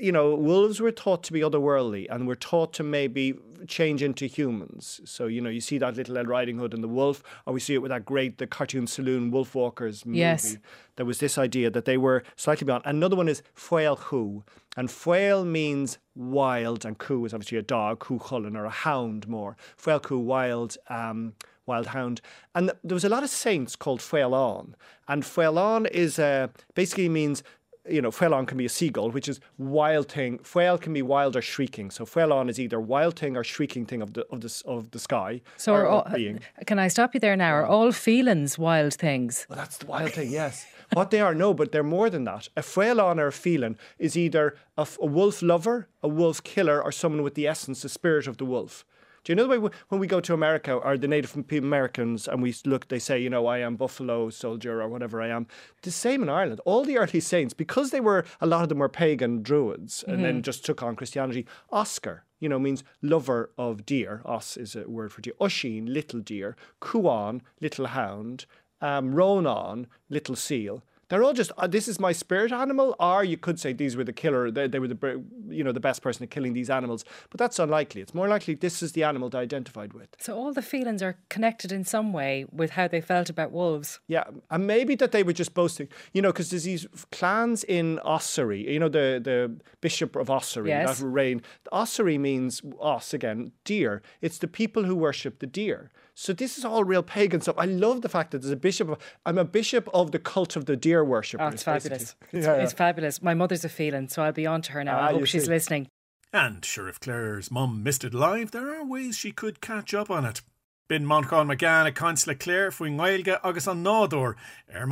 you 0.00 0.12
know, 0.12 0.34
wolves 0.34 0.80
were 0.80 0.92
taught 0.92 1.22
to 1.24 1.32
be 1.32 1.40
otherworldly 1.40 2.06
and 2.10 2.26
were 2.26 2.34
taught 2.34 2.72
to 2.74 2.82
maybe 2.82 3.34
change 3.66 4.02
into 4.02 4.26
humans. 4.26 5.00
So, 5.04 5.26
you 5.26 5.40
know, 5.40 5.50
you 5.50 5.60
see 5.60 5.78
that 5.78 5.96
little 5.96 6.14
Red 6.14 6.28
Riding 6.28 6.58
Hood 6.58 6.74
and 6.74 6.82
the 6.82 6.88
wolf, 6.88 7.22
or 7.46 7.54
we 7.54 7.60
see 7.60 7.74
it 7.74 7.82
with 7.82 7.90
that 7.90 8.04
great, 8.04 8.38
the 8.38 8.46
cartoon 8.46 8.86
saloon 8.86 9.30
Wolf 9.30 9.54
Walkers 9.54 10.04
movie. 10.04 10.18
Yes. 10.18 10.56
There 10.96 11.06
was 11.06 11.18
this 11.18 11.38
idea 11.38 11.70
that 11.70 11.84
they 11.84 11.96
were 11.96 12.22
slightly 12.36 12.64
beyond. 12.64 12.82
Another 12.86 13.16
one 13.16 13.28
is 13.28 13.42
Fuel 13.54 13.96
Hu. 13.96 14.44
And 14.76 14.90
Fuel 14.90 15.44
means 15.44 15.98
wild, 16.14 16.84
and 16.84 16.98
Ku 16.98 17.24
is 17.24 17.32
obviously 17.32 17.58
a 17.58 17.62
dog, 17.62 18.00
Cú 18.00 18.20
Chulainn, 18.20 18.56
or 18.56 18.64
a 18.64 18.70
hound 18.70 19.28
more. 19.28 19.56
Fuel 19.76 20.00
Ku, 20.00 20.18
wild. 20.18 20.76
Um, 20.88 21.34
wild 21.66 21.86
hound. 21.88 22.20
And 22.54 22.72
there 22.82 22.94
was 22.94 23.04
a 23.04 23.08
lot 23.08 23.22
of 23.22 23.30
saints 23.30 23.76
called 23.76 24.00
Fuelon. 24.00 24.74
And 25.08 25.22
Fuelon 25.22 25.88
is 25.90 26.18
uh, 26.18 26.48
basically 26.74 27.08
means 27.08 27.42
you 27.88 28.00
know, 28.00 28.10
Fuelon 28.10 28.46
can 28.46 28.56
be 28.56 28.64
a 28.64 28.68
seagull, 28.68 29.10
which 29.10 29.28
is 29.28 29.40
wild 29.58 30.10
thing. 30.10 30.38
Fuel 30.38 30.78
can 30.78 30.92
be 30.92 31.02
wild 31.02 31.36
or 31.36 31.42
shrieking. 31.42 31.90
So 31.90 32.04
Fuelon 32.04 32.48
is 32.48 32.58
either 32.58 32.80
wild 32.80 33.18
thing 33.18 33.36
or 33.36 33.44
shrieking 33.44 33.86
thing 33.86 34.00
of 34.02 34.14
the 34.14 34.26
of 34.30 34.40
the 34.40 34.62
of 34.66 34.90
the 34.90 34.98
sky. 34.98 35.42
So, 35.56 35.74
are 35.74 35.86
all, 35.86 36.06
being. 36.14 36.40
can 36.66 36.78
I 36.78 36.88
stop 36.88 37.14
you 37.14 37.20
there 37.20 37.36
now? 37.36 37.52
Are 37.52 37.66
all 37.66 37.92
feelings 37.92 38.58
wild 38.58 38.94
things? 38.94 39.46
Well, 39.48 39.58
that's 39.58 39.78
the 39.78 39.86
wild 39.86 40.12
thing, 40.12 40.30
yes. 40.30 40.66
what 40.92 41.10
they 41.10 41.20
are, 41.20 41.34
no, 41.34 41.54
but 41.54 41.72
they're 41.72 41.82
more 41.82 42.10
than 42.10 42.24
that. 42.24 42.48
A 42.56 42.62
Fuelon 42.62 43.18
or 43.18 43.28
a 43.28 43.32
feeling 43.32 43.76
is 43.98 44.16
either 44.16 44.56
a 44.76 44.86
wolf 45.00 45.42
lover, 45.42 45.88
a 46.02 46.08
wolf 46.08 46.42
killer, 46.42 46.82
or 46.82 46.92
someone 46.92 47.22
with 47.22 47.34
the 47.34 47.46
essence, 47.46 47.82
the 47.82 47.88
spirit 47.88 48.26
of 48.26 48.36
the 48.38 48.44
wolf. 48.44 48.84
Do 49.24 49.32
you 49.32 49.36
know 49.36 49.44
the 49.44 49.58
way 49.58 49.70
when 49.88 50.00
we 50.00 50.06
go 50.06 50.20
to 50.20 50.34
America 50.34 50.74
or 50.74 50.98
the 50.98 51.08
Native 51.08 51.34
Americans 51.50 52.28
and 52.28 52.42
we 52.42 52.54
look, 52.66 52.88
they 52.88 52.98
say, 52.98 53.18
you 53.18 53.30
know, 53.30 53.46
I 53.46 53.58
am 53.58 53.76
Buffalo 53.76 54.28
Soldier 54.28 54.82
or 54.82 54.88
whatever 54.88 55.22
I 55.22 55.28
am. 55.28 55.46
The 55.80 55.90
same 55.90 56.22
in 56.22 56.28
Ireland. 56.28 56.60
All 56.66 56.84
the 56.84 56.98
early 56.98 57.20
saints, 57.20 57.54
because 57.54 57.90
they 57.90 58.00
were, 58.00 58.26
a 58.42 58.46
lot 58.46 58.64
of 58.64 58.68
them 58.68 58.78
were 58.78 58.88
pagan 58.90 59.42
druids 59.42 60.04
and 60.06 60.22
then 60.22 60.42
just 60.42 60.64
took 60.64 60.82
on 60.82 60.94
Christianity. 60.94 61.46
Oscar, 61.72 62.24
you 62.38 62.50
know, 62.50 62.58
means 62.58 62.84
lover 63.00 63.50
of 63.56 63.86
deer. 63.86 64.20
Os 64.26 64.58
is 64.58 64.76
a 64.76 64.88
word 64.88 65.10
for 65.10 65.22
deer. 65.22 65.34
Oisín, 65.40 65.88
little 65.88 66.20
deer. 66.20 66.54
Kuan, 66.80 67.40
little 67.62 67.86
hound. 67.86 68.44
Um, 68.82 69.14
Ronan, 69.14 69.86
little 70.10 70.36
seal. 70.36 70.82
They're 71.08 71.22
all 71.22 71.32
just 71.32 71.52
uh, 71.58 71.66
this 71.66 71.88
is 71.88 72.00
my 72.00 72.12
spirit 72.12 72.52
animal, 72.52 72.94
or 72.98 73.24
you 73.24 73.36
could 73.36 73.58
say 73.60 73.72
these 73.72 73.96
were 73.96 74.04
the 74.04 74.12
killer. 74.12 74.50
They, 74.50 74.66
they 74.68 74.78
were 74.78 74.88
the 74.88 75.22
you 75.48 75.62
know 75.64 75.72
the 75.72 75.80
best 75.80 76.02
person 76.02 76.22
at 76.24 76.30
killing 76.30 76.52
these 76.54 76.70
animals, 76.70 77.04
but 77.30 77.38
that's 77.38 77.58
unlikely. 77.58 78.00
It's 78.00 78.14
more 78.14 78.28
likely 78.28 78.54
this 78.54 78.82
is 78.82 78.92
the 78.92 79.04
animal 79.04 79.28
they 79.30 79.38
identified 79.38 79.92
with. 79.92 80.08
So 80.18 80.36
all 80.36 80.52
the 80.52 80.62
feelings 80.62 81.02
are 81.02 81.16
connected 81.28 81.72
in 81.72 81.84
some 81.84 82.12
way 82.12 82.46
with 82.52 82.70
how 82.70 82.88
they 82.88 83.00
felt 83.00 83.28
about 83.30 83.52
wolves. 83.52 84.00
Yeah, 84.08 84.24
and 84.50 84.66
maybe 84.66 84.94
that 84.96 85.12
they 85.12 85.22
were 85.22 85.32
just 85.32 85.54
boasting, 85.54 85.88
you 86.12 86.22
know, 86.22 86.32
because 86.32 86.50
there's 86.50 86.64
these 86.64 86.86
clans 87.12 87.64
in 87.64 87.98
Ossory, 88.04 88.64
you 88.72 88.78
know, 88.78 88.88
the, 88.88 89.20
the 89.22 89.56
bishop 89.80 90.16
of 90.16 90.28
Ossory, 90.28 90.68
Yes. 90.68 90.98
that 90.98 91.04
reign. 91.06 91.42
Ossory 91.72 92.18
means 92.18 92.62
os 92.80 93.12
again, 93.14 93.52
deer. 93.64 94.02
It's 94.20 94.38
the 94.38 94.48
people 94.48 94.84
who 94.84 94.94
worship 94.96 95.38
the 95.40 95.46
deer. 95.46 95.90
So 96.14 96.32
this 96.32 96.58
is 96.58 96.64
all 96.64 96.84
real 96.84 97.02
pagan 97.02 97.40
stuff. 97.40 97.56
I 97.58 97.64
love 97.64 98.02
the 98.02 98.08
fact 98.08 98.30
that 98.30 98.38
there's 98.42 98.52
a 98.52 98.56
bishop. 98.56 98.88
Of, 98.88 98.98
I'm 99.26 99.36
a 99.38 99.44
bishop 99.44 99.88
of 99.92 100.12
the 100.12 100.18
cult 100.20 100.54
of 100.56 100.66
the 100.66 100.76
deer 100.76 101.04
worshipper. 101.04 101.42
Oh, 101.42 101.48
it's 101.48 101.62
fabulous. 101.64 102.14
It's, 102.32 102.46
Yeah, 102.46 102.54
it's 102.54 102.72
yeah. 102.72 102.76
fabulous. 102.76 103.20
My 103.22 103.34
mother's 103.34 103.64
a 103.64 103.68
feeling, 103.68 104.08
so 104.08 104.22
I'll 104.22 104.32
be 104.32 104.46
on 104.46 104.62
to 104.62 104.72
her 104.72 104.84
now. 104.84 104.98
Ah, 104.98 105.08
I 105.08 105.12
hope 105.12 105.26
she's 105.26 105.44
see. 105.44 105.50
listening. 105.50 105.88
And 106.32 106.64
sure, 106.64 106.88
if 106.88 107.00
Claire's 107.00 107.50
mum 107.50 107.82
missed 107.82 108.04
it 108.04 108.14
live, 108.14 108.50
there 108.52 108.74
are 108.74 108.84
ways 108.84 109.16
she 109.16 109.32
could 109.32 109.60
catch 109.60 109.92
up 109.94 110.10
on 110.10 110.24
it. 110.24 110.40
Bin 110.88 111.04
Manchán 111.06 111.46
Magan 111.46 111.86
a 111.86 111.92
Councillor 111.92 112.34
Claire 112.34 112.70
faoin 112.70 112.96
Gailge 112.98 113.38
agus 113.42 113.66
an 113.66 113.82
nádor, 113.82 114.34
ar 114.74 114.86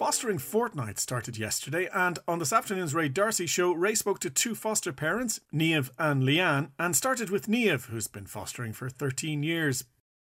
Fostering 0.00 0.38
Fortnight 0.38 0.98
started 0.98 1.36
yesterday, 1.36 1.86
and 1.92 2.18
on 2.26 2.38
this 2.38 2.54
afternoon's 2.54 2.94
Ray 2.94 3.10
D'Arcy 3.10 3.46
show, 3.46 3.72
Ray 3.72 3.94
spoke 3.94 4.18
to 4.20 4.30
two 4.30 4.54
foster 4.54 4.94
parents, 4.94 5.40
Niamh 5.52 5.90
and 5.98 6.22
Leanne, 6.22 6.70
and 6.78 6.96
started 6.96 7.28
with 7.28 7.48
Niamh, 7.48 7.84
who's 7.84 8.08
been 8.08 8.24
fostering 8.24 8.72
for 8.72 8.88
13 8.88 9.42
years. 9.42 9.84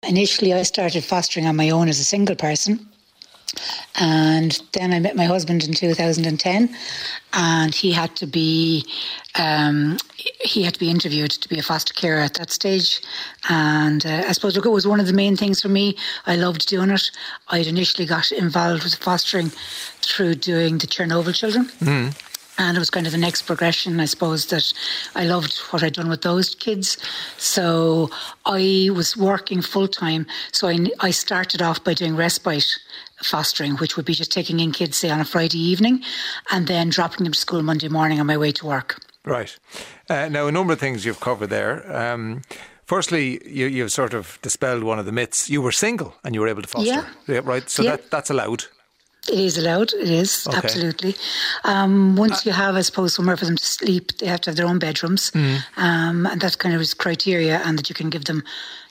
Initially, 0.06 0.52
I 0.52 0.64
started 0.64 1.02
fostering 1.04 1.46
on 1.46 1.56
my 1.56 1.70
own 1.70 1.88
as 1.88 1.98
a 1.98 2.04
single 2.04 2.36
person. 2.36 2.86
And 3.98 4.60
then 4.72 4.92
I 4.92 5.00
met 5.00 5.16
my 5.16 5.24
husband 5.24 5.64
in 5.64 5.74
2010, 5.74 6.74
and 7.32 7.74
he 7.74 7.92
had 7.92 8.16
to 8.16 8.26
be 8.26 8.86
um, 9.38 9.98
he 10.40 10.62
had 10.62 10.74
to 10.74 10.80
be 10.80 10.90
interviewed 10.90 11.30
to 11.30 11.48
be 11.48 11.58
a 11.58 11.62
foster 11.62 11.94
carer 11.94 12.20
at 12.20 12.34
that 12.34 12.50
stage. 12.50 13.00
And 13.48 14.04
uh, 14.04 14.24
I 14.28 14.32
suppose 14.32 14.56
look, 14.56 14.66
it 14.66 14.70
was 14.70 14.86
one 14.86 15.00
of 15.00 15.06
the 15.06 15.12
main 15.12 15.36
things 15.36 15.62
for 15.62 15.68
me. 15.68 15.96
I 16.26 16.36
loved 16.36 16.68
doing 16.68 16.90
it. 16.90 17.10
I'd 17.48 17.66
initially 17.66 18.06
got 18.06 18.32
involved 18.32 18.84
with 18.84 18.94
fostering 18.94 19.50
through 20.00 20.36
doing 20.36 20.78
the 20.78 20.86
Chernobyl 20.86 21.34
children. 21.34 21.70
And 22.58 22.76
it 22.76 22.80
was 22.80 22.90
kind 22.90 23.06
of 23.06 23.12
the 23.12 23.18
next 23.18 23.42
progression, 23.42 23.98
I 23.98 24.04
suppose, 24.04 24.46
that 24.46 24.72
I 25.14 25.24
loved 25.24 25.58
what 25.70 25.82
I'd 25.82 25.94
done 25.94 26.08
with 26.10 26.22
those 26.22 26.54
kids. 26.54 26.98
So 27.38 28.10
I 28.44 28.90
was 28.94 29.16
working 29.16 29.62
full 29.62 29.88
time. 29.88 30.26
So 30.52 30.68
I, 30.68 30.86
I 31.00 31.10
started 31.12 31.62
off 31.62 31.82
by 31.82 31.94
doing 31.94 32.14
respite 32.14 32.66
fostering, 33.22 33.76
which 33.76 33.96
would 33.96 34.04
be 34.04 34.14
just 34.14 34.32
taking 34.32 34.60
in 34.60 34.72
kids, 34.72 34.96
say, 34.98 35.10
on 35.10 35.20
a 35.20 35.24
Friday 35.24 35.58
evening 35.60 36.02
and 36.50 36.66
then 36.66 36.90
dropping 36.90 37.24
them 37.24 37.32
to 37.32 37.38
school 37.38 37.62
Monday 37.62 37.88
morning 37.88 38.20
on 38.20 38.26
my 38.26 38.36
way 38.36 38.52
to 38.52 38.66
work. 38.66 39.00
Right. 39.24 39.56
Uh, 40.10 40.28
now, 40.28 40.46
a 40.46 40.52
number 40.52 40.72
of 40.72 40.80
things 40.80 41.04
you've 41.04 41.20
covered 41.20 41.48
there. 41.48 41.90
Um, 41.96 42.42
firstly, 42.86 43.40
you, 43.48 43.66
you've 43.66 43.92
sort 43.92 44.14
of 44.14 44.38
dispelled 44.42 44.82
one 44.82 44.98
of 44.98 45.06
the 45.06 45.12
myths. 45.12 45.48
You 45.48 45.62
were 45.62 45.72
single 45.72 46.16
and 46.24 46.34
you 46.34 46.40
were 46.40 46.48
able 46.48 46.62
to 46.62 46.68
foster. 46.68 47.06
Yeah. 47.26 47.40
right. 47.44 47.68
So 47.70 47.82
Yeah. 47.82 47.92
that, 47.92 48.10
that's 48.10 48.30
allowed. 48.30 48.64
It 49.30 49.38
is 49.38 49.56
allowed. 49.56 49.92
It 49.94 50.10
is 50.10 50.46
Okay. 50.48 50.56
absolutely. 50.58 51.14
Um, 51.64 52.16
once 52.16 52.44
you 52.44 52.52
have, 52.52 52.74
I 52.74 52.82
suppose, 52.82 53.14
somewhere 53.14 53.36
for 53.36 53.44
them 53.44 53.56
to 53.56 53.64
sleep, 53.64 54.18
they 54.18 54.26
have 54.26 54.40
to 54.42 54.50
have 54.50 54.56
their 54.56 54.66
own 54.66 54.78
bedrooms, 54.80 55.30
um, 55.76 56.26
and 56.26 56.40
that 56.40 56.58
kind 56.58 56.74
of 56.74 56.80
is 56.80 56.92
criteria, 56.94 57.60
and 57.64 57.78
that 57.78 57.88
you 57.88 57.94
can 57.94 58.10
give 58.10 58.24
them, 58.24 58.42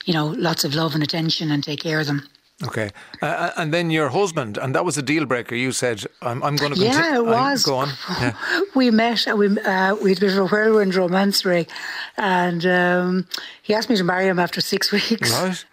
you 0.06 0.14
know, 0.14 0.28
lots 0.28 0.64
of 0.64 0.74
love 0.74 0.94
and 0.96 1.04
attention 1.04 1.52
and 1.52 1.64
take 1.64 1.82
care 1.82 2.00
of 2.00 2.06
them. 2.08 2.28
Okay. 2.64 2.92
Uh, 3.24 3.50
and 3.58 3.74
then 3.74 3.90
your 3.90 4.10
husband, 4.10 4.58
and 4.58 4.76
that 4.76 4.86
was 4.86 4.96
a 4.98 5.02
deal 5.02 5.26
breaker. 5.26 5.56
You 5.56 5.72
said, 5.72 6.04
I'm, 6.22 6.44
I'm 6.44 6.56
going 6.56 6.74
to 6.76 6.80
Yeah, 6.80 7.16
it 7.18 7.26
was. 7.26 7.64
Go 7.64 7.78
on. 7.78 7.90
Yeah. 8.22 8.34
We 8.76 8.92
met 8.92 9.26
and 9.28 9.38
we 9.40 9.48
uh, 9.60 9.96
we 9.96 10.12
had 10.12 10.18
a 10.20 10.22
bit 10.22 10.32
of 10.32 10.38
a 10.38 10.46
whirlwind 10.48 10.94
romance, 10.96 11.44
Ray, 11.44 11.66
and 12.18 12.64
um, 12.66 13.28
he 13.64 13.74
asked 13.74 13.90
me 13.90 13.98
to 13.98 14.04
marry 14.04 14.28
him 14.28 14.38
after 14.40 14.62
six 14.62 14.92
weeks. 14.98 15.32
Right. 15.32 15.66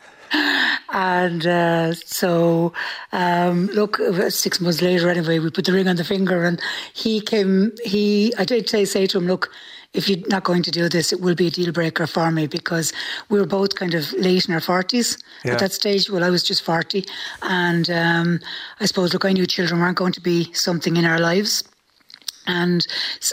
And 0.90 1.46
uh, 1.46 1.92
so, 1.94 2.72
um, 3.12 3.66
look, 3.68 3.98
six 4.30 4.60
months 4.60 4.80
later, 4.80 5.08
anyway, 5.10 5.38
we 5.38 5.50
put 5.50 5.66
the 5.66 5.72
ring 5.72 5.88
on 5.88 5.96
the 5.96 6.04
finger, 6.04 6.44
and 6.44 6.60
he 6.94 7.20
came. 7.20 7.72
He, 7.84 8.32
I 8.38 8.44
did 8.44 8.68
say, 8.68 8.84
say 8.84 9.06
to 9.08 9.18
him, 9.18 9.26
look, 9.26 9.50
if 9.94 10.08
you're 10.08 10.26
not 10.28 10.44
going 10.44 10.62
to 10.62 10.70
do 10.70 10.88
this, 10.88 11.12
it 11.12 11.20
will 11.20 11.34
be 11.34 11.46
a 11.48 11.50
deal 11.50 11.72
breaker 11.72 12.06
for 12.06 12.30
me 12.30 12.46
because 12.46 12.92
we 13.28 13.38
were 13.38 13.46
both 13.46 13.74
kind 13.74 13.94
of 13.94 14.12
late 14.14 14.46
in 14.48 14.54
our 14.54 14.60
forties 14.60 15.18
Yeah. 15.44 15.52
at 15.52 15.58
that 15.60 15.72
stage. 15.72 16.10
Well, 16.10 16.24
I 16.24 16.30
was 16.30 16.42
just 16.42 16.62
forty, 16.62 17.04
and 17.42 17.88
um, 17.90 18.40
I 18.80 18.86
suppose, 18.86 19.12
look, 19.12 19.24
I 19.24 19.32
knew 19.32 19.46
children 19.46 19.80
weren't 19.80 19.96
going 19.98 20.12
to 20.12 20.20
be 20.20 20.52
something 20.52 20.96
in 20.96 21.04
our 21.04 21.18
lives. 21.18 21.64
And 22.48 22.84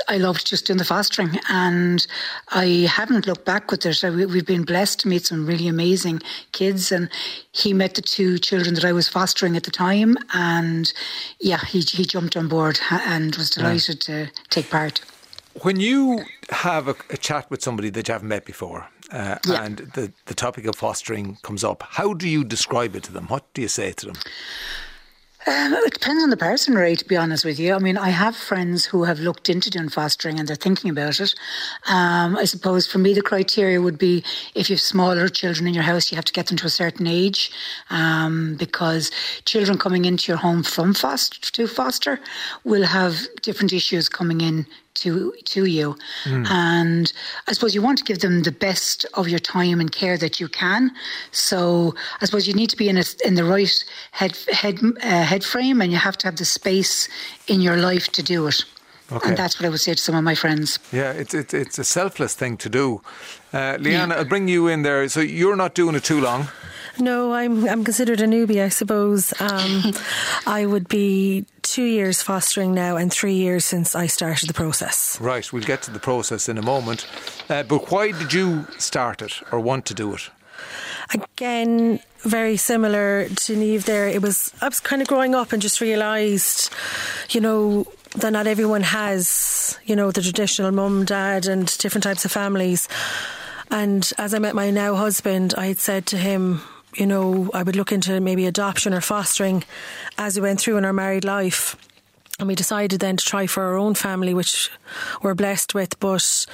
I 0.09 0.17
loved 0.17 0.45
just 0.45 0.67
doing 0.67 0.77
the 0.77 0.85
fostering, 0.85 1.39
and 1.49 2.05
I 2.49 2.87
haven't 2.91 3.25
looked 3.25 3.45
back 3.45 3.71
with 3.71 3.85
it. 3.85 4.03
I- 4.03 4.09
we- 4.11 4.25
We've 4.25 4.45
been 4.45 4.63
blessed 4.65 4.99
to 4.99 5.07
meet 5.07 5.25
some 5.25 5.45
really 5.47 5.67
amazing 5.69 6.21
kids, 6.51 6.91
and 6.91 7.09
he 7.51 7.73
met 7.73 7.95
the 7.95 8.01
two 8.01 8.37
children 8.37 8.75
that 8.75 8.83
I 8.85 8.91
was 8.91 9.07
fostering 9.07 9.55
at 9.55 9.63
the 9.63 9.71
time, 9.71 10.17
and 10.33 10.91
yeah, 11.39 11.63
he 11.65 11.79
he 11.79 12.05
jumped 12.05 12.35
on 12.35 12.47
board 12.49 12.79
and 12.91 13.33
was 13.37 13.49
delighted 13.49 14.01
to 14.01 14.27
take 14.49 14.69
part. 14.69 14.99
When 15.61 15.79
you 15.79 16.25
have 16.49 16.89
a, 16.89 16.95
a 17.09 17.15
chat 17.17 17.49
with 17.49 17.61
somebody 17.63 17.89
that 17.91 18.07
you 18.09 18.11
haven't 18.11 18.27
met 18.27 18.43
before, 18.43 18.89
uh, 19.13 19.37
Yeah. 19.45 19.63
and 19.63 19.77
the, 19.93 20.11
the 20.25 20.33
topic 20.33 20.65
of 20.65 20.75
fostering 20.75 21.37
comes 21.43 21.63
up, 21.63 21.81
how 21.91 22.13
do 22.13 22.27
you 22.27 22.43
describe 22.43 22.93
it 22.97 23.03
to 23.03 23.13
them? 23.13 23.27
What 23.27 23.43
do 23.53 23.61
you 23.61 23.69
say 23.69 23.93
to 23.93 24.05
them? 24.07 24.15
Um, 25.47 25.73
it 25.75 25.93
depends 25.93 26.23
on 26.23 26.31
the 26.31 26.37
person, 26.37 26.73
Ray, 26.73 26.95
to 26.95 27.05
be 27.05 27.15
honest 27.15 27.45
with 27.45 27.59
you. 27.59 27.75
I 27.75 27.79
mean, 27.79 27.97
I 27.97 28.09
have 28.09 28.35
friends 28.35 28.83
who 28.83 29.03
have 29.03 29.19
looked 29.19 29.47
into 29.47 29.69
doing 29.69 29.89
fostering 29.89 30.39
and 30.39 30.47
they're 30.47 30.55
thinking 30.55 30.89
about 30.89 31.19
it. 31.19 31.35
Um, 31.87 32.35
I 32.35 32.45
suppose 32.45 32.87
for 32.87 32.97
me, 32.97 33.13
the 33.13 33.21
criteria 33.21 33.79
would 33.79 33.99
be 33.99 34.23
if 34.55 34.69
you 34.69 34.75
have 34.75 34.81
smaller 34.81 35.27
children 35.27 35.67
in 35.67 35.75
your 35.75 35.83
house, 35.83 36.11
you 36.11 36.15
have 36.15 36.25
to 36.25 36.33
get 36.33 36.47
them 36.47 36.57
to 36.57 36.65
a 36.65 36.69
certain 36.69 37.05
age 37.05 37.51
um, 37.91 38.55
because 38.57 39.11
children 39.45 39.77
coming 39.77 40.05
into 40.05 40.31
your 40.31 40.37
home 40.37 40.63
from 40.63 40.95
foster 40.95 41.39
to 41.51 41.67
foster 41.67 42.19
will 42.63 42.83
have 42.83 43.27
different 43.43 43.71
issues 43.71 44.09
coming 44.09 44.41
in 44.41 44.65
to 44.95 45.33
to 45.45 45.65
you. 45.65 45.95
Mm. 46.23 46.47
And 46.49 47.13
I 47.47 47.53
suppose 47.53 47.75
you 47.75 47.81
want 47.81 47.97
to 47.99 48.03
give 48.03 48.19
them 48.19 48.43
the 48.43 48.51
best 48.51 49.05
of 49.13 49.27
your 49.27 49.39
time 49.39 49.79
and 49.79 49.91
care 49.91 50.17
that 50.17 50.39
you 50.39 50.47
can. 50.47 50.91
So 51.31 51.95
I 52.21 52.25
suppose 52.25 52.47
you 52.47 52.53
need 52.53 52.69
to 52.71 52.77
be 52.77 52.89
in 52.89 52.97
a, 52.97 53.03
in 53.23 53.35
the 53.35 53.43
right 53.43 53.83
head 54.11 54.37
head 54.51 54.79
uh, 55.03 55.23
head 55.23 55.43
frame, 55.43 55.81
and 55.81 55.91
you 55.91 55.97
have 55.97 56.17
to 56.17 56.27
have 56.27 56.37
the 56.37 56.45
space 56.45 57.07
in 57.47 57.61
your 57.61 57.77
life 57.77 58.09
to 58.13 58.23
do 58.23 58.47
it. 58.47 58.65
Okay. 59.11 59.29
And 59.29 59.37
that's 59.37 59.59
what 59.59 59.65
I 59.65 59.69
would 59.69 59.79
say 59.79 59.93
to 59.93 60.01
some 60.01 60.15
of 60.15 60.23
my 60.23 60.35
friends. 60.35 60.79
Yeah, 60.91 61.11
it's 61.11 61.33
it's, 61.33 61.53
it's 61.53 61.79
a 61.79 61.83
selfless 61.83 62.33
thing 62.33 62.57
to 62.57 62.69
do. 62.69 63.01
Uh, 63.53 63.77
Leanne, 63.77 64.09
yeah. 64.09 64.15
I'll 64.15 64.25
bring 64.25 64.47
you 64.47 64.67
in 64.67 64.81
there. 64.81 65.07
So 65.09 65.19
you're 65.19 65.55
not 65.55 65.75
doing 65.75 65.95
it 65.95 66.03
too 66.03 66.19
long. 66.19 66.47
No, 66.99 67.33
I'm 67.33 67.67
I'm 67.67 67.83
considered 67.83 68.21
a 68.21 68.25
newbie, 68.25 68.63
I 68.63 68.69
suppose. 68.69 69.33
Um, 69.39 69.93
I 70.47 70.65
would 70.65 70.87
be 70.87 71.45
two 71.61 71.83
years 71.83 72.21
fostering 72.21 72.73
now 72.73 72.95
and 72.95 73.11
three 73.11 73.33
years 73.33 73.65
since 73.65 73.95
I 73.95 74.07
started 74.07 74.49
the 74.49 74.53
process. 74.53 75.19
Right, 75.19 75.51
we'll 75.51 75.63
get 75.63 75.81
to 75.83 75.91
the 75.91 75.99
process 75.99 76.47
in 76.49 76.57
a 76.57 76.61
moment. 76.61 77.05
Uh, 77.49 77.63
but 77.63 77.91
why 77.91 78.11
did 78.11 78.33
you 78.33 78.65
start 78.77 79.21
it 79.21 79.41
or 79.51 79.59
want 79.59 79.85
to 79.87 79.93
do 79.93 80.13
it? 80.13 80.29
Again, 81.13 81.99
very 82.19 82.57
similar 82.57 83.27
to 83.27 83.55
Niamh 83.55 83.83
there. 83.83 84.07
It 84.07 84.21
was 84.21 84.53
I 84.61 84.67
was 84.67 84.79
kind 84.79 85.01
of 85.01 85.07
growing 85.07 85.35
up 85.35 85.51
and 85.53 85.61
just 85.61 85.81
realised, 85.81 86.71
you 87.29 87.41
know, 87.41 87.85
that 88.17 88.31
not 88.31 88.47
everyone 88.47 88.83
has, 88.83 89.77
you 89.85 89.95
know, 89.95 90.11
the 90.11 90.21
traditional 90.21 90.71
mum, 90.71 91.05
dad, 91.05 91.47
and 91.47 91.77
different 91.77 92.03
types 92.03 92.25
of 92.25 92.31
families. 92.31 92.87
And 93.71 94.09
as 94.17 94.33
I 94.33 94.39
met 94.39 94.55
my 94.55 94.71
now 94.71 94.95
husband, 94.95 95.53
I 95.57 95.67
had 95.67 95.79
said 95.79 96.05
to 96.07 96.17
him, 96.17 96.61
you 96.95 97.05
know, 97.05 97.49
I 97.53 97.63
would 97.63 97.75
look 97.75 97.91
into 97.91 98.21
maybe 98.21 98.45
adoption 98.45 98.93
or 98.93 99.01
fostering 99.01 99.63
as 100.17 100.35
we 100.35 100.43
went 100.43 100.61
through 100.61 100.77
in 100.77 100.85
our 100.85 100.93
married 100.93 101.25
life. 101.25 101.75
And 102.39 102.47
we 102.47 102.55
decided 102.55 102.99
then 102.99 103.17
to 103.17 103.25
try 103.25 103.47
for 103.47 103.63
our 103.63 103.77
own 103.77 103.95
family, 103.95 104.33
which 104.33 104.69
we're 105.21 105.35
blessed 105.35 105.73
with. 105.73 105.99
But 105.99 106.45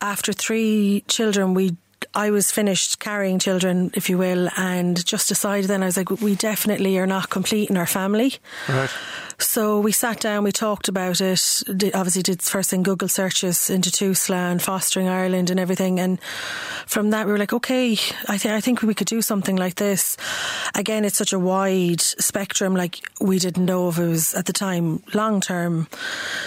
after 0.00 0.32
three 0.32 1.04
children, 1.08 1.54
we 1.54 1.76
I 2.14 2.30
was 2.30 2.50
finished 2.50 2.98
carrying 2.98 3.38
children, 3.38 3.92
if 3.94 4.10
you 4.10 4.18
will, 4.18 4.48
and 4.56 5.04
just 5.06 5.28
decided 5.28 5.70
then 5.70 5.82
I 5.82 5.86
was 5.86 5.96
like, 5.96 6.10
we 6.10 6.34
definitely 6.34 6.98
are 6.98 7.06
not 7.06 7.30
complete 7.30 7.70
in 7.70 7.76
our 7.76 7.86
family. 7.86 8.34
Right. 8.68 8.90
So 9.38 9.80
we 9.80 9.92
sat 9.92 10.20
down, 10.20 10.44
we 10.44 10.52
talked 10.52 10.88
about 10.88 11.20
it. 11.20 11.62
Obviously, 11.94 12.22
did 12.22 12.42
first 12.42 12.70
thing 12.70 12.82
Google 12.82 13.08
searches 13.08 13.70
into 13.70 13.90
TUSLA 13.90 14.52
and 14.52 14.60
fostering 14.60 15.08
Ireland 15.08 15.50
and 15.50 15.58
everything. 15.58 15.98
And 15.98 16.20
from 16.86 17.10
that, 17.10 17.26
we 17.26 17.32
were 17.32 17.38
like, 17.38 17.54
okay, 17.54 17.92
I, 18.28 18.36
th- 18.36 18.52
I 18.52 18.60
think 18.60 18.82
we 18.82 18.92
could 18.92 19.06
do 19.06 19.22
something 19.22 19.56
like 19.56 19.76
this. 19.76 20.18
Again, 20.74 21.06
it's 21.06 21.16
such 21.16 21.32
a 21.32 21.38
wide 21.38 22.02
spectrum. 22.02 22.76
Like 22.76 23.00
we 23.20 23.38
didn't 23.38 23.64
know 23.64 23.88
if 23.88 23.98
it 23.98 24.06
was 24.06 24.34
at 24.34 24.44
the 24.44 24.52
time 24.52 25.02
long 25.14 25.40
term, 25.40 25.88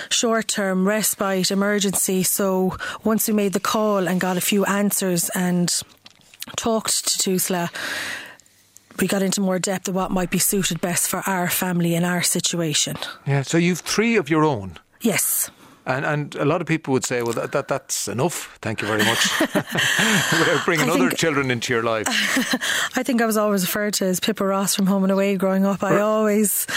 short 0.10 0.48
term, 0.48 0.88
respite, 0.88 1.50
emergency. 1.50 2.22
So 2.22 2.78
once 3.04 3.28
we 3.28 3.34
made 3.34 3.54
the 3.54 3.60
call 3.60 4.08
and 4.08 4.22
got 4.22 4.38
a 4.38 4.42
few 4.42 4.66
answers 4.66 5.30
and 5.34 5.53
talked 6.56 7.08
to 7.08 7.18
TUSLA, 7.18 7.70
we 9.00 9.08
got 9.08 9.22
into 9.22 9.42
more 9.42 9.60
depth 9.60 9.88
of 9.88 9.96
what 9.96 10.12
might 10.12 10.30
be 10.30 10.40
suited 10.40 10.80
best 10.82 11.08
for 11.08 11.22
our 11.26 11.50
family 11.50 11.96
and 11.96 12.06
our 12.06 12.22
situation. 12.22 12.96
Yeah, 13.26 13.42
so 13.42 13.58
you've 13.58 13.80
three 13.80 14.18
of 14.18 14.30
your 14.30 14.44
own. 14.44 14.78
Yes. 15.02 15.50
And 15.86 16.06
and 16.06 16.36
a 16.36 16.46
lot 16.46 16.62
of 16.62 16.68
people 16.68 16.94
would 16.94 17.04
say, 17.04 17.22
well, 17.22 17.34
that, 17.34 17.52
that 17.52 17.68
that's 17.68 18.08
enough. 18.08 18.58
Thank 18.62 18.82
you 18.82 18.88
very 18.88 19.04
much. 19.04 19.40
Without 19.42 20.64
bringing 20.64 20.90
other 20.90 21.10
children 21.10 21.52
into 21.52 21.74
your 21.74 21.84
life. 21.84 22.08
I 22.98 23.04
think 23.04 23.22
I 23.22 23.26
was 23.26 23.36
always 23.36 23.64
referred 23.64 23.94
to 23.96 24.06
as 24.06 24.22
Pippa 24.22 24.46
Ross 24.46 24.76
from 24.76 24.88
Home 24.88 25.04
and 25.04 25.12
Away 25.12 25.36
growing 25.36 25.66
up. 25.66 25.84
I 25.84 26.00
always, 26.00 26.68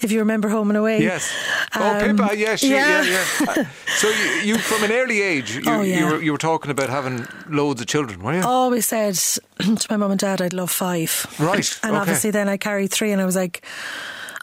if 0.00 0.10
you 0.10 0.20
remember 0.20 0.48
Home 0.48 0.70
and 0.70 0.78
Away. 0.78 1.02
Yes. 1.02 1.30
Oh, 1.74 1.82
um, 1.82 1.96
oh, 1.96 2.24
Pippa. 2.24 2.38
Yes. 2.38 2.62
Yeah. 2.62 3.02
Yeah. 3.02 3.10
yeah. 3.10 3.24
Uh, 3.54 3.64
so 3.98 4.08
you, 4.08 4.54
you, 4.54 4.58
from 4.58 4.82
an 4.84 4.90
early 4.90 5.20
age, 5.20 5.56
you, 5.56 5.62
oh, 5.66 5.82
yeah. 5.82 5.98
you, 5.98 6.06
were, 6.06 6.22
you 6.22 6.32
were 6.32 6.38
talking 6.38 6.70
about 6.70 6.88
having 6.88 7.26
loads 7.48 7.80
of 7.80 7.86
children, 7.86 8.22
were 8.22 8.32
you? 8.32 8.40
I 8.40 8.44
always 8.44 8.86
said 8.86 9.14
to 9.58 9.86
my 9.90 9.96
mum 9.96 10.10
and 10.10 10.18
dad, 10.18 10.40
I'd 10.40 10.54
love 10.54 10.70
five. 10.70 11.26
Right. 11.38 11.78
and 11.82 11.92
okay. 11.92 12.00
obviously, 12.00 12.30
then 12.30 12.48
I 12.48 12.56
carried 12.56 12.90
three, 12.90 13.12
and 13.12 13.20
I 13.20 13.26
was 13.26 13.36
like. 13.36 13.64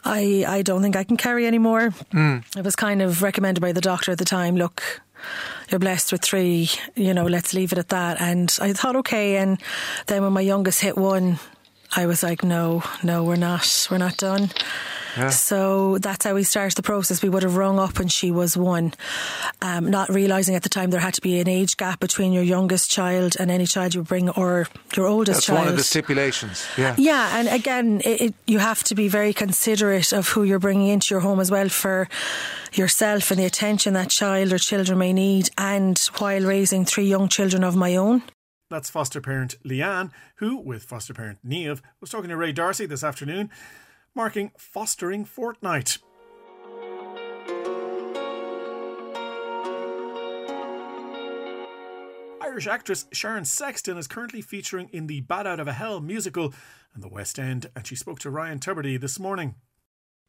I, 0.04 0.46
I 0.48 0.62
don't 0.62 0.82
think 0.82 0.96
I 0.96 1.04
can 1.04 1.18
carry 1.18 1.46
anymore. 1.46 1.92
Mm. 2.14 2.44
It 2.58 2.64
was 2.64 2.76
kind 2.76 3.02
of 3.02 3.22
recommended 3.22 3.62
by 3.62 3.72
the 3.72 3.82
doctor 3.82 4.12
at 4.12 4.18
the 4.18 4.26
time. 4.26 4.56
Look, 4.56 5.02
you're 5.70 5.80
blessed 5.80 6.12
with 6.12 6.22
three, 6.22 6.70
you 6.96 7.14
know, 7.14 7.26
let's 7.26 7.54
leave 7.54 7.72
it 7.72 7.78
at 7.78 7.90
that. 7.90 8.20
And 8.20 8.56
I 8.62 8.74
thought, 8.74 8.96
okay. 8.98 9.38
And 9.38 9.62
then 10.08 10.24
when 10.24 10.34
my 10.34 10.42
youngest 10.42 10.82
hit 10.82 10.98
one, 10.98 11.40
I 11.96 12.06
was 12.06 12.24
like, 12.24 12.44
no, 12.44 12.84
no, 13.04 13.24
we're 13.24 13.36
not, 13.36 13.88
we're 13.92 13.98
not 13.98 14.18
done. 14.18 14.50
Yeah. 15.18 15.30
So 15.30 15.98
that's 15.98 16.26
how 16.26 16.34
we 16.34 16.44
started 16.44 16.76
the 16.76 16.84
process. 16.84 17.22
We 17.22 17.30
would 17.30 17.44
have 17.44 17.58
rung 17.58 17.80
up 17.80 18.00
when 18.00 18.08
she 18.08 18.32
was 18.32 18.56
one, 18.56 18.94
um, 19.62 19.90
not 19.90 20.10
realizing 20.10 20.56
at 20.56 20.64
the 20.64 20.70
time 20.70 20.90
there 20.90 21.00
had 21.00 21.14
to 21.16 21.22
be 21.22 21.40
an 21.40 21.48
age 21.48 21.78
gap 21.78 22.00
between 22.00 22.32
your 22.34 22.44
youngest 22.44 22.90
child 22.90 23.36
and 23.40 23.52
any 23.52 23.66
child 23.66 23.94
you 23.94 24.04
bring 24.04 24.30
or 24.30 24.68
your 24.96 25.08
oldest 25.08 25.38
that's 25.38 25.46
child. 25.48 25.60
one 25.60 25.68
of 25.68 25.78
the 25.78 25.84
stipulations. 25.84 26.66
Yeah. 26.78 26.96
Yeah, 26.98 27.38
and 27.38 27.48
again, 27.48 28.02
it, 28.06 28.22
it, 28.22 28.34
you 28.48 28.60
have 28.60 28.84
to 28.86 28.96
be 28.96 29.08
very 29.08 29.34
considerate 29.34 30.14
of 30.14 30.30
who 30.30 30.44
you're 30.44 30.60
bringing 30.60 30.88
into 30.88 31.14
your 31.14 31.22
home 31.22 31.40
as 31.40 31.52
well 31.52 31.70
for 31.70 32.08
yourself 32.74 33.32
and 33.32 33.40
the 33.40 33.46
attention 33.46 33.94
that 33.94 34.10
child 34.10 34.54
or 34.54 34.58
children 34.58 34.98
may 34.98 35.14
need, 35.14 35.50
and 35.58 35.98
while 36.18 36.42
raising 36.42 36.86
three 36.86 37.06
young 37.06 37.28
children 37.28 37.64
of 37.64 37.76
my 37.76 37.96
own. 37.96 38.24
That's 38.70 38.90
foster 38.90 39.20
parent 39.20 39.56
Leanne, 39.66 40.12
who, 40.36 40.58
with 40.58 40.84
foster 40.84 41.14
parent 41.14 41.40
Niamh, 41.46 41.82
was 42.00 42.10
talking 42.10 42.30
to 42.30 42.38
Ray 42.38 42.54
D'Arcy 42.54 42.86
this 42.86 43.04
afternoon 43.04 43.50
marking 44.16 44.52
Fostering 44.58 45.26
Fortnight. 45.26 45.98
Irish 52.42 52.68
actress 52.68 53.06
Sharon 53.14 53.46
Sexton 53.46 53.98
is 53.98 54.08
currently 54.08 54.42
featuring 54.42 54.90
in 54.92 55.08
the 55.08 55.22
Bat 55.22 55.48
Out 55.48 55.60
of 55.62 55.68
a 55.68 55.74
Hell 55.74 56.02
musical 56.02 56.54
in 56.94 57.02
the 57.02 57.08
West 57.08 57.40
End, 57.40 57.68
and 57.76 57.88
she 57.88 57.96
spoke 57.96 58.20
to 58.20 58.30
Ryan 58.30 58.60
Tubridy 58.60 59.00
this 59.00 59.20
morning. 59.20 59.56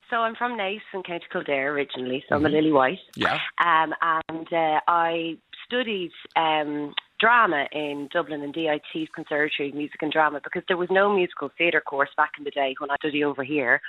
So 0.08 0.18
I'm 0.18 0.36
from 0.36 0.58
Naas 0.58 0.80
in 0.94 1.02
County 1.02 1.24
Kildare 1.32 1.72
originally, 1.72 2.22
so 2.28 2.36
I'm 2.36 2.44
a 2.44 2.48
mm-hmm. 2.48 2.56
Lily 2.56 2.72
White. 2.72 2.98
Yeah. 3.16 3.38
Um, 3.64 3.94
and 4.28 4.52
uh, 4.52 4.80
I 4.86 5.38
studied 5.66 6.12
um, 6.36 6.94
drama 7.22 7.66
in 7.70 8.08
Dublin 8.12 8.42
and 8.42 8.52
DIT's 8.52 9.10
Conservatory 9.14 9.68
of 9.68 9.76
Music 9.76 10.02
and 10.02 10.10
Drama 10.10 10.40
because 10.42 10.62
there 10.66 10.76
was 10.76 10.88
no 10.90 11.14
musical 11.14 11.50
theatre 11.56 11.80
course 11.80 12.10
back 12.16 12.32
in 12.36 12.42
the 12.42 12.50
day 12.50 12.74
when 12.78 12.90
I 12.90 12.96
studied 12.96 13.22
over 13.22 13.44
here, 13.44 13.80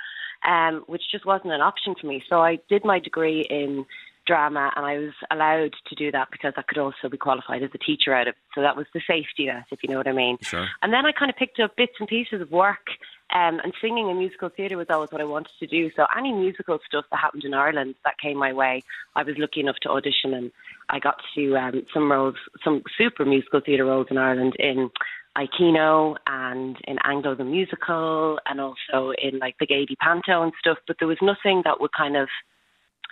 um, 0.48 0.84
which 0.86 1.02
just 1.10 1.26
wasn't 1.26 1.52
an 1.52 1.60
option 1.60 1.96
for 2.00 2.06
me. 2.06 2.22
So 2.30 2.40
I 2.40 2.58
did 2.68 2.84
my 2.84 3.00
degree 3.00 3.44
in 3.50 3.86
drama 4.24 4.70
and 4.76 4.86
I 4.86 4.98
was 4.98 5.12
allowed 5.30 5.74
to 5.88 5.94
do 5.96 6.12
that 6.12 6.28
because 6.30 6.54
I 6.56 6.62
could 6.62 6.78
also 6.78 7.08
be 7.10 7.18
qualified 7.18 7.62
as 7.62 7.70
a 7.74 7.78
teacher 7.78 8.14
out 8.14 8.28
of 8.28 8.34
it. 8.34 8.54
So 8.54 8.62
that 8.62 8.76
was 8.76 8.86
the 8.94 9.00
safety 9.06 9.46
net, 9.46 9.64
if 9.72 9.80
you 9.82 9.90
know 9.90 9.98
what 9.98 10.08
I 10.08 10.12
mean. 10.12 10.38
Sure. 10.40 10.66
And 10.80 10.92
then 10.92 11.04
I 11.04 11.10
kind 11.12 11.30
of 11.30 11.36
picked 11.36 11.58
up 11.58 11.76
bits 11.76 11.94
and 11.98 12.08
pieces 12.08 12.40
of 12.40 12.50
work 12.52 12.86
um, 13.32 13.60
and 13.64 13.72
singing 13.80 14.10
and 14.10 14.18
musical 14.18 14.48
theatre 14.48 14.76
was 14.76 14.86
always 14.90 15.10
what 15.10 15.20
I 15.20 15.24
wanted 15.24 15.52
to 15.58 15.66
do. 15.66 15.90
So 15.96 16.06
any 16.16 16.32
musical 16.32 16.78
stuff 16.86 17.06
that 17.10 17.18
happened 17.18 17.44
in 17.44 17.54
Ireland 17.54 17.94
that 18.04 18.18
came 18.22 18.36
my 18.36 18.52
way, 18.52 18.82
I 19.16 19.22
was 19.22 19.34
lucky 19.38 19.60
enough 19.60 19.76
to 19.82 19.90
audition 19.90 20.34
and 20.34 20.52
I 20.88 20.98
got 20.98 21.16
to 21.34 21.56
um, 21.56 21.82
some 21.92 22.12
roles, 22.12 22.36
some 22.62 22.82
super 22.96 23.24
musical 23.24 23.60
theatre 23.64 23.86
roles 23.86 24.08
in 24.10 24.18
Ireland 24.18 24.54
in 24.58 24.90
Aikino 25.36 26.16
and 26.26 26.76
in 26.86 26.98
Anglo 27.02 27.34
the 27.34 27.44
musical 27.44 28.38
and 28.46 28.60
also 28.60 29.12
in 29.20 29.38
like 29.38 29.56
the 29.58 29.66
Gaiety 29.66 29.96
Panto 29.96 30.42
and 30.42 30.52
stuff. 30.60 30.78
But 30.86 30.96
there 30.98 31.08
was 31.08 31.18
nothing 31.20 31.62
that 31.64 31.80
would 31.80 31.92
kind 31.92 32.16
of 32.16 32.28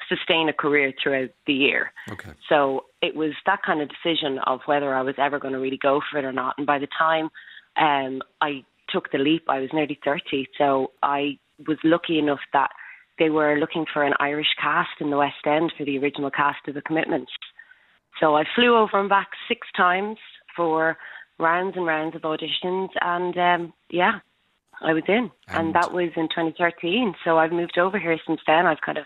sustain 0.08 0.48
a 0.48 0.52
career 0.52 0.92
throughout 1.02 1.30
the 1.46 1.54
year. 1.54 1.92
Okay. 2.10 2.30
So 2.48 2.84
it 3.00 3.16
was 3.16 3.32
that 3.46 3.62
kind 3.62 3.80
of 3.80 3.88
decision 3.88 4.38
of 4.46 4.60
whether 4.66 4.94
I 4.94 5.02
was 5.02 5.14
ever 5.18 5.38
going 5.38 5.54
to 5.54 5.60
really 5.60 5.78
go 5.78 6.00
for 6.10 6.18
it 6.18 6.24
or 6.24 6.32
not. 6.32 6.54
And 6.58 6.66
by 6.66 6.78
the 6.78 6.88
time 6.98 7.30
um, 7.76 8.22
I 8.40 8.64
took 8.92 9.10
the 9.10 9.18
leap, 9.18 9.44
I 9.48 9.60
was 9.60 9.70
nearly 9.72 9.98
30. 10.04 10.48
So 10.58 10.92
I 11.02 11.38
was 11.66 11.78
lucky 11.84 12.18
enough 12.18 12.40
that 12.52 12.70
they 13.18 13.30
were 13.30 13.58
looking 13.58 13.86
for 13.92 14.02
an 14.02 14.14
Irish 14.20 14.54
cast 14.60 15.00
in 15.00 15.10
the 15.10 15.16
West 15.16 15.46
End 15.46 15.72
for 15.76 15.84
the 15.84 15.98
original 15.98 16.30
cast 16.30 16.66
of 16.68 16.74
The 16.74 16.82
Commitments. 16.82 17.32
So 18.20 18.36
I 18.36 18.44
flew 18.54 18.76
over 18.76 19.00
and 19.00 19.08
back 19.08 19.28
six 19.48 19.66
times 19.76 20.18
for 20.54 20.96
rounds 21.38 21.76
and 21.76 21.86
rounds 21.86 22.14
of 22.14 22.22
auditions, 22.22 22.88
and 23.00 23.36
um, 23.36 23.72
yeah, 23.90 24.20
I 24.80 24.92
was 24.92 25.04
in, 25.08 25.30
and, 25.48 25.66
and 25.66 25.74
that 25.74 25.92
was 25.92 26.10
in 26.16 26.28
2013. 26.28 27.14
So 27.24 27.38
I've 27.38 27.52
moved 27.52 27.78
over 27.78 27.98
here 27.98 28.18
since 28.26 28.40
then. 28.46 28.66
I've 28.66 28.80
kind 28.84 28.98
of 28.98 29.04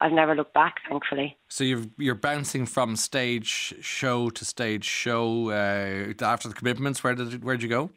I've 0.00 0.12
never 0.12 0.34
looked 0.34 0.54
back, 0.54 0.76
thankfully. 0.88 1.36
So 1.48 1.64
you're 1.64 1.86
you're 1.96 2.14
bouncing 2.14 2.66
from 2.66 2.96
stage 2.96 3.74
show 3.80 4.30
to 4.30 4.44
stage 4.44 4.84
show 4.84 5.50
uh, 5.50 6.12
after 6.24 6.48
the 6.48 6.54
commitments. 6.54 7.04
Where 7.04 7.14
did 7.14 7.44
where 7.44 7.56
did 7.56 7.62
you 7.62 7.68
go? 7.68 7.90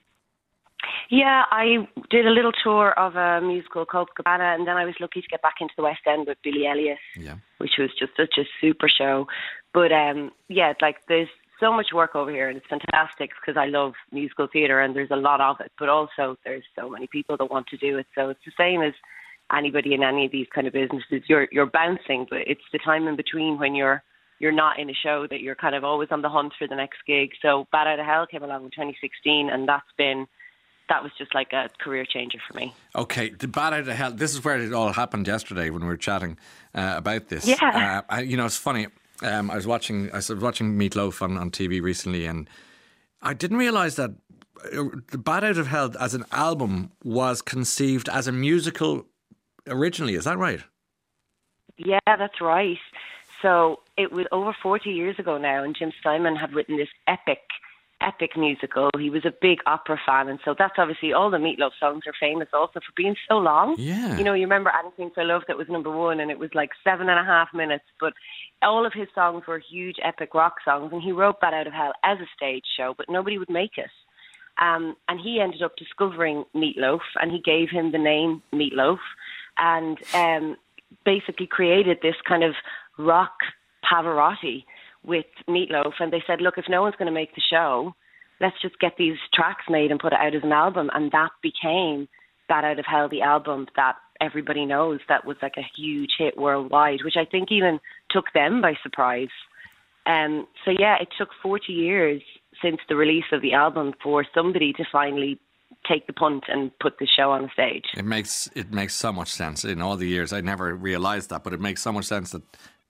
Yeah, 1.10 1.44
I 1.52 1.88
did 2.10 2.26
a 2.26 2.32
little 2.32 2.52
tour 2.52 2.92
of 2.98 3.16
a 3.16 3.46
musical 3.46 3.86
called 3.86 4.10
Cabana, 4.16 4.56
and 4.58 4.68
then 4.68 4.78
I 4.78 4.86
was 4.86 4.96
lucky 5.00 5.22
to 5.22 5.28
get 5.28 5.42
back 5.42 5.56
into 5.62 5.74
the 5.78 5.84
West 5.84 6.02
End 6.08 6.28
with 6.28 6.38
Billy 6.44 6.66
Elliot, 6.68 6.98
yeah. 7.18 7.36
which 7.60 7.74
was 7.78 7.90
just 7.98 8.14
such 8.18 8.38
a 8.38 8.44
super 8.62 8.88
show. 8.90 9.28
But 9.74 9.92
um, 9.92 10.32
yeah, 10.50 10.74
like 10.82 10.98
there's 11.08 11.30
so 11.60 11.72
much 11.72 11.88
work 11.94 12.16
over 12.16 12.32
here, 12.32 12.50
and 12.50 12.58
it's 12.58 12.68
fantastic 12.68 13.32
because 13.40 13.60
I 13.60 13.68
love 13.68 13.94
musical 14.12 14.48
theatre, 14.52 14.82
and 14.82 14.96
there's 14.96 15.12
a 15.12 15.16
lot 15.16 15.42
of 15.42 15.58
it. 15.60 15.72
But 15.78 15.90
also, 15.90 16.38
there's 16.44 16.64
so 16.78 16.90
many 16.90 17.08
people 17.08 17.38
that 17.38 17.52
want 17.52 17.68
to 17.68 17.78
do 17.78 17.98
it, 17.98 18.08
so 18.16 18.30
it's 18.30 18.46
the 18.46 18.52
same 18.58 18.82
as 18.82 18.94
anybody 19.56 19.94
in 19.94 20.04
any 20.04 20.26
of 20.26 20.32
these 20.32 20.48
kind 20.54 20.68
of 20.68 20.74
businesses. 20.74 21.24
You're 21.28 21.48
you're 21.52 21.66
bouncing, 21.66 22.26
but 22.30 22.40
it's 22.48 22.66
the 22.72 22.80
time 22.80 23.08
in 23.08 23.16
between 23.16 23.60
when 23.60 23.76
you're 23.76 24.04
you're 24.40 24.52
not 24.52 24.80
in 24.80 24.90
a 24.90 24.94
show 24.94 25.28
that 25.30 25.42
you're 25.42 25.56
kind 25.56 25.76
of 25.76 25.84
always 25.84 26.10
on 26.12 26.22
the 26.22 26.30
hunt 26.30 26.54
for 26.58 26.68
the 26.68 26.76
next 26.76 26.98
gig. 27.08 27.32
So 27.42 27.68
Bat 27.72 27.88
Out 27.88 28.00
of 28.00 28.06
Hell 28.06 28.28
came 28.30 28.44
along 28.44 28.66
in 28.66 28.72
2016, 28.72 29.50
and 29.50 29.68
that's 29.68 29.84
been 29.98 30.28
that 30.90 31.04
was 31.04 31.12
just 31.18 31.34
like 31.34 31.54
a 31.54 31.70
career 31.80 32.06
changer 32.06 32.40
for 32.48 32.58
me. 32.58 32.74
Okay, 32.96 33.30
the 33.30 33.48
Bat 33.48 33.74
Out 33.74 33.80
of 33.82 33.88
Hell. 33.88 34.12
This 34.12 34.34
is 34.34 34.44
where 34.44 34.60
it 34.60 34.74
all 34.74 34.92
happened 34.92 35.28
yesterday 35.28 35.70
when 35.70 35.82
we 35.82 35.88
were 35.88 35.98
chatting 35.98 36.38
uh, 36.74 36.94
about 36.98 37.30
this. 37.30 37.48
Yeah, 37.48 37.58
uh, 37.62 38.14
I, 38.14 38.22
you 38.22 38.38
know, 38.38 38.46
it's 38.46 38.58
funny. 38.58 38.88
Um, 39.24 39.50
I 39.50 39.56
was 39.56 39.66
watching 39.66 40.12
I 40.12 40.18
was 40.18 40.30
watching 40.32 40.78
Meatloaf 40.78 41.22
on, 41.22 41.38
on 41.38 41.52
TV 41.52 41.82
recently, 41.82 42.26
and 42.26 42.50
I 43.22 43.34
didn't 43.34 43.58
realize 43.58 43.96
that 43.96 44.12
uh, 44.74 44.84
the 45.12 45.18
Bat 45.18 45.44
Out 45.44 45.58
of 45.58 45.68
Hell 45.68 45.94
as 46.00 46.14
an 46.14 46.26
album 46.32 46.92
was 47.04 47.42
conceived 47.42 48.10
as 48.10 48.28
a 48.28 48.32
musical 48.32 49.06
originally. 49.68 50.16
Is 50.16 50.26
that 50.26 50.38
right? 50.38 50.62
Yeah, 51.78 52.00
that's 52.06 52.40
right. 52.42 52.78
So 53.42 53.80
it 53.98 54.12
was 54.12 54.26
over 54.32 54.56
40 54.62 54.90
years 54.90 55.20
ago 55.20 55.38
now, 55.38 55.64
and 55.64 55.76
Jim 55.78 55.92
Steinman 56.00 56.36
had 56.36 56.54
written 56.54 56.78
this 56.78 56.90
epic, 57.08 57.42
epic 58.06 58.38
musical. 58.38 58.90
He 58.98 59.10
was 59.10 59.26
a 59.26 59.34
big 59.42 59.60
opera 59.66 60.00
fan, 60.06 60.30
and 60.30 60.40
so 60.46 60.56
that's 60.58 60.76
obviously 60.78 61.12
all 61.12 61.30
the 61.30 61.38
Meatloaf 61.38 61.72
songs 61.80 62.04
are 62.08 62.14
famous 62.20 62.48
also 62.54 62.80
for 62.80 62.94
being 62.96 63.16
so 63.28 63.38
long. 63.38 63.76
Yeah. 63.78 64.18
You 64.18 64.24
know, 64.24 64.34
you 64.34 64.44
remember 64.44 64.72
Anything 64.78 65.12
for 65.14 65.24
Love 65.24 65.44
that 65.48 65.58
was 65.58 65.68
number 65.70 65.92
one, 65.92 66.20
and 66.20 66.30
it 66.30 66.40
was 66.40 66.52
like 66.54 66.70
seven 66.84 67.10
and 67.10 67.20
a 67.20 67.24
half 67.24 67.50
minutes, 67.54 67.86
but 68.00 68.14
all 68.62 68.86
of 68.86 68.94
his 68.94 69.08
songs 69.16 69.44
were 69.48 69.60
huge, 69.60 69.96
epic 70.04 70.34
rock 70.34 70.56
songs, 70.64 70.92
and 70.94 71.02
he 71.02 71.12
wrote 71.12 71.42
Bat 71.42 71.54
Out 71.54 71.68
of 71.68 71.74
Hell 71.74 71.94
as 72.04 72.20
a 72.20 72.28
stage 72.36 72.66
show, 72.78 72.94
but 72.96 73.10
nobody 73.10 73.38
would 73.38 73.50
make 73.50 73.78
it. 73.78 73.92
Um, 74.58 74.96
and 75.10 75.20
he 75.20 75.42
ended 75.42 75.62
up 75.62 75.76
discovering 75.76 76.46
Meatloaf, 76.56 77.02
and 77.22 77.32
he 77.32 77.42
gave 77.42 77.70
him 77.70 77.92
the 77.92 77.98
name 77.98 78.42
Meatloaf, 78.54 79.00
and 79.58 79.98
um, 80.14 80.56
basically 81.04 81.48
created 81.48 81.98
this 82.02 82.16
kind 82.28 82.44
of 82.44 82.54
rock 82.98 83.34
Pavarotti 83.84 84.64
with 85.06 85.26
Meatloaf. 85.50 85.94
And 86.00 86.12
they 86.12 86.24
said, 86.26 86.42
look, 86.42 86.58
if 86.58 86.66
no 86.70 86.82
one's 86.82 86.96
going 86.96 87.08
to 87.08 87.12
make 87.12 87.36
the 87.36 87.42
show, 87.50 87.94
let's 88.42 88.62
just 88.62 88.80
get 88.80 88.94
these 88.98 89.18
tracks 89.34 89.66
made 89.70 89.92
and 89.92 90.00
put 90.00 90.14
it 90.14 90.20
out 90.20 90.36
as 90.36 90.44
an 90.44 90.52
album. 90.52 90.90
And 90.94 91.12
that 91.12 91.32
became 91.42 92.08
Bat 92.48 92.64
Out 92.64 92.80
of 92.80 92.86
Hell, 92.86 93.10
the 93.10 93.22
album 93.22 93.68
that 93.76 93.96
everybody 94.22 94.66
knows 94.66 95.00
that 95.10 95.26
was 95.26 95.38
like 95.42 95.56
a 95.58 95.70
huge 95.76 96.12
hit 96.18 96.38
worldwide, 96.38 97.04
which 97.04 97.18
I 97.18 97.26
think 97.26 97.52
even 97.52 97.80
took 98.10 98.26
them 98.34 98.62
by 98.62 98.74
surprise. 98.82 99.30
Um, 100.06 100.48
so 100.64 100.72
yeah, 100.78 100.96
it 101.02 101.10
took 101.18 101.30
40 101.42 101.74
years 101.74 102.22
since 102.62 102.78
the 102.88 102.96
release 102.96 103.26
of 103.32 103.42
the 103.42 103.54
album 103.54 103.94
for 104.02 104.26
somebody 104.34 104.72
to 104.74 104.86
finally 104.92 105.40
take 105.88 106.08
the 106.08 106.14
punt 106.14 106.46
and 106.48 106.72
put 106.80 106.98
the 107.00 107.08
show 107.08 107.32
on 107.32 107.44
the 107.44 107.50
stage. 107.54 107.86
It 107.96 108.06
makes 108.06 108.50
it 108.56 108.72
makes 108.72 108.96
so 108.96 109.12
much 109.12 109.30
sense. 109.30 109.64
In 109.64 109.82
all 109.82 109.98
the 109.98 110.08
years, 110.08 110.34
I 110.34 110.42
never 110.42 110.74
realised 110.76 111.30
that, 111.30 111.44
but 111.44 111.54
it 111.54 111.60
makes 111.60 111.82
so 111.82 111.92
much 111.92 112.06
sense 112.06 112.32
that 112.32 112.44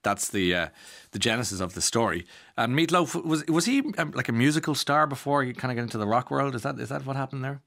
that's 0.06 0.30
the 0.30 0.46
uh, 0.56 0.68
the 1.12 1.20
genesis 1.20 1.60
of 1.60 1.74
the 1.74 1.82
story. 1.82 2.26
And 2.56 2.74
Meatloaf 2.78 3.10
was 3.26 3.46
was 3.48 3.66
he 3.66 3.84
um, 3.98 4.12
like 4.12 4.30
a 4.30 4.38
musical 4.46 4.76
star 4.76 5.06
before 5.08 5.44
he 5.44 5.52
kind 5.54 5.72
of 5.72 5.76
got 5.76 5.84
into 5.84 5.98
the 5.98 6.08
rock 6.08 6.32
world? 6.32 6.56
Is 6.56 6.62
that 6.62 6.80
is 6.80 6.90
that 6.90 7.06
what 7.06 7.18
happened 7.18 7.44
there? 7.44 7.60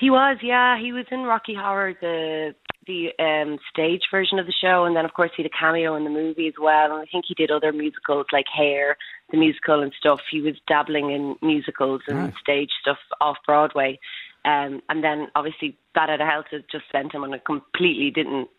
He 0.00 0.08
was, 0.10 0.38
yeah. 0.42 0.78
He 0.80 0.90
was 0.92 1.04
in 1.10 1.22
Rocky 1.24 1.54
Horror, 1.54 1.94
the 2.00 2.54
the 2.86 3.10
um, 3.22 3.58
stage 3.72 4.02
version 4.10 4.38
of 4.38 4.46
the 4.46 4.52
show, 4.64 4.84
and 4.84 4.96
then 4.96 5.04
of 5.04 5.12
course 5.14 5.30
he 5.36 5.42
had 5.42 5.50
a 5.52 5.56
cameo 5.56 5.94
in 5.94 6.04
the 6.04 6.10
movie 6.10 6.48
as 6.48 6.54
well. 6.60 6.92
And 6.92 7.02
I 7.02 7.06
think 7.10 7.24
he 7.28 7.34
did 7.34 7.50
other 7.50 7.72
musicals 7.72 8.26
like 8.32 8.46
Hair, 8.52 8.96
the 9.30 9.38
musical 9.38 9.82
and 9.82 9.92
stuff. 9.98 10.20
He 10.30 10.40
was 10.40 10.54
dabbling 10.66 11.10
in 11.10 11.36
musicals 11.42 12.02
and 12.08 12.18
Right. 12.18 12.34
stage 12.40 12.70
stuff 12.80 12.98
off 13.20 13.36
Broadway. 13.46 13.98
Um, 14.44 14.82
and 14.88 15.04
then 15.04 15.28
obviously 15.36 15.78
Bat 15.94 16.10
Out 16.10 16.20
of 16.20 16.26
Hell 16.26 16.44
to 16.50 16.60
just 16.72 16.90
sent 16.90 17.14
him 17.14 17.22
on 17.22 17.32
a 17.32 17.38
completely 17.38 18.10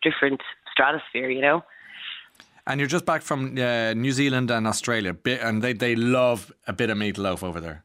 different 0.02 0.42
stratosphere, 0.72 1.30
you 1.30 1.42
know. 1.42 1.64
And 2.66 2.80
you're 2.80 2.88
just 2.88 3.06
back 3.06 3.22
from 3.22 3.58
uh, 3.58 3.94
New 3.94 4.12
Zealand 4.12 4.50
and 4.50 4.66
Australia, 4.68 5.16
and 5.42 5.62
they 5.62 5.74
they 5.74 5.96
love 5.96 6.52
a 6.68 6.74
bit 6.74 6.90
of 6.90 6.98
meatloaf 6.98 7.44
over 7.44 7.60
there. 7.60 7.84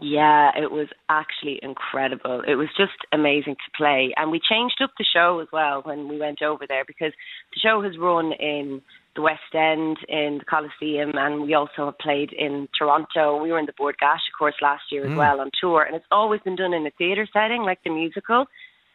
Yeah, 0.00 0.52
it 0.56 0.70
was 0.70 0.88
actually 1.08 1.58
incredible. 1.62 2.42
It 2.46 2.54
was 2.54 2.68
just 2.76 2.98
amazing 3.12 3.56
to 3.56 3.70
play. 3.76 4.12
And 4.16 4.30
we 4.30 4.38
changed 4.38 4.80
up 4.80 4.90
the 4.96 5.04
show 5.04 5.40
as 5.40 5.48
well 5.52 5.80
when 5.82 6.06
we 6.08 6.18
went 6.20 6.40
over 6.40 6.66
there 6.68 6.84
because 6.86 7.12
the 7.52 7.60
show 7.60 7.82
has 7.82 7.98
run 7.98 8.32
in 8.38 8.80
the 9.16 9.22
West 9.22 9.52
End, 9.54 9.96
in 10.08 10.38
the 10.38 10.44
Coliseum, 10.44 11.12
and 11.16 11.42
we 11.42 11.54
also 11.54 11.86
have 11.86 11.98
played 11.98 12.32
in 12.32 12.68
Toronto. 12.78 13.42
We 13.42 13.50
were 13.50 13.58
in 13.58 13.66
the 13.66 13.72
Bord 13.76 13.96
Gáis, 14.00 14.22
of 14.30 14.38
course, 14.38 14.54
last 14.62 14.84
year 14.92 15.04
as 15.04 15.10
Mm. 15.10 15.16
well 15.16 15.40
on 15.40 15.50
tour. 15.60 15.82
And 15.82 15.96
it's 15.96 16.06
always 16.12 16.40
been 16.42 16.54
done 16.54 16.72
in 16.72 16.86
a 16.86 16.90
theatre 16.90 17.26
setting, 17.32 17.62
like 17.62 17.82
the 17.82 17.90
musical. 17.90 18.46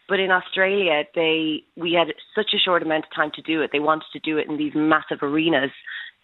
But 0.08 0.20
in 0.20 0.32
Australia, 0.32 1.04
they 1.16 1.64
we 1.76 1.94
had 1.94 2.14
such 2.36 2.54
a 2.54 2.60
short 2.60 2.84
amount 2.84 3.06
of 3.06 3.16
time 3.16 3.32
to 3.36 3.42
do 3.42 3.62
it. 3.62 3.72
They 3.72 3.80
wanted 3.80 4.08
to 4.14 4.20
do 4.20 4.38
it 4.38 4.50
in 4.50 4.58
these 4.58 4.74
massive 4.76 5.20
arenas. 5.22 5.72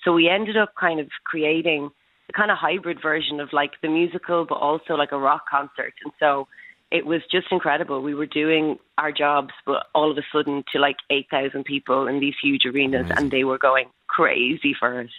So 0.04 0.14
we 0.14 0.30
ended 0.30 0.58
up 0.58 0.74
kind 0.80 1.00
of 1.00 1.08
creating 1.26 1.90
a 2.30 2.34
kind 2.34 2.52
of 2.52 2.58
hybrid 2.58 3.02
version 3.02 3.40
of 3.40 3.50
like 3.54 3.72
the 3.82 3.90
musical, 3.90 4.46
but 4.48 4.56
also 4.56 4.94
like 4.94 5.12
a 5.12 5.18
rock 5.18 5.44
concert. 5.50 5.94
And 6.04 6.14
so 6.20 6.48
it 6.92 7.06
was 7.06 7.22
just 7.32 7.48
incredible. 7.52 8.02
We 8.02 8.16
were 8.16 8.26
doing 8.26 8.78
our 8.98 9.12
jobs, 9.12 9.54
but 9.66 9.88
all 9.94 10.12
of 10.12 10.18
a 10.18 10.24
sudden 10.32 10.64
to 10.72 10.80
like 10.80 10.98
8,000 11.10 11.64
people 11.64 12.08
in 12.08 12.20
these 12.20 12.36
huge 12.42 12.66
arenas, 12.66 13.12
and 13.16 13.32
they 13.32 13.44
were 13.44 13.58
going 13.58 13.88
crazy 14.08 14.76
for 14.78 15.02
us. 15.02 15.10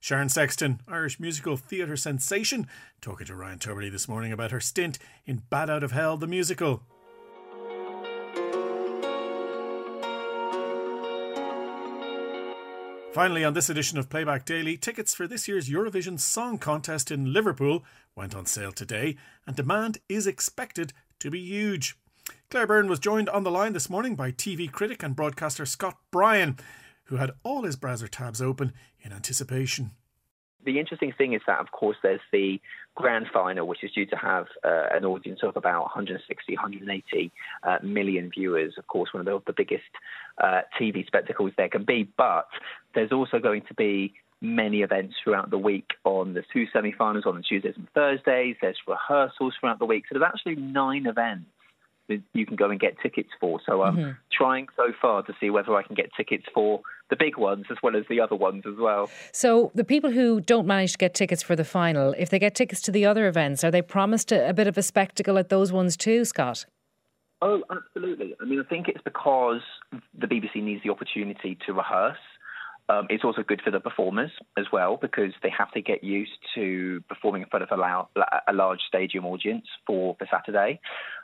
Sharon 0.00 0.30
Sexton, 0.30 0.80
Irish 0.88 1.20
musical 1.20 1.56
theatre 1.56 1.96
sensation, 1.96 2.66
talking 3.00 3.26
to 3.26 3.34
Ryan 3.34 3.58
Tubridy 3.58 3.92
this 3.92 4.08
morning 4.08 4.32
about 4.32 4.50
her 4.50 4.60
stint 4.60 4.98
in 5.26 5.42
Bat 5.50 5.70
Out 5.70 5.82
of 5.82 5.92
Hell, 5.92 6.16
the 6.16 6.26
musical. 6.26 6.82
Finally, 13.12 13.44
on 13.44 13.54
this 13.54 13.68
edition 13.68 13.98
of 13.98 14.08
Playback 14.08 14.44
Daily, 14.44 14.76
tickets 14.76 15.14
for 15.14 15.26
this 15.26 15.48
year's 15.48 15.68
Eurovision 15.68 16.18
Song 16.18 16.58
Contest 16.58 17.10
in 17.10 17.32
Liverpool 17.32 17.84
went 18.14 18.36
on 18.36 18.46
sale 18.46 18.70
today, 18.70 19.16
and 19.48 19.56
demand 19.56 19.98
is 20.08 20.28
expected 20.28 20.92
to 21.18 21.28
be 21.28 21.40
huge. 21.40 21.96
Claire 22.50 22.68
Byrne 22.68 22.88
was 22.88 23.00
joined 23.00 23.28
on 23.28 23.42
the 23.42 23.50
line 23.50 23.72
this 23.72 23.90
morning 23.90 24.14
by 24.14 24.30
TV 24.30 24.70
critic 24.70 25.02
and 25.02 25.16
broadcaster 25.16 25.66
Scott 25.66 25.98
Bryan, 26.12 26.56
who 27.06 27.16
had 27.16 27.32
all 27.42 27.64
his 27.64 27.74
browser 27.74 28.06
tabs 28.06 28.40
open 28.40 28.72
in 29.00 29.12
anticipation. 29.12 29.90
The 30.64 30.78
interesting 30.78 31.12
thing 31.16 31.32
is 31.32 31.40
that, 31.46 31.58
of 31.58 31.70
course, 31.72 31.96
there's 32.02 32.20
the 32.32 32.60
grand 32.94 33.26
final, 33.32 33.66
which 33.66 33.82
is 33.82 33.92
due 33.92 34.06
to 34.06 34.16
have 34.16 34.46
uh, 34.64 34.88
an 34.92 35.04
audience 35.04 35.40
of 35.42 35.56
about 35.56 35.82
160, 35.82 36.54
180 36.54 37.32
uh, 37.62 37.78
million 37.82 38.30
viewers. 38.30 38.74
Of 38.76 38.86
course, 38.86 39.12
one 39.12 39.26
of 39.26 39.26
the, 39.26 39.40
the 39.46 39.54
biggest 39.56 39.84
uh, 40.42 40.62
TV 40.78 41.06
spectacles 41.06 41.52
there 41.56 41.68
can 41.68 41.84
be. 41.84 42.08
But 42.16 42.46
there's 42.94 43.12
also 43.12 43.38
going 43.38 43.62
to 43.68 43.74
be 43.74 44.12
many 44.42 44.82
events 44.82 45.14
throughout 45.22 45.50
the 45.50 45.58
week 45.58 45.90
on 46.04 46.34
the 46.34 46.42
two 46.52 46.66
semi-finals 46.72 47.24
on 47.26 47.36
the 47.36 47.42
Tuesdays 47.42 47.74
and 47.76 47.88
Thursdays. 47.94 48.56
There's 48.60 48.78
rehearsals 48.86 49.54
throughout 49.60 49.78
the 49.78 49.86
week. 49.86 50.04
So 50.08 50.18
there's 50.18 50.30
actually 50.32 50.56
nine 50.56 51.06
events 51.06 51.46
that 52.08 52.22
you 52.34 52.44
can 52.44 52.56
go 52.56 52.70
and 52.70 52.80
get 52.80 53.00
tickets 53.00 53.30
for. 53.38 53.60
So 53.64 53.82
I'm 53.82 53.96
Mhm. 53.96 54.16
trying 54.32 54.68
so 54.76 54.92
far 55.00 55.22
to 55.22 55.34
see 55.40 55.50
whether 55.50 55.74
I 55.76 55.82
can 55.82 55.94
get 55.94 56.12
tickets 56.14 56.46
for 56.52 56.82
the 57.10 57.16
big 57.16 57.36
ones 57.36 57.66
as 57.70 57.76
well 57.82 57.96
as 57.96 58.04
the 58.08 58.20
other 58.20 58.36
ones 58.36 58.64
as 58.66 58.76
well. 58.78 59.10
So 59.32 59.70
the 59.74 59.84
people 59.84 60.10
who 60.10 60.40
don't 60.40 60.66
manage 60.66 60.92
to 60.92 60.98
get 60.98 61.14
tickets 61.14 61.42
for 61.42 61.54
the 61.54 61.64
final, 61.64 62.14
if 62.16 62.30
they 62.30 62.38
get 62.38 62.54
tickets 62.54 62.80
to 62.82 62.92
the 62.92 63.04
other 63.04 63.26
events, 63.26 63.62
are 63.64 63.70
they 63.70 63.82
promised 63.82 64.32
a, 64.32 64.48
a 64.48 64.54
bit 64.54 64.66
of 64.66 64.78
a 64.78 64.82
spectacle 64.82 65.36
at 65.38 65.48
those 65.48 65.72
ones 65.72 65.96
too, 65.96 66.24
Scott? 66.24 66.64
Oh, 67.42 67.62
absolutely. 67.70 68.34
I 68.40 68.44
mean, 68.44 68.60
I 68.60 68.68
think 68.68 68.88
it's 68.88 69.02
because 69.02 69.62
the 70.18 70.26
BBC 70.26 70.62
needs 70.62 70.82
the 70.82 70.90
opportunity 70.90 71.58
to 71.66 71.72
rehearse. 71.72 72.18
Um, 72.90 73.06
it's 73.08 73.22
also 73.22 73.44
good 73.44 73.62
for 73.62 73.70
the 73.70 73.78
performers 73.78 74.32
as 74.58 74.66
well 74.72 74.98
because 75.00 75.32
they 75.44 75.52
have 75.56 75.70
to 75.72 75.80
get 75.80 76.02
used 76.02 76.32
to 76.56 77.00
performing 77.08 77.42
in 77.42 77.48
front 77.48 77.62
of 77.62 77.70
a, 77.70 77.76
lou- 77.76 78.24
a 78.48 78.52
large 78.52 78.80
stadium 78.88 79.24
audience 79.26 79.66
for 79.86 80.16
the 80.18 80.26
Saturday. 80.28 80.80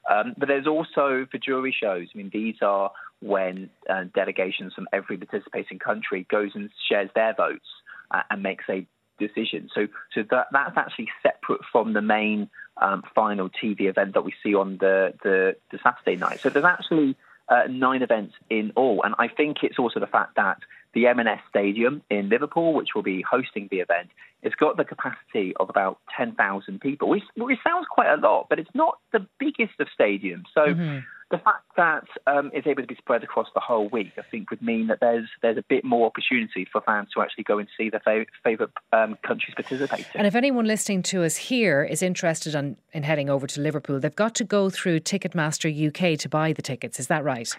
Um, 0.09 0.35
but 0.39 0.47
there's 0.47 0.69
also 0.69 1.27
for 1.29 1.39
jury 1.39 1.75
shows. 1.79 2.07
I 2.15 2.19
mean, 2.19 2.31
these 2.33 2.55
are 2.63 2.93
when 3.21 3.71
uh, 3.91 4.05
delegations 4.15 4.75
from 4.75 4.87
every 4.93 5.17
participating 5.17 5.81
country 5.81 6.25
goes 6.31 6.53
and 6.55 6.71
shares 6.89 7.11
their 7.17 7.35
votes 7.35 7.67
uh, 8.13 8.23
and 8.31 8.45
makes 8.45 8.65
a 8.71 8.87
decision. 9.19 9.69
So, 9.75 9.89
so 10.15 10.23
that 10.31 10.47
that's 10.53 10.77
actually 10.77 11.09
separate 11.21 11.63
from 11.73 11.95
the 11.95 12.03
main 12.03 12.49
um, 12.81 13.03
final 13.13 13.51
TV 13.51 13.89
event 13.89 14.15
that 14.15 14.25
we 14.25 14.35
see 14.41 14.55
on 14.55 14.77
the, 14.79 15.15
the, 15.25 15.57
the 15.73 15.79
Saturday 15.83 16.17
night. 16.17 16.39
So 16.45 16.51
there's 16.51 16.65
actually 16.65 17.17
uh, 17.49 17.63
nine 17.69 18.03
events 18.03 18.35
in 18.51 18.73
all, 18.77 19.03
and 19.03 19.17
I 19.19 19.27
think 19.27 19.59
it's 19.65 19.81
also 19.81 19.99
the 19.99 20.07
fact 20.07 20.37
that 20.37 20.59
the 20.97 21.07
M&S 21.09 21.41
Stadium 21.51 22.03
in 22.09 22.31
Liverpool, 22.31 22.73
which 22.73 22.95
will 22.95 23.03
be 23.03 23.23
hosting 23.23 23.69
the 23.71 23.81
event, 23.81 24.09
it's 24.43 24.55
got 24.55 24.79
the 24.79 24.85
capacity 24.85 25.53
of 25.61 25.69
about 25.69 25.99
10,000 26.17 26.81
people, 26.81 27.11
which, 27.11 27.23
which, 27.37 27.59
sounds 27.63 27.87
quite 27.91 28.09
a 28.09 28.17
lot, 28.17 28.47
but 28.49 28.59
it's 28.59 28.71
not 28.75 28.97
the 29.13 29.27
biggest 29.39 29.79
of 29.79 29.89
stadiums. 29.99 30.45
So 30.55 30.63
mm-hmm. 30.63 31.01
the 31.31 31.37
fact 31.37 31.65
that 31.77 32.05
um, 32.27 32.51
it's 32.55 32.67
able 32.67 32.81
to 32.81 32.87
be 32.87 32.95
spread 32.95 33.23
across 33.23 33.49
the 33.53 33.61
whole 33.61 33.91
week, 33.91 34.13
I 34.17 34.23
think, 34.23 34.49
would 34.49 34.63
mean 34.63 34.87
that 34.87 35.01
there's 35.03 35.29
there's 35.43 35.59
a 35.59 35.65
bit 35.69 35.85
more 35.85 36.07
opportunity 36.07 36.67
for 36.73 36.81
fans 36.81 37.09
to 37.13 37.21
actually 37.21 37.45
go 37.45 37.59
and 37.59 37.69
see 37.77 37.91
their 37.91 38.01
fav- 38.01 38.27
favourite 38.43 38.73
um, 38.95 39.19
countries 39.23 39.55
participating. 39.55 40.07
And 40.15 40.27
if 40.27 40.35
anyone 40.35 40.65
listening 40.65 41.03
to 41.05 41.25
us 41.25 41.37
here 41.37 41.85
is 41.85 42.03
interested 42.03 42.55
in, 42.55 42.79
in 42.95 43.03
heading 43.03 43.29
over 43.29 43.47
to 43.47 43.61
Liverpool, 43.61 44.01
they've 44.01 44.17
got 44.17 44.35
to 44.37 44.45
go 44.45 44.71
through 44.71 45.01
Ticketmaster 45.01 45.69
UK 45.69 46.19
to 46.21 46.29
buy 46.31 46.55
the 46.55 46.63
tickets. 46.63 46.99
Is 46.99 47.09
that 47.09 47.23
right? 47.23 47.55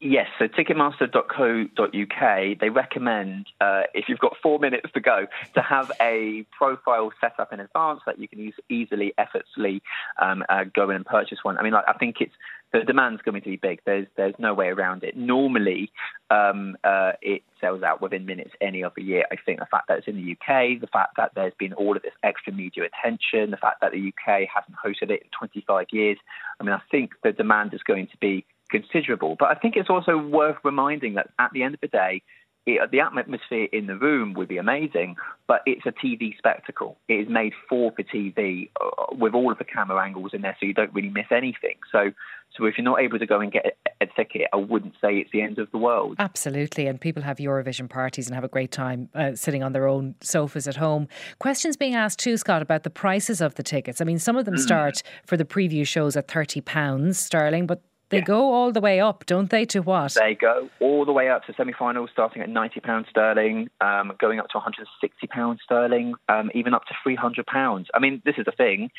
Yes, 0.00 0.28
so 0.38 0.46
Ticketmaster.co.uk, 0.46 2.58
they 2.60 2.70
recommend, 2.70 3.46
uh, 3.60 3.82
if 3.94 4.08
you've 4.08 4.20
got 4.20 4.36
four 4.40 4.60
minutes 4.60 4.92
to 4.94 5.00
go, 5.00 5.26
to 5.54 5.60
have 5.60 5.90
a 6.00 6.46
profile 6.56 7.10
set 7.20 7.32
up 7.40 7.52
in 7.52 7.58
advance 7.58 8.02
that 8.06 8.20
you 8.20 8.28
can 8.28 8.38
use 8.38 8.54
easily, 8.68 9.12
effortlessly 9.18 9.82
um, 10.22 10.44
uh, 10.48 10.62
go 10.72 10.90
in 10.90 10.96
and 10.96 11.04
purchase 11.04 11.38
one. 11.42 11.58
I 11.58 11.64
mean, 11.64 11.72
like, 11.72 11.86
I 11.88 11.94
think 11.94 12.20
it's 12.20 12.34
the 12.72 12.80
demand's 12.80 13.22
going 13.22 13.40
to 13.40 13.48
be 13.48 13.56
big. 13.56 13.80
There's 13.84 14.06
there's 14.16 14.34
no 14.38 14.54
way 14.54 14.68
around 14.68 15.02
it. 15.02 15.16
Normally, 15.16 15.90
um, 16.30 16.76
uh, 16.84 17.12
it 17.20 17.42
sells 17.60 17.82
out 17.82 18.00
within 18.00 18.26
minutes 18.26 18.50
any 18.60 18.84
other 18.84 19.00
year. 19.00 19.24
I 19.32 19.36
think 19.44 19.58
the 19.58 19.66
fact 19.66 19.88
that 19.88 19.98
it's 19.98 20.06
in 20.06 20.16
the 20.16 20.32
UK, 20.32 20.80
the 20.80 20.86
fact 20.86 21.16
that 21.16 21.32
there's 21.34 21.54
been 21.58 21.72
all 21.72 21.96
of 21.96 22.02
this 22.02 22.12
extra 22.22 22.52
media 22.52 22.84
attention, 22.84 23.50
the 23.50 23.56
fact 23.56 23.80
that 23.80 23.92
the 23.92 24.12
UK 24.12 24.46
hasn't 24.54 24.76
hosted 24.76 25.10
it 25.10 25.22
in 25.22 25.28
25 25.36 25.86
years. 25.90 26.18
I 26.60 26.64
mean, 26.64 26.74
I 26.74 26.82
think 26.90 27.12
the 27.24 27.32
demand 27.32 27.74
is 27.74 27.82
going 27.82 28.06
to 28.08 28.16
be 28.18 28.44
considerable. 28.70 29.36
But 29.38 29.48
I 29.50 29.54
think 29.54 29.76
it's 29.76 29.90
also 29.90 30.16
worth 30.16 30.56
reminding 30.64 31.14
that 31.14 31.30
at 31.38 31.50
the 31.52 31.62
end 31.62 31.74
of 31.74 31.80
the 31.80 31.88
day, 31.88 32.22
it, 32.68 32.90
the 32.90 33.00
atmosphere 33.00 33.68
in 33.72 33.86
the 33.86 33.96
room 33.96 34.34
would 34.34 34.48
be 34.48 34.58
amazing, 34.58 35.16
but 35.46 35.62
it's 35.64 35.86
a 35.86 35.92
TV 35.92 36.36
spectacle. 36.36 36.98
It 37.08 37.14
is 37.14 37.28
made 37.28 37.52
for 37.68 37.92
the 37.96 38.04
TV 38.04 38.70
uh, 38.80 39.14
with 39.16 39.34
all 39.34 39.50
of 39.50 39.58
the 39.58 39.64
camera 39.64 40.04
angles 40.04 40.32
in 40.34 40.42
there, 40.42 40.56
so 40.60 40.66
you 40.66 40.74
don't 40.74 40.92
really 40.92 41.08
miss 41.08 41.26
anything. 41.30 41.76
So, 41.90 42.12
so 42.56 42.66
if 42.66 42.76
you're 42.76 42.84
not 42.84 43.00
able 43.00 43.18
to 43.18 43.26
go 43.26 43.40
and 43.40 43.50
get 43.50 43.64
a, 43.66 44.04
a 44.04 44.06
ticket, 44.06 44.48
I 44.52 44.56
wouldn't 44.56 44.94
say 45.00 45.16
it's 45.16 45.30
the 45.32 45.40
end 45.40 45.58
of 45.58 45.70
the 45.70 45.78
world. 45.78 46.16
Absolutely, 46.18 46.86
and 46.86 47.00
people 47.00 47.22
have 47.22 47.38
Eurovision 47.38 47.88
parties 47.88 48.26
and 48.26 48.34
have 48.34 48.44
a 48.44 48.48
great 48.48 48.70
time 48.70 49.08
uh, 49.14 49.34
sitting 49.34 49.62
on 49.62 49.72
their 49.72 49.88
own 49.88 50.14
sofas 50.20 50.68
at 50.68 50.76
home. 50.76 51.08
Questions 51.38 51.76
being 51.76 51.94
asked 51.94 52.18
too, 52.18 52.36
Scott, 52.36 52.60
about 52.60 52.82
the 52.82 52.90
prices 52.90 53.40
of 53.40 53.54
the 53.54 53.62
tickets. 53.62 54.00
I 54.00 54.04
mean, 54.04 54.18
some 54.18 54.36
of 54.36 54.44
them 54.44 54.54
mm. 54.54 54.60
start 54.60 55.02
for 55.26 55.36
the 55.36 55.44
preview 55.44 55.86
shows 55.86 56.16
at 56.16 56.28
thirty 56.28 56.60
pounds 56.60 57.18
sterling, 57.18 57.66
but 57.66 57.82
they 58.10 58.18
yeah. 58.18 58.24
go 58.24 58.52
all 58.52 58.72
the 58.72 58.80
way 58.80 59.00
up, 59.00 59.26
don't 59.26 59.50
they, 59.50 59.64
to 59.66 59.80
what? 59.80 60.14
They 60.14 60.34
go 60.34 60.70
all 60.80 61.04
the 61.04 61.12
way 61.12 61.28
up 61.28 61.44
to 61.46 61.54
semi 61.54 61.72
finals, 61.72 62.10
starting 62.12 62.42
at 62.42 62.48
£90 62.48 63.08
sterling, 63.08 63.68
um, 63.80 64.12
going 64.18 64.38
up 64.38 64.48
to 64.50 64.58
£160 64.58 65.58
sterling, 65.62 66.14
um, 66.28 66.50
even 66.54 66.74
up 66.74 66.84
to 66.86 66.94
£300. 67.06 67.86
I 67.92 67.98
mean, 67.98 68.22
this 68.24 68.36
is 68.38 68.46
the 68.46 68.52
thing. 68.52 68.90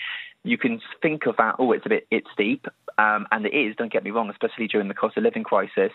You 0.43 0.57
can 0.57 0.79
think 1.01 1.25
of 1.25 1.37
that, 1.37 1.55
oh, 1.59 1.71
it's 1.71 1.85
a 1.85 1.89
bit, 1.89 2.07
it's 2.11 2.27
steep, 2.33 2.67
um, 2.97 3.27
and 3.31 3.45
it 3.45 3.53
is, 3.53 3.75
don't 3.75 3.91
get 3.91 4.03
me 4.03 4.11
wrong, 4.11 4.29
especially 4.29 4.67
during 4.67 4.87
the 4.87 4.93
cost 4.93 5.17
of 5.17 5.23
living 5.23 5.43
crisis. 5.43 5.91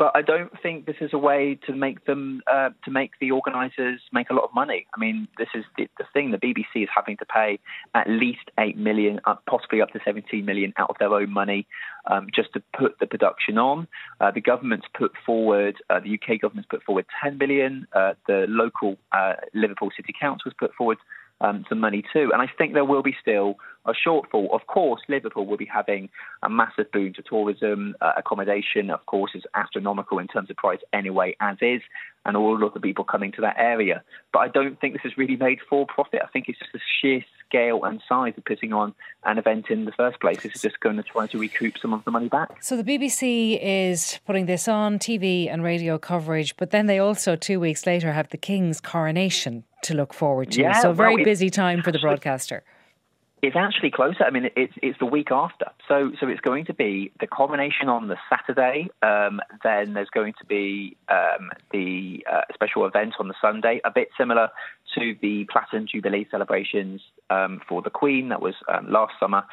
But 0.00 0.12
I 0.14 0.22
don't 0.22 0.50
think 0.62 0.86
this 0.86 0.96
is 1.02 1.10
a 1.12 1.18
way 1.18 1.58
to 1.66 1.74
make 1.74 2.06
them 2.06 2.40
uh, 2.50 2.70
to 2.86 2.90
make 2.90 3.10
the 3.20 3.32
organisers 3.32 4.00
make 4.14 4.30
a 4.30 4.32
lot 4.32 4.44
of 4.44 4.54
money. 4.54 4.86
I 4.96 4.98
mean, 4.98 5.28
this 5.36 5.48
is 5.54 5.62
the, 5.76 5.88
the, 5.98 6.04
thing. 6.14 6.30
The 6.30 6.38
BBC 6.38 6.84
is 6.84 6.88
having 6.96 7.18
to 7.18 7.26
pay 7.26 7.58
at 7.94 8.08
least 8.08 8.50
eight 8.58 8.78
million, 8.78 9.20
uh, 9.26 9.34
possibly 9.46 9.82
up 9.82 9.90
to 9.90 10.00
seventeen 10.02 10.46
million, 10.46 10.72
out 10.78 10.88
of 10.88 10.96
their 10.98 11.12
own 11.12 11.30
money 11.30 11.66
um, 12.10 12.28
just 12.34 12.48
to 12.54 12.62
put 12.74 12.98
the 12.98 13.06
production 13.06 13.58
on. 13.58 13.86
Uh, 14.22 14.30
the 14.30 14.40
government's 14.40 14.86
put 14.96 15.12
forward, 15.26 15.76
uh, 15.90 16.00
the 16.00 16.14
UK 16.14 16.40
government's 16.40 16.68
put 16.70 16.82
forward 16.82 17.04
ten 17.22 17.36
million. 17.36 17.86
Uh, 17.92 18.14
the 18.26 18.46
local 18.48 18.96
uh, 19.12 19.34
Liverpool 19.52 19.90
City 19.94 20.14
Council 20.18 20.44
has 20.50 20.54
put 20.58 20.72
forward 20.76 20.96
um, 21.42 21.64
some 21.68 21.78
money 21.78 22.02
too. 22.12 22.30
And 22.32 22.40
I 22.40 22.46
think 22.58 22.72
there 22.72 22.86
will 22.86 23.02
be 23.02 23.16
still 23.20 23.56
a 23.86 23.92
shortfall. 23.92 24.52
Of 24.52 24.66
course, 24.66 25.00
Liverpool 25.08 25.46
will 25.46 25.56
be 25.56 25.66
having 25.66 26.08
a 26.42 26.50
massive 26.50 26.90
boon 26.92 27.14
to 27.14 27.22
tourism. 27.22 27.94
Uh, 28.00 28.12
accommodation, 28.16 28.90
of 28.90 29.04
course, 29.06 29.32
is 29.34 29.42
astronomical 29.54 30.18
in 30.18 30.28
terms 30.28 30.50
of 30.50 30.56
price 30.56 30.80
anyway, 30.92 31.36
as 31.40 31.56
is, 31.60 31.80
and 32.24 32.36
all 32.36 32.62
of 32.62 32.74
the 32.74 32.80
people 32.80 33.04
coming 33.04 33.32
to 33.32 33.40
that 33.40 33.56
area. 33.58 34.02
But 34.32 34.40
I 34.40 34.48
don't 34.48 34.80
think 34.80 34.94
this 34.94 35.10
is 35.10 35.16
really 35.16 35.36
made 35.36 35.58
for 35.68 35.86
profit. 35.86 36.20
I 36.22 36.28
think 36.28 36.46
it's 36.48 36.58
just 36.58 36.72
the 36.72 36.80
sheer 37.00 37.24
scale 37.46 37.84
and 37.84 38.00
size 38.08 38.34
of 38.36 38.44
putting 38.44 38.72
on 38.72 38.94
an 39.24 39.38
event 39.38 39.66
in 39.70 39.84
the 39.84 39.92
first 39.92 40.20
place. 40.20 40.42
This 40.42 40.54
is 40.54 40.62
just 40.62 40.80
going 40.80 40.96
to 40.96 41.02
try 41.02 41.26
to 41.28 41.38
recoup 41.38 41.78
some 41.78 41.92
of 41.92 42.04
the 42.04 42.10
money 42.10 42.28
back. 42.28 42.62
So 42.62 42.76
the 42.76 42.84
BBC 42.84 43.58
is 43.60 44.20
putting 44.26 44.46
this 44.46 44.68
on 44.68 44.98
TV 44.98 45.50
and 45.50 45.64
radio 45.64 45.98
coverage, 45.98 46.56
but 46.56 46.70
then 46.70 46.86
they 46.86 46.98
also, 46.98 47.34
two 47.34 47.58
weeks 47.58 47.86
later, 47.86 48.12
have 48.12 48.28
the 48.28 48.38
King's 48.38 48.80
coronation 48.80 49.64
to 49.82 49.94
look 49.94 50.12
forward 50.12 50.52
to. 50.52 50.60
Yeah, 50.60 50.80
so, 50.80 50.92
very 50.92 51.16
well, 51.16 51.24
busy 51.24 51.50
time 51.50 51.82
for 51.82 51.90
the 51.90 51.98
broadcaster. 52.02 52.62
It's 53.42 53.56
actually 53.56 53.90
closer. 53.90 54.24
I 54.24 54.30
mean, 54.30 54.50
it's 54.54 54.74
it's 54.82 54.98
the 54.98 55.06
week 55.06 55.30
after. 55.30 55.66
So 55.88 56.12
so 56.20 56.28
it's 56.28 56.42
going 56.42 56.66
to 56.66 56.74
be 56.74 57.10
the 57.20 57.26
coronation 57.26 57.88
on 57.88 58.08
the 58.08 58.16
Saturday. 58.28 58.90
Um, 59.02 59.40
then 59.64 59.94
there's 59.94 60.10
going 60.10 60.34
to 60.40 60.44
be 60.44 60.96
um, 61.08 61.50
the 61.72 62.24
uh, 62.30 62.42
special 62.52 62.84
event 62.84 63.14
on 63.18 63.28
the 63.28 63.34
Sunday, 63.40 63.80
a 63.82 63.90
bit 63.90 64.08
similar 64.18 64.50
to 64.94 65.16
the 65.22 65.46
Platinum 65.50 65.86
Jubilee 65.90 66.26
celebrations 66.30 67.00
um, 67.30 67.62
for 67.66 67.80
the 67.80 67.88
Queen 67.88 68.28
that 68.28 68.42
was 68.42 68.54
um, 68.68 68.90
last 68.90 69.14
summer. 69.18 69.44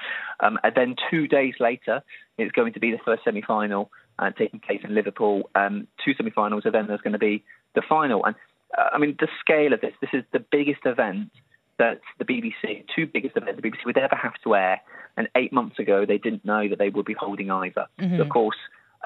Um, 0.42 0.60
and 0.64 0.74
then 0.76 0.96
two 1.10 1.28
days 1.28 1.54
later, 1.62 2.04
it's 2.38 2.52
going 2.52 2.74
to 2.74 2.82
be 2.82 2.92
the 2.92 3.00
first 3.06 3.24
semi-final 3.24 3.90
uh, 4.20 4.32
taking 4.32 4.60
place 4.60 4.82
in 4.84 4.96
Liverpool. 4.96 5.50
Um, 5.56 5.88
two 6.04 6.14
semi-finals, 6.14 6.64
and 6.66 6.74
then 6.74 6.88
there's 6.88 7.02
going 7.02 7.14
to 7.14 7.20
be 7.20 7.44
the 7.74 7.82
final. 7.88 8.26
And 8.26 8.36
uh, 8.78 8.90
I 8.92 8.98
mean, 8.98 9.16
the 9.18 9.30
scale 9.40 9.72
of 9.72 9.80
this. 9.80 9.94
This 10.02 10.10
is 10.12 10.24
the 10.34 10.40
biggest 10.40 10.82
event 10.86 11.32
that 11.80 12.02
the 12.20 12.26
BBC, 12.26 12.86
two 12.96 13.06
biggest 13.06 13.38
events 13.38 13.60
the 13.62 13.68
BBC 13.68 13.86
would 13.86 13.98
ever 13.98 14.16
have 14.16 14.34
to 14.44 14.56
air. 14.56 14.82
And 15.16 15.28
eight 15.36 15.52
months 15.52 15.80
ago, 15.80 16.06
they 16.06 16.18
didn't 16.18 16.46
know 16.46 16.68
that 16.68 16.78
they 16.78 16.90
would 16.90 17.06
be 17.06 17.14
holding 17.14 17.50
either. 17.50 17.88
Mm-hmm. 18.00 18.18
So 18.18 18.22
of 18.22 18.30
course, 18.30 18.58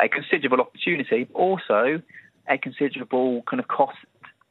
a 0.02 0.10
considerable 0.10 0.62
opportunity, 0.62 1.26
but 1.26 1.38
also 1.38 2.02
a 2.48 2.58
considerable 2.58 3.44
kind 3.50 3.60
of 3.60 3.68
cost 3.68 3.98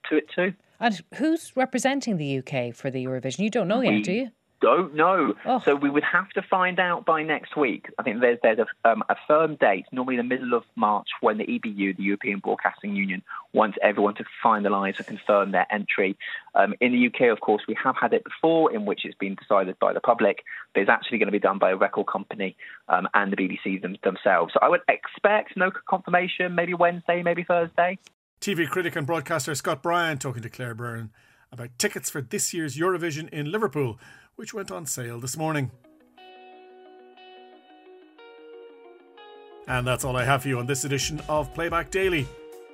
to 0.08 0.16
it 0.16 0.26
too. 0.34 0.54
And 0.78 1.00
who's 1.16 1.52
representing 1.56 2.16
the 2.16 2.38
UK 2.38 2.74
for 2.74 2.90
the 2.90 3.04
Eurovision? 3.04 3.40
You 3.40 3.50
don't 3.50 3.68
know 3.68 3.82
yet, 3.82 4.02
do 4.02 4.12
you? 4.12 4.30
Don't 4.60 4.94
know. 4.94 5.34
Oh. 5.44 5.60
So 5.64 5.74
we 5.74 5.90
would 5.90 6.04
have 6.04 6.28
to 6.30 6.42
find 6.42 6.78
out 6.78 7.04
by 7.04 7.22
next 7.22 7.56
week. 7.56 7.86
I 7.98 8.02
think 8.02 8.20
there's 8.20 8.38
there's 8.42 8.58
a, 8.58 8.88
um, 8.88 9.02
a 9.08 9.16
firm 9.26 9.56
date, 9.56 9.86
normally 9.92 10.16
the 10.16 10.22
middle 10.22 10.54
of 10.54 10.64
March, 10.76 11.08
when 11.20 11.38
the 11.38 11.44
EBU, 11.44 11.96
the 11.96 12.02
European 12.02 12.40
Broadcasting 12.40 12.94
Union, 12.94 13.22
wants 13.52 13.78
everyone 13.82 14.14
to 14.16 14.24
finalise 14.44 14.98
and 14.98 15.06
confirm 15.06 15.52
their 15.52 15.66
entry. 15.70 16.16
Um, 16.54 16.74
in 16.80 16.92
the 16.92 17.06
UK, 17.06 17.32
of 17.32 17.40
course, 17.40 17.62
we 17.66 17.76
have 17.82 17.96
had 18.00 18.12
it 18.12 18.24
before, 18.24 18.72
in 18.72 18.84
which 18.84 19.04
it's 19.04 19.16
been 19.16 19.36
decided 19.36 19.78
by 19.78 19.92
the 19.92 20.00
public. 20.00 20.44
But 20.74 20.82
it's 20.82 20.90
actually 20.90 21.18
going 21.18 21.28
to 21.28 21.32
be 21.32 21.38
done 21.38 21.58
by 21.58 21.70
a 21.70 21.76
record 21.76 22.06
company 22.06 22.56
um, 22.88 23.08
and 23.14 23.32
the 23.32 23.36
BBC 23.36 23.80
them, 23.80 23.96
themselves. 24.04 24.52
So 24.52 24.60
I 24.62 24.68
would 24.68 24.82
expect 24.88 25.56
no 25.56 25.70
confirmation, 25.88 26.54
maybe 26.54 26.74
Wednesday, 26.74 27.22
maybe 27.22 27.44
Thursday. 27.44 27.98
TV 28.40 28.68
critic 28.68 28.96
and 28.96 29.06
broadcaster 29.06 29.54
Scott 29.54 29.82
Bryan 29.82 30.16
talking 30.18 30.42
to 30.42 30.48
Claire 30.48 30.74
Byrne 30.74 31.10
about 31.52 31.70
tickets 31.78 32.08
for 32.08 32.22
this 32.22 32.54
year's 32.54 32.76
Eurovision 32.76 33.28
in 33.30 33.50
Liverpool 33.50 33.98
which 34.40 34.54
went 34.54 34.70
on 34.70 34.86
sale 34.86 35.20
this 35.20 35.36
morning. 35.36 35.70
And 39.68 39.86
that's 39.86 40.02
all 40.02 40.16
I 40.16 40.24
have 40.24 40.40
for 40.42 40.48
you 40.48 40.58
on 40.58 40.64
this 40.64 40.86
edition 40.86 41.20
of 41.28 41.52
Playback 41.52 41.90
Daily. 41.90 42.26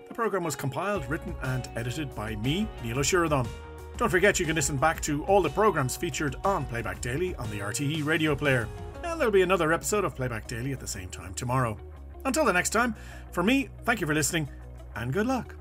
The 0.06 0.14
programme 0.14 0.44
was 0.44 0.54
compiled, 0.54 1.10
written, 1.10 1.34
and 1.42 1.68
edited 1.74 2.14
by 2.14 2.36
me, 2.36 2.68
Neil 2.84 3.00
O'Sheridan. 3.00 3.48
Don't 3.96 4.08
forget 4.08 4.38
you 4.38 4.46
can 4.46 4.54
listen 4.54 4.76
back 4.76 5.00
to 5.00 5.24
all 5.24 5.42
the 5.42 5.50
programmes 5.50 5.96
featured 5.96 6.36
on 6.44 6.64
Playback 6.66 7.00
Daily 7.00 7.34
on 7.34 7.50
the 7.50 7.58
RTE 7.58 8.04
radio 8.04 8.36
player. 8.36 8.68
And 9.02 9.18
there'll 9.18 9.32
be 9.32 9.42
another 9.42 9.72
episode 9.72 10.04
of 10.04 10.14
Playback 10.14 10.46
Daily 10.46 10.70
at 10.70 10.78
the 10.78 10.86
same 10.86 11.08
time 11.08 11.34
tomorrow. 11.34 11.76
Until 12.24 12.44
the 12.44 12.52
next 12.52 12.70
time, 12.70 12.94
for 13.32 13.42
me, 13.42 13.70
thank 13.82 14.00
you 14.00 14.06
for 14.06 14.14
listening 14.14 14.48
and 14.94 15.12
good 15.12 15.26
luck. 15.26 15.56